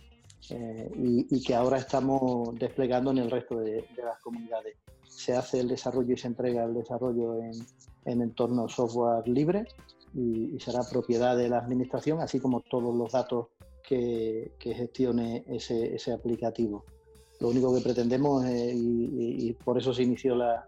eh, 0.49 0.91
y, 1.29 1.43
que 1.43 1.53
ahora 1.53 1.77
estamos 1.77 2.55
desplegando 2.55 3.11
en 3.11 3.19
el 3.19 3.29
resto 3.29 3.59
de, 3.59 3.85
las 4.03 4.19
comunidades. 4.19 4.77
Se 5.07 5.35
hace 5.35 5.59
el 5.59 5.67
desarrollo 5.67 6.13
y 6.13 6.17
se 6.17 6.27
entrega 6.27 6.63
el 6.63 6.73
desarrollo 6.73 7.35
en, 7.41 7.51
en 8.05 8.21
entorno 8.21 8.67
software 8.67 9.27
libre 9.27 9.67
y, 10.13 10.59
será 10.59 10.81
propiedad 10.89 11.37
de 11.37 11.49
la 11.49 11.59
Administración, 11.59 12.19
así 12.21 12.39
como 12.39 12.61
todos 12.61 12.95
los 12.95 13.11
datos 13.11 13.47
que, 13.83 14.53
que 14.59 14.73
gestione 14.73 15.43
ese, 15.47 15.95
ese, 15.95 16.11
aplicativo. 16.11 16.83
Lo 17.39 17.49
único 17.49 17.73
que 17.73 17.81
pretendemos, 17.81 18.45
eh, 18.45 18.73
y, 18.75 19.53
por 19.53 19.77
eso 19.77 19.93
se 19.93 20.03
inició 20.03 20.35
la, 20.35 20.65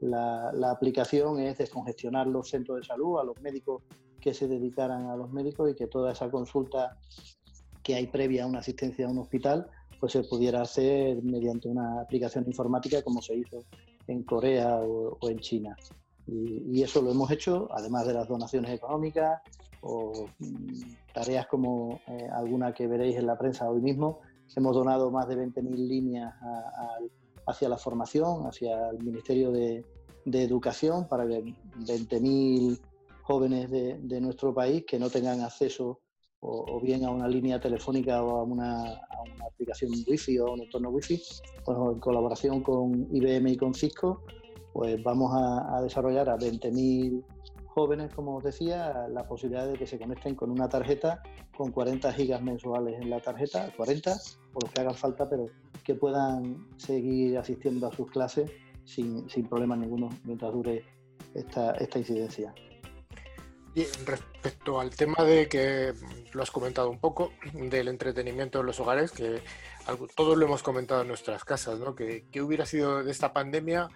la, 0.00 0.70
aplicación 0.70 1.38
es 1.40 1.58
descongestionar 1.58 2.26
los 2.26 2.48
centros 2.48 2.78
de 2.78 2.84
salud 2.84 3.18
a 3.18 3.24
los 3.24 3.40
médicos 3.40 3.82
que 4.20 4.32
se 4.32 4.48
dedicaran 4.48 5.06
a 5.06 5.16
los 5.16 5.30
médicos 5.32 5.70
y 5.70 5.74
que 5.74 5.86
toda 5.86 6.12
esa 6.12 6.30
consulta 6.30 6.98
que 7.82 7.94
hay 7.94 8.06
previa 8.06 8.44
a 8.44 8.46
una 8.46 8.60
asistencia 8.60 9.06
a 9.06 9.10
un 9.10 9.18
hospital 9.18 9.68
pues 10.00 10.12
se 10.12 10.24
pudiera 10.24 10.62
hacer 10.62 11.22
mediante 11.22 11.68
una 11.68 12.00
aplicación 12.00 12.44
informática 12.46 13.02
como 13.02 13.22
se 13.22 13.36
hizo 13.36 13.64
en 14.06 14.22
Corea 14.22 14.76
o, 14.78 15.18
en 15.28 15.38
China. 15.38 15.76
Y, 16.26 16.82
eso 16.82 17.02
lo 17.02 17.10
hemos 17.10 17.30
hecho, 17.30 17.68
además 17.70 18.06
de 18.06 18.14
las 18.14 18.28
donaciones 18.28 18.70
económicas 18.70 19.40
o 19.80 20.26
mm, 20.38 21.12
tareas 21.12 21.46
como 21.46 22.00
eh, 22.06 22.28
alguna 22.32 22.72
que 22.72 22.86
veréis 22.86 23.16
en 23.16 23.26
la 23.26 23.38
prensa 23.38 23.70
hoy 23.70 23.80
mismo. 23.80 24.20
Hemos 24.56 24.74
donado 24.74 25.10
más 25.10 25.28
de 25.28 25.36
20.000 25.36 25.74
líneas 25.76 26.34
hacia 27.46 27.68
la 27.68 27.76
formación, 27.76 28.46
hacia 28.46 28.90
el 28.90 28.98
Ministerio 28.98 29.50
de, 29.50 29.84
Educación, 30.26 31.06
para 31.06 31.26
que 31.26 31.42
20.000 31.42 32.80
jóvenes 33.22 33.70
de, 33.70 34.20
nuestro 34.20 34.54
país 34.54 34.84
que 34.86 34.98
no 34.98 35.10
tengan 35.10 35.40
acceso 35.42 36.00
o, 36.40 36.80
bien 36.80 37.04
a 37.04 37.10
una 37.10 37.28
línea 37.28 37.60
telefónica 37.60 38.22
o 38.22 38.38
a 38.38 38.42
una, 38.42 39.00
aplicación 39.46 39.92
Wi-Fi 40.06 40.38
o 40.38 40.48
a 40.48 40.52
un 40.52 40.62
entorno 40.62 40.90
Wi-Fi, 40.90 41.22
pues 41.64 41.78
en 41.78 42.00
colaboración 42.00 42.62
con 42.62 43.08
IBM 43.12 43.48
y 43.48 43.56
con 43.56 43.74
Cisco, 43.74 44.22
pues 44.72 45.02
vamos 45.02 45.32
a, 45.34 45.76
a 45.76 45.82
desarrollar 45.82 46.28
a 46.28 46.36
20.000 46.36 47.22
jóvenes, 47.74 48.14
como 48.14 48.36
os 48.36 48.44
decía, 48.44 49.08
la 49.08 49.26
posibilidad 49.26 49.66
de 49.66 49.76
que 49.76 49.86
se 49.86 49.98
conecten 49.98 50.36
con 50.36 50.50
una 50.50 50.68
tarjeta 50.68 51.22
con 51.56 51.72
40 51.72 52.12
gigas 52.12 52.40
mensuales 52.40 53.00
en 53.00 53.10
la 53.10 53.20
tarjeta, 53.20 53.72
40 53.76 54.12
o 54.54 54.60
los 54.62 54.70
que 54.70 54.80
hagan 54.80 54.94
falta, 54.94 55.28
pero 55.28 55.46
que 55.82 55.94
puedan 55.94 56.68
seguir 56.76 57.36
asistiendo 57.36 57.88
a 57.88 57.92
sus 57.92 58.10
clases 58.10 58.50
sin, 58.84 59.28
sin 59.28 59.48
problemas 59.48 59.78
ninguno 59.78 60.08
mientras 60.24 60.52
dure 60.52 60.84
esta, 61.34 61.72
esta 61.72 61.98
incidencia. 61.98 62.54
Y 63.74 63.84
respecto 64.06 64.78
al 64.78 64.90
tema 64.90 65.24
de 65.24 65.48
que 65.48 65.92
lo 66.32 66.42
has 66.44 66.52
comentado 66.52 66.88
un 66.88 67.00
poco, 67.00 67.32
del 67.54 67.88
entretenimiento 67.88 68.60
en 68.60 68.66
los 68.66 68.78
hogares, 68.78 69.10
que 69.10 69.40
todos 70.14 70.38
lo 70.38 70.46
hemos 70.46 70.62
comentado 70.62 71.02
en 71.02 71.08
nuestras 71.08 71.44
casas, 71.44 71.80
¿no? 71.80 71.96
Que, 71.96 72.24
que 72.30 72.40
hubiera 72.40 72.66
sido 72.66 73.02
de 73.02 73.10
esta 73.10 73.32
pandemia 73.32 73.88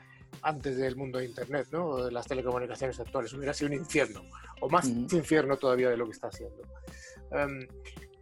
antes 0.43 0.77
del 0.77 0.97
mundo 0.97 1.19
de 1.19 1.27
Internet, 1.27 1.69
¿no? 1.73 1.87
O 1.87 2.05
de 2.05 2.13
las 2.13 2.27
telecomunicaciones 2.27 2.99
actuales. 3.01 3.33
Hubiera 3.33 3.55
sido 3.55 3.69
un 3.69 3.79
infierno, 3.79 4.23
o 4.61 4.69
más 4.69 4.89
infierno 4.89 5.57
todavía 5.57 5.91
de 5.91 5.97
lo 5.97 6.07
que 6.07 6.13
está 6.13 6.29
haciendo. 6.29 6.63
Em, 7.31 7.67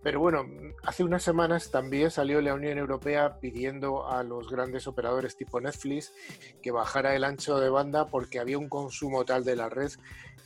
pero 0.03 0.21
bueno, 0.21 0.47
hace 0.85 1.03
unas 1.03 1.25
semanas 1.25 1.71
también 1.71 2.13
salió 2.13 2.41
la 2.41 2.55
Unión 2.55 2.79
Europea 2.79 3.41
pidiendo 3.41 4.09
a 4.09 4.23
los 4.23 4.49
grandes 4.49 4.87
operadores 4.87 5.37
tipo 5.37 5.61
Netflix 5.61 6.13
que 6.63 6.71
bajara 6.71 7.17
el 7.17 7.25
ancho 7.25 7.59
de 7.59 7.69
banda 7.71 8.07
porque 8.07 8.39
había 8.39 8.57
un 8.57 8.69
consumo 8.69 9.25
tal 9.25 9.43
de 9.43 9.57
la 9.57 9.69
red 9.69 9.91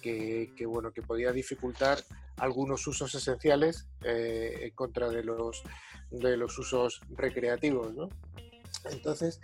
que, 0.01 0.65
bueno, 0.67 0.93
que 0.93 1.03
podía 1.03 1.31
dificultar 1.33 1.99
algunos 2.39 2.87
usos 2.87 3.15
esenciales 3.15 3.87
eh, 4.03 4.61
en 4.63 4.71
contra 4.71 5.11
de 5.11 5.23
los, 5.25 5.63
de 6.11 6.39
los 6.39 6.59
usos 6.59 7.03
recreativos. 7.11 7.93
¿no? 7.95 8.09
Entonces, 8.91 9.41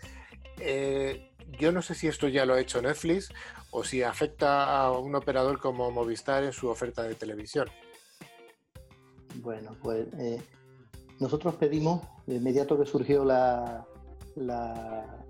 eh, 0.61 1.31
yo 1.59 1.73
no 1.73 1.83
sé 1.83 1.95
si 1.95 2.09
esto 2.09 2.29
ya 2.29 2.45
lo 2.45 2.55
ha 2.55 2.61
hecho 2.61 2.83
Netflix 2.83 3.31
o 3.71 3.85
si 3.85 4.03
afecta 4.03 4.79
a 4.79 4.91
un 4.99 5.15
operador 5.15 5.61
como 5.61 5.91
Movistar 5.91 6.45
en 6.45 6.53
su 6.53 6.69
oferta 6.69 7.03
de 7.03 7.15
televisión. 7.15 7.69
Bueno, 9.37 9.77
pues 9.83 10.07
eh, 10.19 10.41
nosotros 11.21 11.55
pedimos, 11.57 12.03
de 12.27 12.37
inmediato 12.37 12.79
que 12.79 12.87
surgió 12.87 13.25
la, 13.25 13.87
la, 14.37 15.21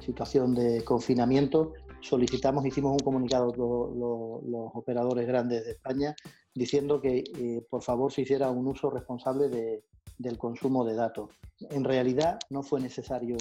situación 0.00 0.54
de 0.54 0.84
confinamiento, 0.84 1.74
solicitamos, 2.00 2.66
hicimos 2.66 2.92
un 2.92 2.98
comunicado 2.98 3.52
los, 3.56 4.44
los, 4.44 4.70
operadores 4.74 5.26
grandes 5.26 5.64
de 5.64 5.72
España 5.72 6.16
diciendo 6.54 7.00
que 7.00 7.18
eh, 7.18 7.66
por 7.68 7.82
favor 7.82 8.12
se 8.12 8.22
hiciera 8.22 8.50
un 8.50 8.66
uso 8.66 8.90
responsable 8.90 9.48
de, 9.48 9.84
del 10.18 10.38
consumo 10.38 10.84
de 10.84 10.94
datos. 10.94 11.30
En 11.70 11.84
realidad 11.84 12.38
no 12.50 12.62
fue 12.62 12.80
necesario, 12.80 13.36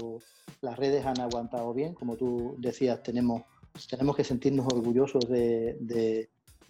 las 0.61 0.77
redes 0.77 1.05
han 1.05 1.19
aguantado 1.19 1.73
bien, 1.73 1.93
como 1.93 2.15
tú 2.17 2.55
decías, 2.57 3.01
tenemos, 3.03 3.43
tenemos 3.89 4.15
que 4.15 4.23
sentirnos 4.23 4.67
orgullosos 4.67 5.27
de, 5.27 5.77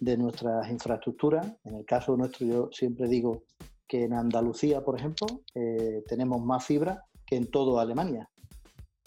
de, 0.00 0.16
nuestras 0.16 0.68
infraestructuras. 0.70 1.46
En 1.64 1.76
el 1.76 1.84
caso 1.84 2.16
nuestro 2.16 2.46
yo 2.46 2.68
siempre 2.72 3.08
digo 3.08 3.44
que 3.86 4.04
en 4.04 4.14
Andalucía, 4.14 4.82
por 4.82 4.98
ejemplo, 4.98 5.26
eh, 5.54 6.02
tenemos 6.08 6.42
más 6.42 6.64
fibra 6.64 7.04
que 7.26 7.36
en 7.36 7.50
toda 7.50 7.82
Alemania. 7.82 8.28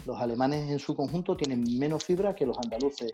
Los 0.06 0.20
alemanes 0.20 0.70
en 0.70 0.80
su 0.80 0.96
conjunto 0.96 1.36
tienen 1.36 1.64
menos 1.80 2.04
fibra 2.04 2.36
que 2.36 2.46
los 2.46 2.58
andaluces. 2.60 3.12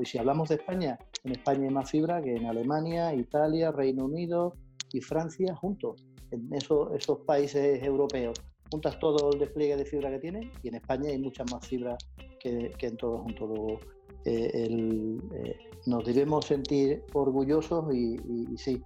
Y 0.00 0.06
si 0.06 0.18
hablamos 0.18 0.48
de 0.48 0.54
España, 0.54 0.98
en 1.24 1.32
España 1.32 1.64
hay 1.64 1.74
más 1.74 1.90
fibra 1.90 2.22
que 2.22 2.36
en 2.36 2.46
Alemania, 2.46 3.12
Italia, 3.14 3.72
Reino 3.72 4.04
Unido, 4.04 4.54
y 4.92 5.00
Francia 5.00 5.54
juntos, 5.54 6.04
en 6.30 6.48
esos, 6.52 6.92
esos 6.94 7.20
países 7.20 7.82
europeos. 7.82 8.40
Juntas 8.70 8.98
todo 8.98 9.32
el 9.32 9.38
despliegue 9.38 9.76
de 9.76 9.84
fibra 9.84 10.10
que 10.10 10.18
tienen 10.18 10.50
y 10.62 10.68
en 10.68 10.76
España 10.76 11.10
hay 11.10 11.18
mucha 11.18 11.44
más 11.44 11.66
fibra 11.66 11.96
que, 12.40 12.70
en 12.80 12.96
todo 12.96 13.18
junto. 13.18 13.78
Eh, 14.24 14.50
eh, 14.54 15.56
nos 15.86 16.04
debemos 16.04 16.46
sentir 16.46 17.02
orgullosos 17.12 17.92
y, 17.94 18.16
sí, 18.56 18.80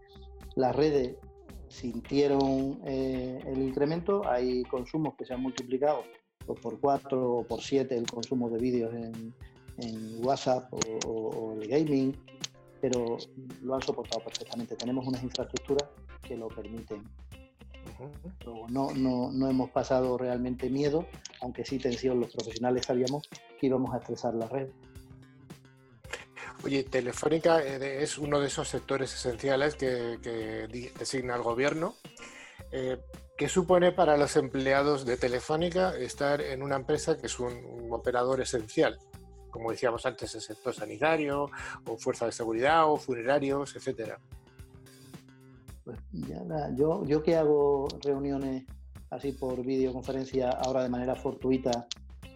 las 0.56 0.74
redes 0.74 1.16
sintieron 1.68 2.80
eh, 2.86 3.38
el 3.46 3.62
incremento, 3.62 4.26
hay 4.26 4.62
consumos 4.64 5.14
que 5.16 5.26
se 5.26 5.34
han 5.34 5.42
multiplicado 5.42 6.04
pues, 6.46 6.58
por 6.60 6.80
cuatro 6.80 7.38
o 7.38 7.44
por 7.44 7.60
siete 7.60 7.96
el 7.96 8.06
consumo 8.06 8.48
de 8.48 8.58
vídeos 8.58 8.94
en, 8.94 9.34
WhatsApp 10.22 10.72
o, 11.06 11.56
el 11.60 11.68
gaming, 11.68 12.16
pero 12.80 13.18
lo 13.62 13.74
han 13.74 13.82
soportado 13.82 14.24
perfectamente. 14.24 14.76
Tenemos 14.76 15.06
unas 15.06 15.22
infraestructuras 15.22 15.88
que 16.22 16.36
lo 16.36 16.48
permiten. 16.48 17.02
No, 18.68 18.90
no, 18.94 19.30
no 19.32 19.48
hemos 19.48 19.70
pasado 19.70 20.18
realmente 20.18 20.68
miedo, 20.68 21.06
aunque 21.40 21.64
sí 21.64 21.78
tensión, 21.78 22.20
los 22.20 22.32
profesionales 22.32 22.84
sabíamos 22.86 23.28
que 23.58 23.66
íbamos 23.66 23.94
a 23.94 23.98
estresar 23.98 24.34
la 24.34 24.48
red. 24.48 24.68
Oye, 26.64 26.82
Telefónica 26.82 27.62
eh, 27.62 28.02
es 28.02 28.18
uno 28.18 28.40
de 28.40 28.48
esos 28.48 28.68
sectores 28.68 29.14
esenciales 29.14 29.76
que, 29.76 30.68
designa 30.98 31.36
el 31.36 31.42
gobierno. 31.42 31.94
Eh, 32.72 32.98
¿Qué 33.36 33.48
supone 33.48 33.92
para 33.92 34.16
los 34.16 34.36
empleados 34.36 35.04
de 35.04 35.16
Telefónica 35.16 35.96
estar 35.96 36.40
en 36.40 36.62
una 36.62 36.76
empresa 36.76 37.18
que 37.18 37.26
es 37.26 37.38
un, 37.38 37.88
operador 37.92 38.40
esencial? 38.40 38.98
Como 39.56 39.70
decíamos 39.70 40.04
antes, 40.04 40.34
el 40.34 40.42
sector 40.42 40.74
sanitario, 40.74 41.50
o 41.86 41.96
fuerza 41.96 42.26
de 42.26 42.32
seguridad, 42.32 42.92
o 42.92 42.98
funerarios, 42.98 43.74
etcétera. 43.74 44.18
Pues 45.82 45.98
yo, 46.74 47.02
yo 47.06 47.22
que 47.22 47.36
hago 47.36 47.88
reuniones 48.02 48.64
así 49.08 49.32
por 49.32 49.64
videoconferencia 49.64 50.50
ahora 50.50 50.82
de 50.82 50.90
manera 50.90 51.14
fortuita 51.14 51.86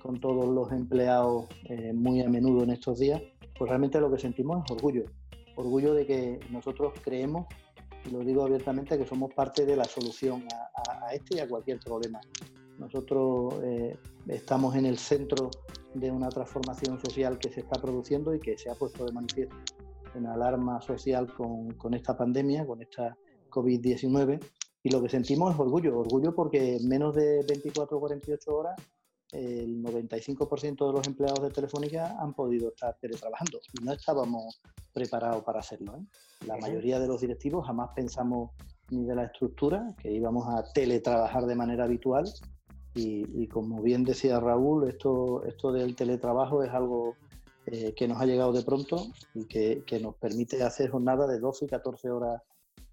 con 0.02 0.18
todos 0.18 0.48
los 0.48 0.72
empleados 0.72 1.44
eh, 1.64 1.92
muy 1.92 2.22
a 2.22 2.28
menudo 2.30 2.62
en 2.62 2.70
estos 2.70 3.00
días, 3.00 3.20
pues 3.58 3.68
realmente 3.68 4.00
lo 4.00 4.10
que 4.10 4.18
sentimos 4.18 4.64
es 4.64 4.70
orgullo. 4.70 5.04
Orgullo 5.56 5.92
de 5.92 6.06
que 6.06 6.40
nosotros 6.50 6.94
creemos, 7.04 7.48
y 8.06 8.12
lo 8.12 8.20
digo 8.20 8.44
abiertamente, 8.44 8.96
que 8.96 9.06
somos 9.06 9.34
parte 9.34 9.66
de 9.66 9.76
la 9.76 9.84
solución 9.84 10.42
a, 11.02 11.12
este 11.12 11.36
y 11.36 11.40
a 11.40 11.46
cualquier 11.46 11.80
problema. 11.80 12.18
Nosotros 12.78 13.56
eh, 13.62 13.98
estamos 14.26 14.74
en 14.74 14.86
el 14.86 14.96
centro 14.96 15.50
de 15.94 16.10
una 16.10 16.28
transformación 16.28 17.00
social 17.00 17.38
que 17.38 17.50
se 17.50 17.60
está 17.60 17.80
produciendo 17.80 18.34
y 18.34 18.40
que 18.40 18.56
se 18.56 18.70
ha 18.70 18.74
puesto 18.74 19.04
de 19.04 19.12
manifiesto 19.12 19.56
en 20.14 20.26
alarma 20.26 20.80
social 20.80 21.32
con, 21.34 21.72
con 21.74 21.94
esta 21.94 22.16
pandemia, 22.16 22.66
con 22.66 22.82
esta 22.82 23.16
COVID-19. 23.48 24.40
Y 24.82 24.90
lo 24.90 25.02
que 25.02 25.08
sentimos 25.08 25.54
es 25.54 25.60
orgullo, 25.60 25.98
orgullo 25.98 26.34
porque 26.34 26.76
en 26.76 26.88
menos 26.88 27.14
de 27.14 27.44
24 27.46 27.96
o 27.96 28.00
48 28.00 28.56
horas 28.56 28.80
el 29.32 29.82
95% 29.82 30.86
de 30.86 30.92
los 30.92 31.06
empleados 31.06 31.42
de 31.42 31.50
Telefónica 31.50 32.16
han 32.18 32.34
podido 32.34 32.70
estar 32.70 32.96
teletrabajando 33.00 33.60
y 33.78 33.84
no 33.84 33.92
estábamos 33.92 34.60
preparados 34.92 35.44
para 35.44 35.60
hacerlo. 35.60 35.96
¿eh? 35.96 36.46
La 36.46 36.56
mayoría 36.56 36.98
de 36.98 37.06
los 37.06 37.20
directivos 37.20 37.66
jamás 37.66 37.90
pensamos 37.94 38.50
ni 38.90 39.04
de 39.04 39.14
la 39.14 39.24
estructura, 39.24 39.94
que 40.02 40.10
íbamos 40.10 40.48
a 40.48 40.64
teletrabajar 40.72 41.46
de 41.46 41.54
manera 41.54 41.84
habitual 41.84 42.24
y, 42.94 43.46
como 43.48 43.82
bien 43.82 44.04
decía 44.04 44.40
Raúl, 44.40 44.88
esto, 44.88 45.44
esto 45.44 45.72
del 45.72 45.94
teletrabajo 45.94 46.62
es 46.62 46.70
algo 46.70 47.14
eh, 47.66 47.92
que 47.94 48.08
nos 48.08 48.20
ha 48.20 48.26
llegado 48.26 48.52
de 48.52 48.62
pronto 48.62 49.06
y 49.34 49.44
que, 49.44 49.84
nos 50.02 50.16
permite 50.16 50.62
hacer 50.62 50.90
jornadas 50.90 51.30
de 51.30 51.38
12 51.38 51.66
y 51.66 51.68
14 51.68 52.10
horas 52.10 52.42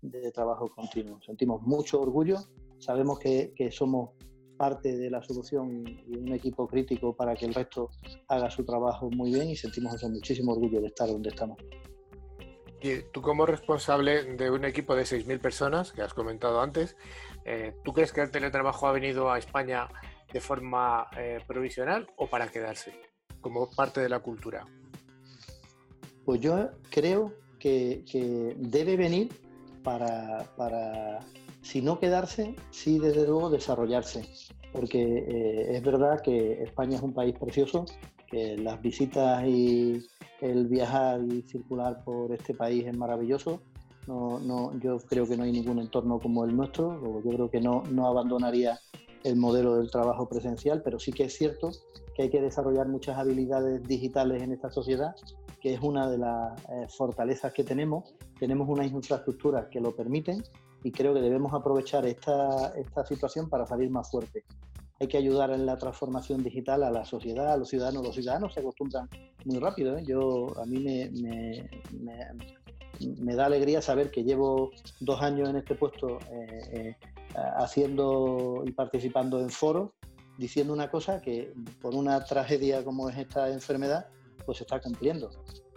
de 0.02 0.32
trabajo 0.32 0.68
continuo. 0.68 1.20
Sentimos 1.26 1.62
mucho 1.64 2.00
orgullo, 2.02 2.38
sabemos 2.78 3.20
que, 3.20 3.54
que 3.56 3.72
somos 3.72 4.12
parte 4.58 4.98
de 4.98 5.10
la 5.10 5.22
solución 5.22 5.84
y 6.08 6.18
un 6.18 6.34
equipo 6.34 6.68
crítico 6.68 7.16
para 7.16 7.36
que 7.36 7.46
el 7.46 7.54
resto 7.54 7.90
haga 8.28 8.50
su 8.50 8.66
trabajo 8.66 9.10
muy 9.10 9.34
bien 9.34 9.50
y 9.50 9.56
sentimos 9.56 9.96
eso 9.96 10.10
muchísimo 10.10 10.54
orgullo 10.54 10.82
de 10.82 10.88
estar 10.88 11.08
donde 11.08 11.30
estamos. 11.30 11.58
Y 12.82 13.02
tú 13.12 13.22
como 13.22 13.46
responsable 13.46 14.36
de 14.36 14.52
un 14.52 14.64
equipo 14.64 14.96
de 14.96 15.04
6.000 15.04 15.40
personas, 15.40 15.92
que 15.92 16.04
has 16.04 16.14
comentado 16.14 16.62
antes, 16.62 16.96
eh, 17.48 17.74
¿tú 17.84 17.94
crees 17.94 18.12
que 18.12 18.22
el 18.22 18.30
teletrabajo 18.30 18.88
ha 18.88 18.92
venido 18.92 19.32
a 19.32 19.40
España 19.40 19.88
de 20.34 20.42
forma 20.42 21.08
eh, 21.18 21.40
provisional 21.48 22.06
o 22.18 22.28
para 22.28 22.50
quedarse, 22.50 23.00
como 23.40 23.70
parte 23.70 24.02
de 24.02 24.10
la 24.10 24.20
cultura? 24.20 24.66
Pues 26.26 26.42
yo 26.42 26.72
creo 26.90 27.34
que, 27.58 28.04
debe 28.58 28.98
venir 28.98 29.30
para, 29.82 30.44
para 30.58 31.20
si 31.62 31.82
no 31.82 32.00
quedarse, 32.00 32.54
sí 32.70 33.00
desde 33.00 33.26
luego 33.26 33.50
desarrollarse, 33.50 34.26
porque 34.74 35.02
eh, 35.02 35.78
es 35.78 35.82
verdad 35.84 36.22
que 36.22 36.62
España 36.64 36.98
es 36.98 37.02
un 37.02 37.14
país 37.14 37.34
precioso, 37.40 37.86
que 38.30 38.58
las 38.58 38.82
visitas 38.82 39.46
y 39.46 40.06
el 40.42 40.68
viajar 40.68 41.22
y 41.22 41.44
circular 41.44 42.04
por 42.04 42.34
este 42.34 42.54
país 42.54 42.86
es 42.86 42.98
maravilloso. 42.98 43.62
No, 44.08 44.40
no, 44.40 44.80
yo 44.80 44.98
creo 45.00 45.28
que 45.28 45.36
no 45.36 45.44
hay 45.44 45.52
ningún 45.52 45.80
entorno 45.80 46.20
como 46.20 46.46
el 46.46 46.56
nuestro, 46.56 47.02
yo 47.24 47.30
creo 47.30 47.50
que 47.50 47.60
no, 47.60 47.84
no 47.92 48.08
abandonaría 48.08 48.80
el 49.24 49.36
modelo 49.36 49.76
del 49.76 49.92
trabajo 49.92 50.30
presencial, 50.30 50.82
pero 50.82 51.00
sí 51.00 51.12
que 51.12 51.26
es 51.26 51.36
cierto 51.36 51.72
que 52.16 52.24
hay 52.24 52.30
que 52.30 52.42
desarrollar 52.42 52.88
muchas 52.88 53.18
habilidades 53.18 53.84
digitales 53.84 54.42
en 54.42 54.54
esta 54.54 54.72
sociedad, 54.72 55.16
que 55.62 55.74
es 55.74 55.82
una 55.82 56.10
de 56.10 56.18
las 56.18 56.60
eh, 56.70 56.88
fortalezas 56.90 57.54
que 57.54 57.64
tenemos. 57.64 58.16
Tenemos 58.40 58.68
unas 58.70 58.88
infraestructuras 58.92 59.68
que 59.70 59.80
lo 59.80 59.96
permiten 59.96 60.42
y 60.84 60.92
creo 60.92 61.14
que 61.14 61.22
debemos 61.22 61.54
aprovechar 61.54 62.06
esta, 62.06 62.70
esta 62.76 63.06
situación 63.06 63.50
para 63.50 63.66
salir 63.66 63.90
más 63.90 64.10
fuerte. 64.10 64.46
Hay 65.00 65.08
que 65.08 65.18
ayudar 65.18 65.52
en 65.52 65.66
la 65.66 65.78
transformación 65.78 66.42
digital 66.42 66.84
a 66.84 66.90
la 66.90 67.06
sociedad, 67.06 67.54
a 67.54 67.58
los 67.58 67.70
ciudadanos. 67.70 68.04
Los 68.04 68.16
ciudadanos 68.16 68.54
se 68.54 68.62
acostumbran 68.62 69.08
muy 69.46 69.60
rápido. 69.60 69.96
¿eh? 69.98 70.04
Yo, 70.08 70.60
a 70.60 70.66
mí 70.66 70.80
me, 70.80 71.70
da 73.00 73.46
alegría 73.46 73.82
saber 73.82 74.12
que 74.12 74.24
llevo 74.24 74.72
dos 75.00 75.22
años 75.22 75.50
en 75.50 75.58
este 75.58 75.76
puesto 75.76 76.20
eh, 76.32 76.62
eh, 76.72 76.96
haciendo 77.58 78.64
y 78.66 78.72
participando 78.72 79.40
en 79.40 79.50
foros, 79.50 79.92
diciendo 80.38 80.74
una 80.74 80.90
cosa 80.90 81.22
que 81.22 81.54
por 81.82 81.96
una 81.96 82.24
tragedia 82.24 82.84
como 82.84 83.10
es 83.10 83.18
esta 83.18 83.50
enfermedad, 83.52 84.08
pues 84.46 84.60
se 84.60 84.64
está 84.64 84.80
cumpliendo. 84.80 85.30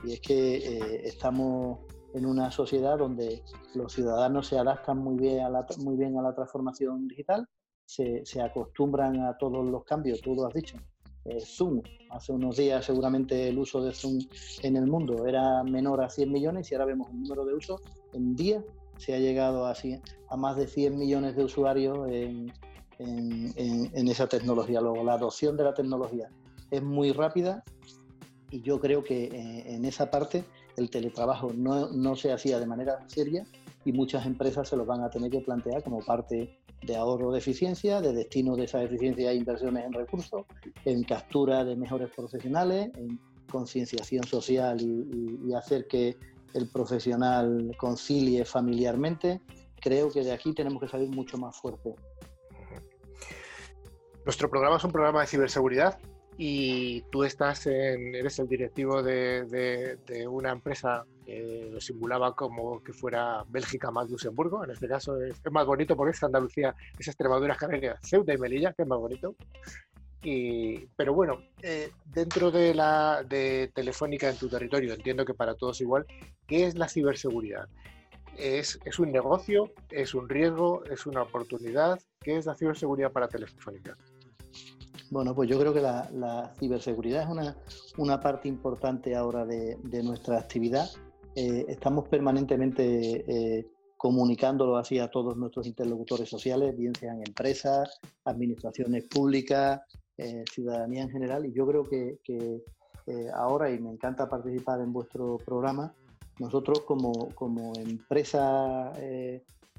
Y 0.05 0.13
es 0.13 0.21
que 0.21 1.01
estamos 1.05 1.81
en 2.15 2.27
una 2.27 2.51
sociedad 2.51 2.99
donde 2.99 3.43
los 3.75 3.93
ciudadanos 3.93 4.49
se 4.49 4.59
adaptan 4.59 4.99
muy 4.99 5.17
bien 5.17 5.41
a 5.45 5.51
la, 5.51 5.67
muy 5.79 5.97
bien 5.97 6.19
a 6.19 6.23
la 6.23 6.35
transformación 6.35 7.07
digital, 7.09 7.47
se, 7.85 8.25
se 8.25 8.41
acostumbran 8.41 9.21
a 9.21 9.37
todos 9.37 9.69
los 9.69 9.85
cambios, 9.85 10.21
tú 10.21 10.35
lo 10.35 10.47
has 10.47 10.55
dicho. 10.55 10.77
Eh, 11.25 11.41
Zoom, 11.45 11.83
hace 12.11 12.33
unos 12.33 12.57
días 12.57 12.85
seguramente 12.85 13.49
el 13.49 13.59
uso 13.59 13.83
de 13.83 13.93
Zoom 13.93 14.21
en 14.63 14.77
el 14.77 14.87
mundo 14.87 15.27
era 15.27 15.63
menor 15.63 16.03
a 16.03 16.09
100 16.09 16.33
millones 16.33 16.71
y 16.71 16.75
ahora 16.75 16.87
vemos 16.87 17.11
un 17.11 17.23
número 17.23 17.45
de 17.45 17.55
usos 17.55 17.81
en 18.15 18.35
día 18.35 18.65
se 19.01 19.15
ha 19.15 19.19
llegado 19.19 19.67
a, 19.67 19.75
a 20.29 20.37
más 20.37 20.57
de 20.57 20.67
100 20.67 20.99
millones 20.99 21.35
de 21.35 21.45
usuarios 21.45 22.09
en, 22.11 22.53
en, 22.99 23.91
en, 23.95 24.09
esa 24.09 24.27
tecnología. 24.27 24.81
Luego, 24.81 25.03
la 25.03 25.15
adopción 25.15 25.57
de 25.57 25.65
la 25.65 25.73
tecnología 25.73 26.29
es 26.71 26.83
muy 26.83 27.13
rápida 27.13 27.65
y 28.51 28.61
yo 28.61 28.79
creo 28.79 29.03
que 29.03 29.25
eh, 29.25 29.75
en 29.75 29.87
esa 29.87 30.11
parte 30.11 30.45
el 30.77 30.91
teletrabajo 30.91 31.51
no, 31.55 31.91
no 31.91 32.15
se 32.15 32.31
hacía 32.31 32.61
de 32.61 32.67
manera 32.67 32.99
seria 33.07 33.47
y 33.85 33.93
muchas 33.93 34.27
empresas 34.27 34.69
se 34.69 34.77
lo 34.77 34.85
van 34.85 35.03
a 35.03 35.09
tener 35.09 35.31
que 35.31 35.41
plantear 35.41 35.83
como 35.83 36.01
parte 36.01 36.60
de 36.83 36.97
ahorro 36.97 37.33
de 37.33 37.39
eficiencia, 37.39 38.01
de 38.01 38.13
destino 38.13 38.57
de 38.57 38.65
esa 38.65 38.83
eficiencia 38.83 39.31
a 39.31 39.35
inversiones 39.35 39.85
en 39.85 39.93
recursos, 39.93 40.47
en 40.85 41.03
captura 41.05 41.65
de 41.65 41.77
mejores 41.77 42.11
profesionales, 42.15 42.91
en 42.97 43.21
concienciación 43.51 44.25
social 44.25 44.81
y, 44.81 45.53
hacer 45.55 45.87
que 45.87 46.17
el 46.55 46.71
profesional 46.71 47.75
concilie 47.77 48.45
familiarmente. 48.45 49.43
Creo 49.81 50.11
que 50.11 50.23
de 50.23 50.33
aquí 50.33 50.55
tenemos 50.55 50.81
que 50.81 50.89
salir 50.89 51.11
mucho 51.11 51.37
más 51.37 51.57
fuerte. 51.57 51.95
Nuestro 54.25 54.49
programa 54.49 54.77
es 54.77 54.85
un 54.85 54.93
programa 54.93 55.21
de 55.23 55.27
ciberseguridad 55.27 55.99
y 56.43 57.03
tú 57.13 57.23
estás 57.23 57.67
en, 57.67 58.15
eres 58.15 58.39
el 58.39 58.49
directivo 58.49 59.03
de, 59.03 59.99
una 60.27 60.53
empresa 60.53 61.05
que 61.27 61.69
lo 61.71 61.83
simulaba 61.83 62.35
como 62.35 62.83
que 62.83 62.95
fuera 62.95 63.45
Bélgica 63.47 63.91
más 63.91 64.09
Luxemburgo. 64.09 64.65
En 64.65 64.71
este 64.71 64.89
caso 64.89 65.21
es, 65.21 65.39
más 65.53 65.67
bonito 65.67 65.95
porque 65.95 66.13
es 66.13 66.25
Andalucía, 66.25 66.75
es 66.99 67.09
Extremadura, 67.09 67.57
Canarias, 67.57 67.99
Ceuta 68.03 68.33
y 68.33 68.39
Melilla, 68.39 68.73
que 68.73 68.85
es 68.85 68.89
más 68.89 68.99
bonito. 68.99 69.35
Y, 70.23 70.87
pero 70.97 71.13
bueno, 71.13 71.43
eh, 71.61 71.91
dentro 72.07 72.51
de 72.51 72.73
la 72.73 73.23
de 73.23 73.71
Telefónica 73.75 74.31
en 74.31 74.39
tu 74.39 74.49
territorio, 74.49 74.95
entiendo 74.95 75.27
que 75.27 75.35
para 75.35 75.55
todos 75.57 75.79
igual, 75.83 76.07
¿qué 76.47 76.65
es 76.65 76.75
la 76.75 76.89
ciberseguridad? 76.89 77.69
¿Es, 78.39 78.81
¿Es 78.87 78.99
un 78.99 79.13
negocio? 79.13 79.75
¿Es 79.91 80.15
un 80.15 80.27
riesgo? 80.27 80.85
¿Es 80.87 81.05
una 81.05 81.21
oportunidad? 81.21 82.01
¿Qué 82.19 82.39
es 82.39 82.47
la 82.47 82.55
ciberseguridad 82.55 83.13
para 83.13 83.29
Telefónica? 83.29 83.95
Bueno, 85.11 85.35
pues 85.35 85.51
yo 85.51 85.59
creo 85.59 85.75
que 85.75 85.81
la, 85.81 86.53
ciberseguridad 86.57 87.25
es 87.67 87.95
una, 87.99 88.21
parte 88.21 88.49
importante 88.49 89.17
ahora 89.17 89.45
de, 89.45 90.03
nuestra 90.05 90.39
actividad. 90.39 90.89
Eh, 91.35 91.65
estamos 91.69 92.09
permanentemente 92.09 93.25
eh, 93.27 93.67
comunicándolo 93.97 94.77
así 94.77 95.01
a 95.01 95.11
todos 95.11 95.37
nuestros 95.37 95.67
interlocutores 95.67 96.29
sociales, 96.29 96.77
bien 96.77 96.95
sean 96.95 97.23
empresas, 97.27 98.01
administraciones 98.25 99.05
públicas, 99.05 99.81
eh, 100.17 100.45
ciudadanía 100.49 101.03
en 101.03 101.11
general. 101.11 101.45
Y 101.45 101.53
yo 101.53 101.67
creo 101.67 101.83
que, 101.83 102.21
eh, 103.07 103.31
ahora, 103.35 103.69
y 103.73 103.81
me 103.81 103.91
encanta 103.91 104.29
participar 104.29 104.81
en 104.81 104.93
vuestro 104.93 105.39
programa, 105.39 105.93
nosotros 106.39 106.83
como, 106.83 107.35
como 107.35 107.75
empresa 107.75 108.93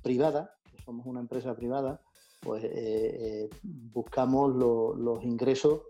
privada, 0.04 0.54
somos 0.84 1.06
una 1.06 1.22
empresa 1.22 1.56
privada, 1.56 2.02
pues 2.42 2.66
buscamos 3.94 4.56
los 4.56 5.24
ingresos 5.24 5.82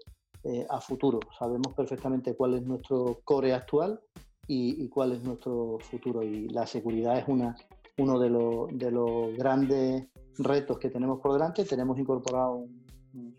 a 0.70 0.82
futuro. 0.82 1.20
Sabemos 1.38 1.74
perfectamente 1.76 2.36
cuál 2.36 2.56
es 2.56 2.64
nuestro 2.64 3.22
core 3.24 3.54
actual 3.54 4.02
y, 4.48 4.88
cuál 4.90 5.14
es 5.14 5.24
nuestro 5.24 5.78
futuro. 5.80 6.24
Y 6.24 6.50
la 6.50 6.68
seguridad 6.68 7.18
es 7.18 7.28
una, 7.28 7.56
uno 7.98 8.20
de, 8.20 8.30
de 8.74 8.92
los 8.92 9.34
grandes 9.36 10.08
retos 10.38 10.78
que 10.80 10.90
tenemos 10.90 11.20
por 11.20 11.34
delante. 11.34 11.66
Tenemos 11.66 11.98
incorporado 12.00 12.66
un, 13.14 13.36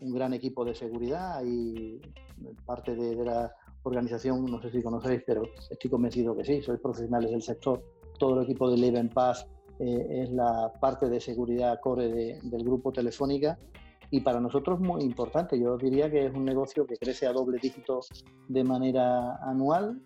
gran 0.00 0.34
equipo 0.34 0.64
de 0.66 0.74
seguridad 0.74 1.42
y 1.44 1.98
parte 2.66 2.94
de, 2.94 3.24
la 3.24 3.54
organización, 3.84 4.44
no 4.44 4.60
sé 4.60 4.70
si 4.70 4.82
conocéis, 4.82 5.22
pero 5.26 5.44
estoy 5.70 5.90
convencido 5.90 6.36
que 6.36 6.44
sí, 6.44 6.62
sois 6.62 6.80
profesionales 6.80 7.30
del 7.30 7.42
sector. 7.42 7.82
Todo 8.18 8.38
el 8.38 8.44
equipo 8.44 8.70
de 8.70 8.76
Live 8.76 8.98
en 8.98 9.08
Paz 9.08 9.46
eh, 9.78 10.22
es 10.22 10.30
la 10.30 10.72
parte 10.80 11.08
de 11.08 11.20
seguridad 11.20 11.80
core 11.80 12.38
del 12.42 12.64
grupo 12.64 12.92
Telefónica 12.92 13.58
y 14.10 14.20
para 14.20 14.40
nosotros 14.40 14.78
muy 14.78 15.02
importante. 15.02 15.58
Yo 15.58 15.76
diría 15.76 16.10
que 16.10 16.26
es 16.26 16.34
un 16.34 16.44
negocio 16.44 16.86
que 16.86 16.96
crece 16.96 17.26
a 17.26 17.32
doble 17.32 17.58
dígito 17.60 18.00
de 18.48 18.62
manera 18.62 19.36
anual, 19.36 20.00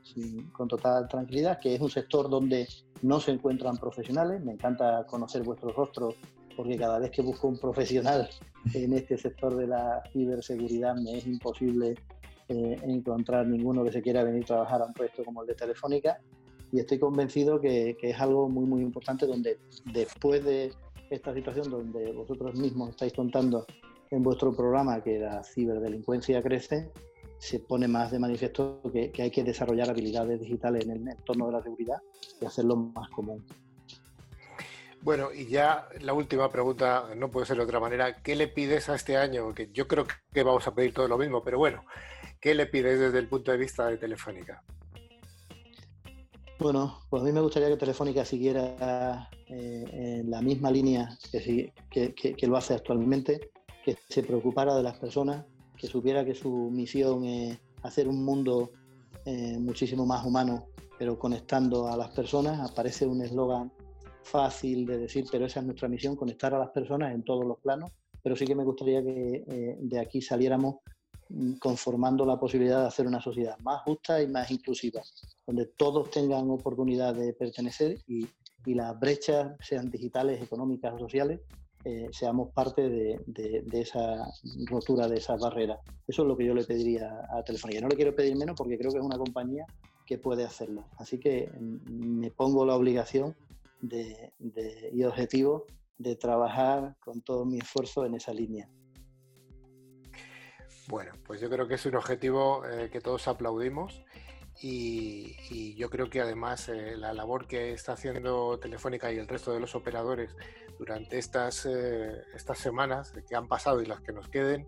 con 0.53 0.69
total 0.69 1.09
tranquilidad, 1.09 1.59
que 1.61 1.75
es 1.75 1.81
un 1.81 1.91
sector 1.91 2.31
donde 2.31 2.67
no 3.03 3.21
se 3.21 3.33
encuentran 3.33 3.77
profesionales. 3.77 4.43
Me 4.43 4.53
encanta 4.53 5.05
conocer 5.07 5.43
vuestros 5.43 5.75
rostros 5.75 6.15
porque 6.57 6.77
cada 6.77 6.99
vez 6.99 7.11
que 7.11 7.23
busco 7.23 7.49
un 7.49 7.59
profesional 7.59 8.29
en 8.75 8.93
este 8.95 9.19
sector 9.19 9.55
de 9.55 9.67
la 9.67 10.03
ciberseguridad 10.13 10.97
me 10.97 11.19
es 11.19 11.27
imposible 11.27 11.95
eh, 12.49 12.77
encontrar 12.83 13.47
ninguno 13.47 13.85
que 13.85 13.93
se 13.93 14.01
quiera 14.01 14.25
venir 14.25 14.45
a 14.45 14.47
trabajar 14.47 14.81
a 14.81 14.87
un 14.87 14.95
puesto 14.95 15.23
como 15.23 15.43
el 15.43 15.49
de 15.49 15.55
Telefónica 15.55 16.19
y 16.73 16.81
estoy 16.81 16.99
convencido 16.99 17.61
que, 17.61 17.97
es 18.01 18.21
algo 18.21 18.49
muy 18.49 18.67
muy 18.67 18.83
importante 18.83 19.27
donde 19.27 19.59
después 19.93 20.45
de 20.45 20.73
esta 21.11 21.33
situación 21.35 21.71
donde 21.71 22.13
vosotros 22.13 22.55
mismos 22.55 22.91
estáis 22.91 23.13
contando 23.13 23.67
en 24.11 24.23
vuestro 24.23 24.55
programa 24.55 25.03
que 25.03 25.19
la 25.19 25.43
ciberdelincuencia 25.43 26.43
crece, 26.43 26.91
se 27.39 27.61
pone 27.61 27.89
más 27.89 28.11
de 28.11 28.19
manifiesto 28.19 28.81
que, 28.93 29.13
hay 29.19 29.31
que 29.31 29.45
desarrollar 29.45 29.91
habilidades 29.91 30.41
digitales 30.41 30.85
en 30.85 30.91
el 30.93 31.09
entorno 31.09 31.47
de 31.47 31.53
la 31.53 31.63
seguridad 31.63 31.99
y 32.41 32.45
hacerlo 32.45 32.77
más 32.77 33.09
común. 33.11 33.45
Bueno, 35.03 35.33
y 35.33 35.47
ya 35.47 35.89
la 36.01 36.13
última 36.13 36.51
pregunta, 36.51 37.11
no 37.17 37.31
puede 37.31 37.47
ser 37.47 37.57
de 37.59 37.63
otra 37.63 37.79
manera, 37.79 38.21
¿qué 38.21 38.35
le 38.35 38.49
pides 38.49 38.89
a 38.89 38.97
este 38.97 39.17
año? 39.17 39.55
Que 39.55 39.71
yo 39.73 39.87
creo 39.87 40.07
que 40.33 40.43
vamos 40.43 40.67
a 40.67 40.75
pedir 40.75 40.93
todo 40.93 41.07
lo 41.07 41.17
mismo, 41.17 41.43
pero 41.45 41.59
bueno, 41.59 41.85
¿qué 42.41 42.55
le 42.55 42.67
pides 42.67 42.99
desde 42.99 43.19
el 43.19 43.29
punto 43.29 43.53
de 43.53 43.59
vista 43.59 43.87
de 43.87 43.97
Telefónica? 43.97 44.65
Bueno, 46.61 46.99
pues 47.09 47.23
a 47.23 47.27
mí 47.27 47.31
me 47.31 47.41
gustaría 47.41 47.69
que 47.69 47.77
Telefónica 47.77 48.25
siguiera 48.25 49.31
eh, 49.47 49.85
en 49.93 50.29
la 50.29 50.43
misma 50.43 50.73
línea 50.73 51.17
que, 51.31 52.37
lo 52.49 52.57
hace 52.57 52.75
actualmente, 52.75 53.53
que 53.85 53.97
se 54.09 54.25
preocupara 54.25 54.75
de 54.75 54.83
las 54.83 54.99
personas, 54.99 55.47
que 55.77 55.87
supiera 55.87 56.25
que 56.25 56.35
su 56.35 56.51
misión 56.73 57.25
es 57.25 57.61
hacer 57.85 58.09
un 58.09 58.25
mundo 58.25 58.73
eh, 59.25 59.57
muchísimo 59.61 60.05
más 60.05 60.27
humano, 60.27 60.67
pero 60.99 61.17
conectando 61.17 61.87
a 61.87 61.97
las 61.97 62.11
personas. 62.11 62.69
Aparece 62.69 63.07
un 63.07 63.23
eslogan 63.23 63.73
fácil 64.25 64.85
de 64.85 64.99
decir, 64.99 65.27
pero 65.31 65.47
esa 65.47 65.61
es 65.61 65.67
nuestra 65.67 65.89
misión, 65.89 66.17
conectar 66.17 66.53
a 66.55 66.59
las 66.59 66.71
personas 66.71 67.15
en 67.15 67.23
todos 67.23 67.47
los 67.47 67.61
planos. 67.61 67.93
Pero 68.21 68.35
sí 68.35 68.45
que 68.45 68.57
me 68.57 68.65
gustaría 68.65 69.01
que 69.01 69.45
eh, 69.47 69.77
de 69.81 70.01
aquí 70.01 70.21
saliéramos 70.21 70.79
conformando 71.59 72.25
la 72.25 72.39
posibilidad 72.39 72.81
de 72.81 72.87
hacer 72.87 73.07
una 73.07 73.21
sociedad 73.21 73.59
más 73.61 73.83
justa 73.83 74.23
y 74.23 74.29
más 74.29 74.51
inclusiva, 74.51 75.03
donde 75.47 75.67
todos 75.67 76.11
tengan 76.11 76.51
oportunidad 76.51 77.15
de 77.15 77.33
pertenecer 77.33 77.99
y, 78.07 78.27
las 78.67 79.01
brechas, 79.01 79.57
sean 79.61 79.91
digitales, 79.91 80.43
económicas 80.43 80.93
o 80.93 80.99
sociales, 80.99 81.41
eh, 81.85 82.09
seamos 82.13 82.53
parte 82.53 82.87
de, 82.87 83.65
esa 83.73 84.27
rotura, 84.67 85.09
de 85.09 85.17
esa 85.17 85.37
barrera. 85.37 85.79
Eso 86.07 86.23
es 86.23 86.29
lo 86.29 86.37
que 86.37 86.45
yo 86.45 86.53
le 86.53 86.65
pediría 86.65 87.09
a 87.31 87.43
Telefónica. 87.43 87.81
No 87.81 87.89
le 87.89 87.97
quiero 87.97 88.15
pedir 88.15 88.37
menos 88.37 88.57
porque 88.59 88.77
creo 88.77 88.93
que 88.93 88.99
es 88.99 89.05
una 89.05 89.17
compañía 89.17 89.65
que 90.05 90.19
puede 90.19 90.45
hacerlo. 90.45 90.85
Así 90.99 91.19
que 91.19 91.49
mm, 91.49 92.19
me 92.19 92.31
pongo 92.31 92.67
la 92.67 92.75
obligación 92.77 93.35
de, 93.81 94.33
y 94.93 95.03
objetivo 95.05 95.65
de 95.97 96.17
trabajar 96.17 96.97
con 97.01 97.23
todo 97.23 97.45
mi 97.45 97.59
esfuerzo 97.59 98.05
en 98.05 98.15
esa 98.15 98.35
línea. 98.35 98.69
Bueno, 100.89 101.13
pues 101.27 101.39
yo 101.39 101.51
creo 101.51 101.69
que 101.69 101.75
es 101.75 101.85
un 101.85 101.97
objetivo 101.97 102.65
eh, 102.65 102.89
que 102.91 103.03
todos 103.03 103.29
aplaudimos 103.29 104.03
y, 104.63 105.75
yo 105.77 105.91
creo 105.91 106.09
que 106.09 106.23
además 106.23 106.71
eh, 106.71 106.97
la 106.97 107.13
labor 107.13 107.47
que 107.47 107.73
está 107.75 107.93
haciendo 107.93 108.59
Telefónica 108.59 109.13
y 109.13 109.19
el 109.19 109.29
resto 109.29 109.53
de 109.53 109.61
los 109.61 109.75
operadores 109.75 110.35
durante 110.79 111.19
estas, 111.19 111.67
eh, 111.67 112.23
estas 112.35 112.59
semanas 112.59 113.13
que 113.29 113.37
han 113.37 113.47
pasado 113.49 113.83
y 113.83 113.87
las 113.87 114.01
que 114.01 114.13
nos 114.13 114.29
queden, 114.29 114.67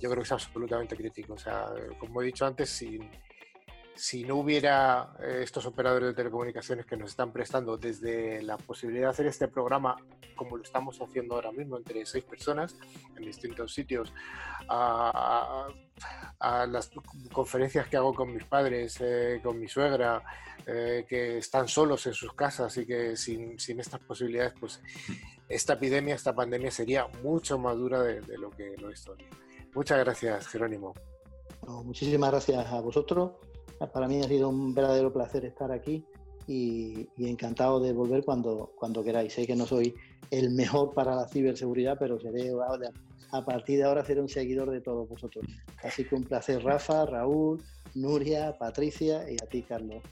yo 0.00 0.08
creo 0.08 0.22
que 0.22 0.26
es 0.26 0.32
absolutamente 0.32 0.96
crítico. 0.96 1.34
O 1.34 1.38
sea, 1.38 1.66
como 1.98 2.22
he 2.22 2.26
dicho 2.26 2.46
antes, 2.46 2.70
sin, 2.70 3.10
si 3.94 4.24
no 4.24 4.36
hubiera 4.36 5.14
eh, 5.20 5.40
estos 5.42 5.66
operadores 5.66 6.08
de 6.08 6.14
telecomunicaciones 6.14 6.86
que 6.86 6.96
nos 6.96 7.10
están 7.10 7.32
prestando 7.32 7.76
desde 7.76 8.42
la 8.42 8.56
posibilidad 8.56 9.06
de 9.06 9.10
hacer 9.10 9.26
este 9.26 9.48
programa 9.48 9.96
como 10.34 10.56
lo 10.56 10.62
estamos 10.62 10.98
haciendo 11.00 11.34
ahora 11.34 11.52
mismo 11.52 11.76
entre 11.76 12.04
seis 12.06 12.24
personas 12.24 12.74
en 13.16 13.24
distintos 13.24 13.72
sitios, 13.72 14.12
a, 14.68 15.68
las 16.40 16.90
conferencias 17.32 17.86
que 17.86 17.96
hago 17.96 18.12
con 18.12 18.34
mis 18.34 18.44
padres, 18.44 18.96
eh, 19.00 19.40
con 19.42 19.60
mi 19.60 19.68
suegra, 19.68 20.22
eh, 20.66 21.04
que 21.08 21.38
están 21.38 21.68
solos 21.68 22.06
en 22.06 22.14
sus 22.14 22.32
casas 22.34 22.76
y 22.78 22.86
que 22.86 23.16
sin, 23.16 23.56
estas 23.58 24.00
posibilidades, 24.00 24.54
pues 24.58 24.82
esta 25.48 25.74
epidemia, 25.74 26.16
esta 26.16 26.34
pandemia 26.34 26.70
sería 26.72 27.06
mucho 27.22 27.58
más 27.58 27.76
dura 27.76 28.02
de, 28.02 28.20
lo 28.38 28.50
que 28.50 28.76
lo 28.78 28.90
es 28.90 29.04
todavía. 29.04 29.28
Muchas 29.74 29.98
gracias, 29.98 30.48
Jerónimo. 30.48 30.94
muchísimas 31.84 32.30
gracias 32.32 32.66
a 32.66 32.80
vosotros 32.80 33.32
para 33.90 34.08
mí 34.08 34.20
ha 34.20 34.28
sido 34.28 34.48
un 34.48 34.74
verdadero 34.74 35.12
placer 35.12 35.44
estar 35.44 35.72
aquí 35.72 36.04
y, 36.46 37.08
encantado 37.18 37.80
de 37.80 37.92
volver 37.92 38.24
cuando, 38.24 38.72
cuando 38.76 39.02
queráis. 39.02 39.32
Sé 39.32 39.46
que 39.46 39.56
no 39.56 39.66
soy 39.66 39.94
el 40.30 40.50
mejor 40.50 40.94
para 40.94 41.14
la 41.14 41.28
ciberseguridad, 41.28 41.96
pero 41.98 42.20
seré 42.20 42.52
a 43.32 43.44
partir 43.44 43.78
de 43.78 43.84
ahora 43.84 44.04
seré 44.04 44.20
un 44.20 44.28
seguidor 44.28 44.70
de 44.70 44.80
todos 44.80 45.08
vosotros. 45.08 45.44
Así 45.82 46.04
que 46.04 46.14
un 46.14 46.24
placer, 46.24 46.62
Rafa, 46.62 47.06
Raúl, 47.06 47.62
Nuria, 47.94 48.56
Patricia 48.58 49.24
y 49.30 49.36
a 49.42 49.46
ti, 49.46 49.62
Carlos. 49.62 50.02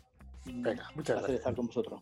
Venga, 0.46 0.88
muchas 0.94 1.16
un 1.16 1.20
placer 1.20 1.34
estar 1.36 1.54
con 1.54 1.66
vosotros. 1.66 2.00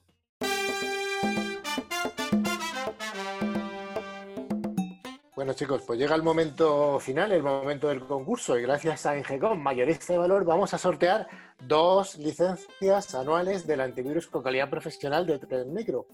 Bueno 5.39 5.53
chicos, 5.53 5.82
pues 5.86 6.01
llega 6.01 6.16
el 6.16 6.24
momento 6.24 6.99
final, 6.99 7.30
el 7.30 7.45
momento 7.45 7.86
del 7.86 8.01
concurso 8.01 8.59
y 8.59 8.62
gracias 8.62 9.07
a 9.07 9.16
Ingecom, 9.16 9.57
mayorista 9.57 10.12
de 10.12 10.18
valor, 10.18 10.45
vamos 10.45 10.74
a 10.74 10.78
sortear 10.78 11.28
dos 11.61 12.18
licencias 12.18 13.14
anuales 13.14 13.64
del 13.64 13.82
antivirus 13.82 14.26
con 14.26 14.43
calidad 14.43 14.68
profesional 14.68 15.28
de 15.28 15.39
3 15.39 15.66
Micro. 15.66 16.09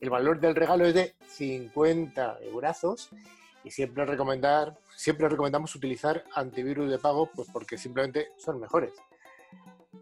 El 0.00 0.08
valor 0.08 0.40
del 0.40 0.54
regalo 0.54 0.86
es 0.86 0.94
de 0.94 1.14
50 1.26 2.38
euros 2.44 3.10
y 3.62 3.70
siempre 3.70 4.06
recomendar, 4.06 4.78
siempre 4.96 5.28
recomendamos 5.28 5.74
utilizar 5.74 6.24
antivirus 6.34 6.90
de 6.90 6.98
pago 6.98 7.28
pues 7.34 7.48
porque 7.52 7.76
simplemente 7.76 8.28
son 8.38 8.58
mejores. 8.58 8.94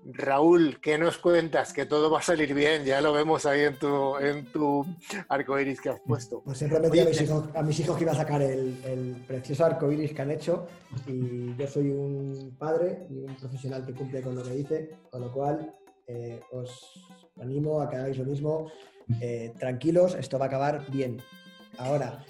Raúl, 0.05 0.81
¿qué 0.81 0.99
nos 0.99 1.19
cuentas? 1.19 1.73
Que 1.73 1.85
todo 1.85 2.11
va 2.11 2.21
a 2.21 2.23
salir 2.23 2.55
bien, 2.55 2.85
ya 2.85 3.01
lo 3.01 3.13
vemos 3.13 3.45
ahí 3.45 3.63
en 3.63 3.77
tu, 3.77 4.17
en 4.19 4.47
tu 4.47 4.87
arco 5.29 5.59
iris 5.59 5.81
que 5.81 5.91
has 5.91 6.01
puesto. 6.01 6.43
Pues 6.45 6.59
siempre 6.59 6.81
metí 6.81 7.01
a 7.01 7.05
mis, 7.05 7.21
hijos, 7.21 7.45
a 7.55 7.63
mis 7.63 7.81
hijos 7.81 7.97
que 7.97 8.05
iba 8.05 8.13
a 8.13 8.17
sacar 8.17 8.41
el, 8.41 9.25
precioso 9.27 9.65
arco 9.65 9.91
iris 9.91 10.13
que 10.13 10.23
han 10.23 10.31
hecho 10.31 10.67
y 11.07 11.55
yo 11.57 11.67
soy 11.67 11.91
un 11.91 12.57
padre 12.59 13.07
y 13.11 13.19
un 13.19 13.37
profesional 13.37 13.85
que 13.85 13.93
cumple 13.93 14.23
con 14.23 14.37
lo 14.37 14.43
que 14.43 14.51
dice, 14.51 14.91
con 15.11 15.23
lo 15.23 15.33
cual 15.33 15.75
eh, 16.07 16.41
os 16.53 16.93
animo 17.41 17.81
a 17.81 17.89
que 17.89 17.97
hagáis 17.97 18.19
lo 18.19 18.25
mismo. 18.25 18.71
Eh, 19.21 19.53
tranquilos, 19.59 20.15
esto 20.15 20.39
va 20.39 20.45
a 20.47 20.49
acabar 20.49 20.89
bien. 20.91 21.21
Ahora, 21.79 22.25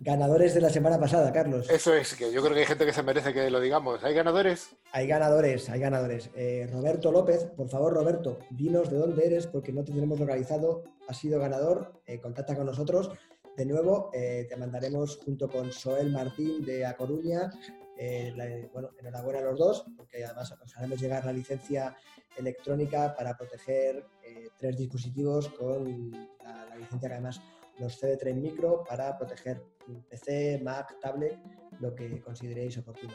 ganadores 0.00 0.54
de 0.54 0.60
la 0.60 0.70
semana 0.70 0.98
pasada, 0.98 1.32
Carlos. 1.32 1.68
Eso 1.70 1.94
es, 1.94 2.14
que 2.14 2.32
yo 2.32 2.42
creo 2.42 2.54
que 2.54 2.60
hay 2.60 2.66
gente 2.66 2.84
que 2.84 2.92
se 2.92 3.02
merece 3.02 3.32
que 3.32 3.50
lo 3.50 3.60
digamos. 3.60 4.04
¿Hay 4.04 4.14
ganadores? 4.14 4.76
Hay 4.96 5.06
ganadores, 5.06 5.68
hay 5.68 5.78
ganadores. 5.78 6.30
Eh, 6.34 6.66
Roberto 6.72 7.12
López, 7.12 7.44
por 7.54 7.68
favor, 7.68 7.92
Roberto, 7.92 8.38
dinos 8.48 8.90
de 8.90 8.96
dónde 8.96 9.26
eres 9.26 9.46
porque 9.46 9.70
no 9.70 9.84
te 9.84 9.92
tenemos 9.92 10.18
localizado. 10.18 10.84
Has 11.06 11.18
sido 11.18 11.38
ganador, 11.38 12.00
eh, 12.06 12.18
contacta 12.18 12.56
con 12.56 12.64
nosotros. 12.64 13.10
De 13.58 13.66
nuevo, 13.66 14.08
eh, 14.14 14.46
te 14.48 14.56
mandaremos 14.56 15.18
junto 15.22 15.50
con 15.50 15.70
Soel 15.70 16.10
Martín 16.10 16.64
de 16.64 16.86
A 16.86 16.96
Coruña 16.96 17.50
bueno, 18.72 18.88
enhorabuena 18.98 19.40
a 19.40 19.42
los 19.42 19.58
dos, 19.58 19.84
porque 19.98 20.24
además 20.24 20.54
os 20.64 20.76
haremos 20.78 20.98
llegar 20.98 21.26
la 21.26 21.32
licencia 21.34 21.94
electrónica 22.38 23.14
para 23.14 23.36
proteger 23.36 24.02
tres 24.58 24.78
dispositivos 24.78 25.50
con 25.50 26.10
la, 26.42 26.74
licencia 26.76 27.08
que 27.08 27.14
además 27.14 27.42
nos 27.78 27.98
cede 27.98 28.16
3 28.16 28.34
Micro 28.34 28.82
para 28.82 29.16
proteger 29.18 29.62
PC, 30.08 30.60
Mac, 30.62 30.98
tablet, 31.00 31.38
lo 31.80 31.94
que 31.94 32.18
consideréis 32.22 32.78
oportuno. 32.78 33.12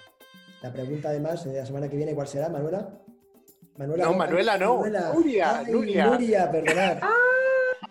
La 0.61 0.71
pregunta 0.71 1.09
además 1.09 1.43
de 1.43 1.53
la 1.53 1.65
semana 1.65 1.89
que 1.89 1.97
viene, 1.97 2.13
¿cuál 2.13 2.27
será, 2.27 2.49
Manuela? 2.49 2.89
Manuela 3.77 4.05
no, 4.05 4.13
Manuela 4.13 4.57
no. 4.57 4.85
Nuria, 5.13 5.63
Nuria. 5.67 6.07
Nuria, 6.07 6.51
perdonad. 6.51 6.97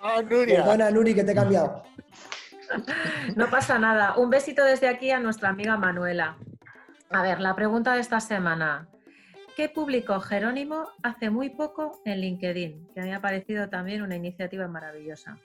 Ah, 0.03 0.23
Nuria. 0.23 0.65
Perdona, 0.65 0.91
Nuri, 0.91 1.15
que 1.15 1.23
te 1.25 1.33
he 1.33 1.35
cambiado. 1.35 1.83
No 3.37 3.51
pasa 3.51 3.79
nada. 3.79 4.17
Un 4.17 4.31
besito 4.31 4.65
desde 4.65 4.89
aquí 4.89 5.11
a 5.11 5.21
nuestra 5.21 5.51
amiga 5.51 5.77
Manuela. 5.77 6.39
A 7.11 7.23
ver, 7.23 7.39
la 7.41 7.55
pregunta 7.55 7.93
de 7.93 8.01
esta 8.01 8.19
semana. 8.19 8.89
¿Qué 9.57 9.69
publicó 9.69 10.19
Jerónimo 10.21 10.89
hace 11.03 11.29
muy 11.29 11.51
poco 11.51 12.01
en 12.07 12.23
LinkedIn? 12.23 12.89
Que 12.95 13.03
me 13.03 13.15
ha 13.15 13.21
parecido 13.21 13.69
también 13.69 14.01
una 14.01 14.17
iniciativa 14.17 14.67
maravillosa. 14.69 15.37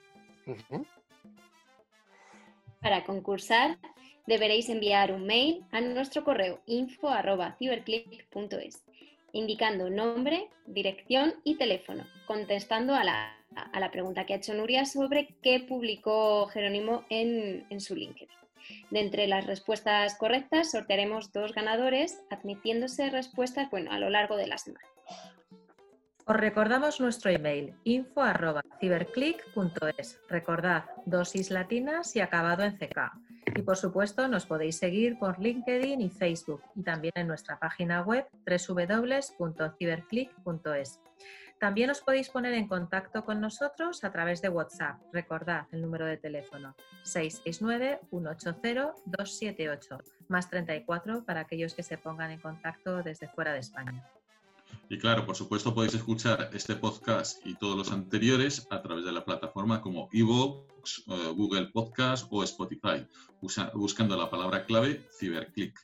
Para 2.80 3.04
concursar, 3.04 3.76
deberéis 4.26 4.68
enviar 4.68 5.12
un 5.12 5.24
mail 5.26 5.64
a 5.72 5.80
nuestro 5.80 6.22
correo 6.24 6.60
info.ciberclick.es, 6.66 8.84
indicando 9.32 9.88
nombre, 9.90 10.48
dirección 10.66 11.34
y 11.44 11.56
teléfono, 11.56 12.04
contestando 12.26 12.94
a 12.94 13.04
la, 13.04 13.32
pregunta 13.90 14.26
que 14.26 14.34
ha 14.34 14.36
hecho 14.36 14.52
Nuria 14.54 14.84
sobre 14.84 15.28
qué 15.42 15.60
publicó 15.60 16.46
Jerónimo 16.48 17.04
en, 17.08 17.64
en 17.70 17.80
su 17.80 17.94
LinkedIn. 17.94 18.28
De 18.90 19.00
entre 19.00 19.28
las 19.28 19.46
respuestas 19.46 20.16
correctas 20.16 20.72
sortearemos 20.72 21.32
dos 21.32 21.52
ganadores, 21.52 22.20
admitiéndose 22.30 23.08
respuestas 23.10 23.70
bueno, 23.70 23.92
a 23.92 23.98
lo 23.98 24.10
largo 24.10 24.36
de 24.36 24.48
la 24.48 24.58
semana. 24.58 24.86
Os 26.28 26.36
recordamos 26.36 27.00
nuestro 27.00 27.30
email 27.30 27.72
info.ciberclick.es. 27.84 30.20
Recordad, 30.28 30.86
dosis 31.04 31.52
latinas 31.52 32.16
y 32.16 32.20
acabado 32.20 32.64
en 32.64 32.76
CK. 32.76 33.12
Y 33.56 33.62
por 33.62 33.76
supuesto 33.76 34.28
nos 34.28 34.44
podéis 34.44 34.76
seguir 34.76 35.18
por 35.18 35.40
LinkedIn 35.40 35.98
y 36.00 36.10
Facebook 36.10 36.62
y 36.74 36.82
también 36.82 37.14
en 37.16 37.26
nuestra 37.26 37.58
página 37.58 38.02
web 38.02 38.26
www.ciberclick.es. 38.46 41.00
También 41.58 41.88
os 41.88 42.02
podéis 42.02 42.28
poner 42.28 42.52
en 42.52 42.68
contacto 42.68 43.24
con 43.24 43.40
nosotros 43.40 44.04
a 44.04 44.12
través 44.12 44.42
de 44.42 44.50
WhatsApp. 44.50 45.00
Recordad 45.10 45.64
el 45.72 45.80
número 45.80 46.04
de 46.04 46.18
teléfono 46.18 46.76
669-180-278, 47.04 50.02
más 50.28 50.50
34 50.50 51.24
para 51.24 51.40
aquellos 51.40 51.72
que 51.72 51.82
se 51.82 51.96
pongan 51.96 52.32
en 52.32 52.40
contacto 52.40 53.02
desde 53.02 53.28
fuera 53.28 53.54
de 53.54 53.60
España. 53.60 54.06
Y 54.88 54.98
claro, 54.98 55.26
por 55.26 55.36
supuesto 55.36 55.74
podéis 55.74 55.94
escuchar 55.94 56.50
este 56.52 56.76
podcast 56.76 57.44
y 57.44 57.54
todos 57.54 57.76
los 57.76 57.90
anteriores 57.90 58.66
a 58.70 58.82
través 58.82 59.04
de 59.04 59.12
la 59.12 59.24
plataforma 59.24 59.80
como 59.80 60.08
Evox, 60.12 61.04
eh, 61.08 61.32
Google 61.34 61.68
Podcast 61.72 62.28
o 62.30 62.44
Spotify, 62.44 63.06
buscando 63.74 64.16
la 64.16 64.30
palabra 64.30 64.64
clave 64.64 65.02
Ciberclick. 65.18 65.78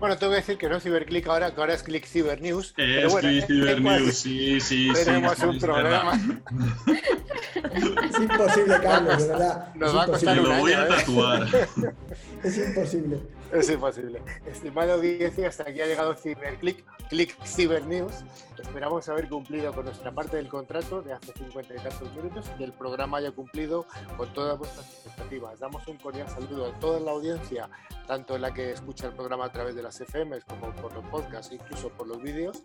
Bueno, 0.00 0.16
tengo 0.16 0.32
que 0.32 0.38
decir 0.38 0.58
que 0.58 0.68
no 0.68 0.76
es 0.76 0.82
Ciberclick 0.82 1.26
ahora, 1.26 1.54
que 1.54 1.60
ahora 1.60 1.74
es 1.74 1.82
Click 1.82 2.06
Cyber 2.06 2.40
News. 2.40 2.72
Es 2.76 3.14
Click 3.14 3.46
Cyber 3.46 3.80
News, 3.80 4.16
sí, 4.16 4.60
sí, 4.60 4.88
Tenemos 5.04 5.38
un 5.40 5.58
problema. 5.58 6.12
Es 7.54 8.20
imposible, 8.20 8.80
Carlos, 8.82 9.18
de 9.22 9.28
verdad. 9.28 9.74
Nos 9.74 9.96
va 9.96 10.02
a 10.02 10.06
costar 10.06 10.38
un 10.38 10.48
Lo 10.48 10.58
voy 10.58 10.72
año, 10.72 10.82
a 10.82 10.86
¿eh? 10.86 10.88
tatuar. 10.98 11.46
Es 12.42 12.56
imposible. 12.56 13.20
Es 13.52 13.70
imposible. 13.70 14.22
Estimado 14.46 14.92
audiencia, 14.92 15.48
hasta 15.48 15.64
aquí 15.64 15.80
ha 15.80 15.86
llegado 15.86 16.14
Ciberclick, 16.14 16.84
Click 17.08 17.34
Cyber 17.44 17.84
News. 17.86 18.12
Esperamos 18.60 19.08
haber 19.08 19.28
cumplido 19.28 19.72
con 19.72 19.86
nuestra 19.86 20.12
parte 20.12 20.36
del 20.36 20.48
contrato 20.48 21.02
de 21.02 21.14
hace 21.14 21.32
50 21.32 21.74
y 21.74 21.76
tantos 21.78 22.14
minutos 22.14 22.44
y 22.58 22.64
el 22.64 22.72
programa 22.72 23.18
haya 23.18 23.30
cumplido 23.32 23.86
con 24.16 24.32
todas 24.32 24.58
vuestras 24.58 24.86
expectativas. 24.86 25.58
Damos 25.58 25.86
un 25.88 25.96
cordial 25.96 26.28
saludo 26.28 26.66
a 26.66 26.78
toda 26.78 27.00
la 27.00 27.12
audiencia, 27.12 27.68
tanto 28.06 28.36
la 28.38 28.52
que 28.52 28.72
escucha 28.72 29.06
el 29.06 29.14
programa 29.14 29.46
a 29.46 29.52
través 29.52 29.74
de 29.74 29.82
las 29.82 29.98
FMs 29.98 30.44
como 30.44 30.72
por 30.74 30.92
los 30.94 31.04
podcasts, 31.06 31.52
incluso 31.52 31.88
por 31.88 32.06
los 32.06 32.22
vídeos. 32.22 32.62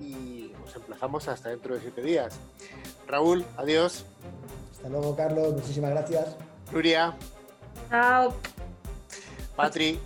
Y 0.00 0.52
os 0.64 0.74
emplazamos 0.74 1.28
hasta 1.28 1.50
dentro 1.50 1.74
de 1.74 1.80
siete 1.80 2.02
días. 2.02 2.38
Raúl, 3.06 3.44
adiós. 3.56 4.06
Hasta 4.72 4.88
luego, 4.88 5.16
Carlos. 5.16 5.52
Muchísimas 5.54 5.90
gracias. 5.90 6.36
Nuria, 6.72 7.14
Chao. 7.90 8.34
Patri, 9.56 9.98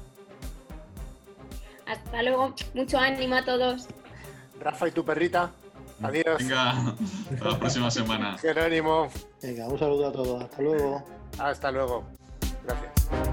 Hasta 1.86 2.22
luego, 2.22 2.54
mucho 2.74 2.98
ánimo 2.98 3.36
a 3.36 3.44
todos. 3.44 3.86
Rafa 4.60 4.88
y 4.88 4.90
tu 4.90 5.04
perrita. 5.04 5.50
Adiós. 6.02 6.38
Venga, 6.38 6.70
hasta 7.32 7.44
la 7.48 7.58
próxima 7.58 7.90
semana. 7.90 8.36
Jerónimo, 8.38 9.08
Venga, 9.42 9.66
un 9.68 9.78
saludo 9.78 10.08
a 10.08 10.12
todos. 10.12 10.42
Hasta 10.44 10.62
luego. 10.62 11.04
hasta 11.38 11.70
luego. 11.72 12.04
Gracias. 12.64 13.27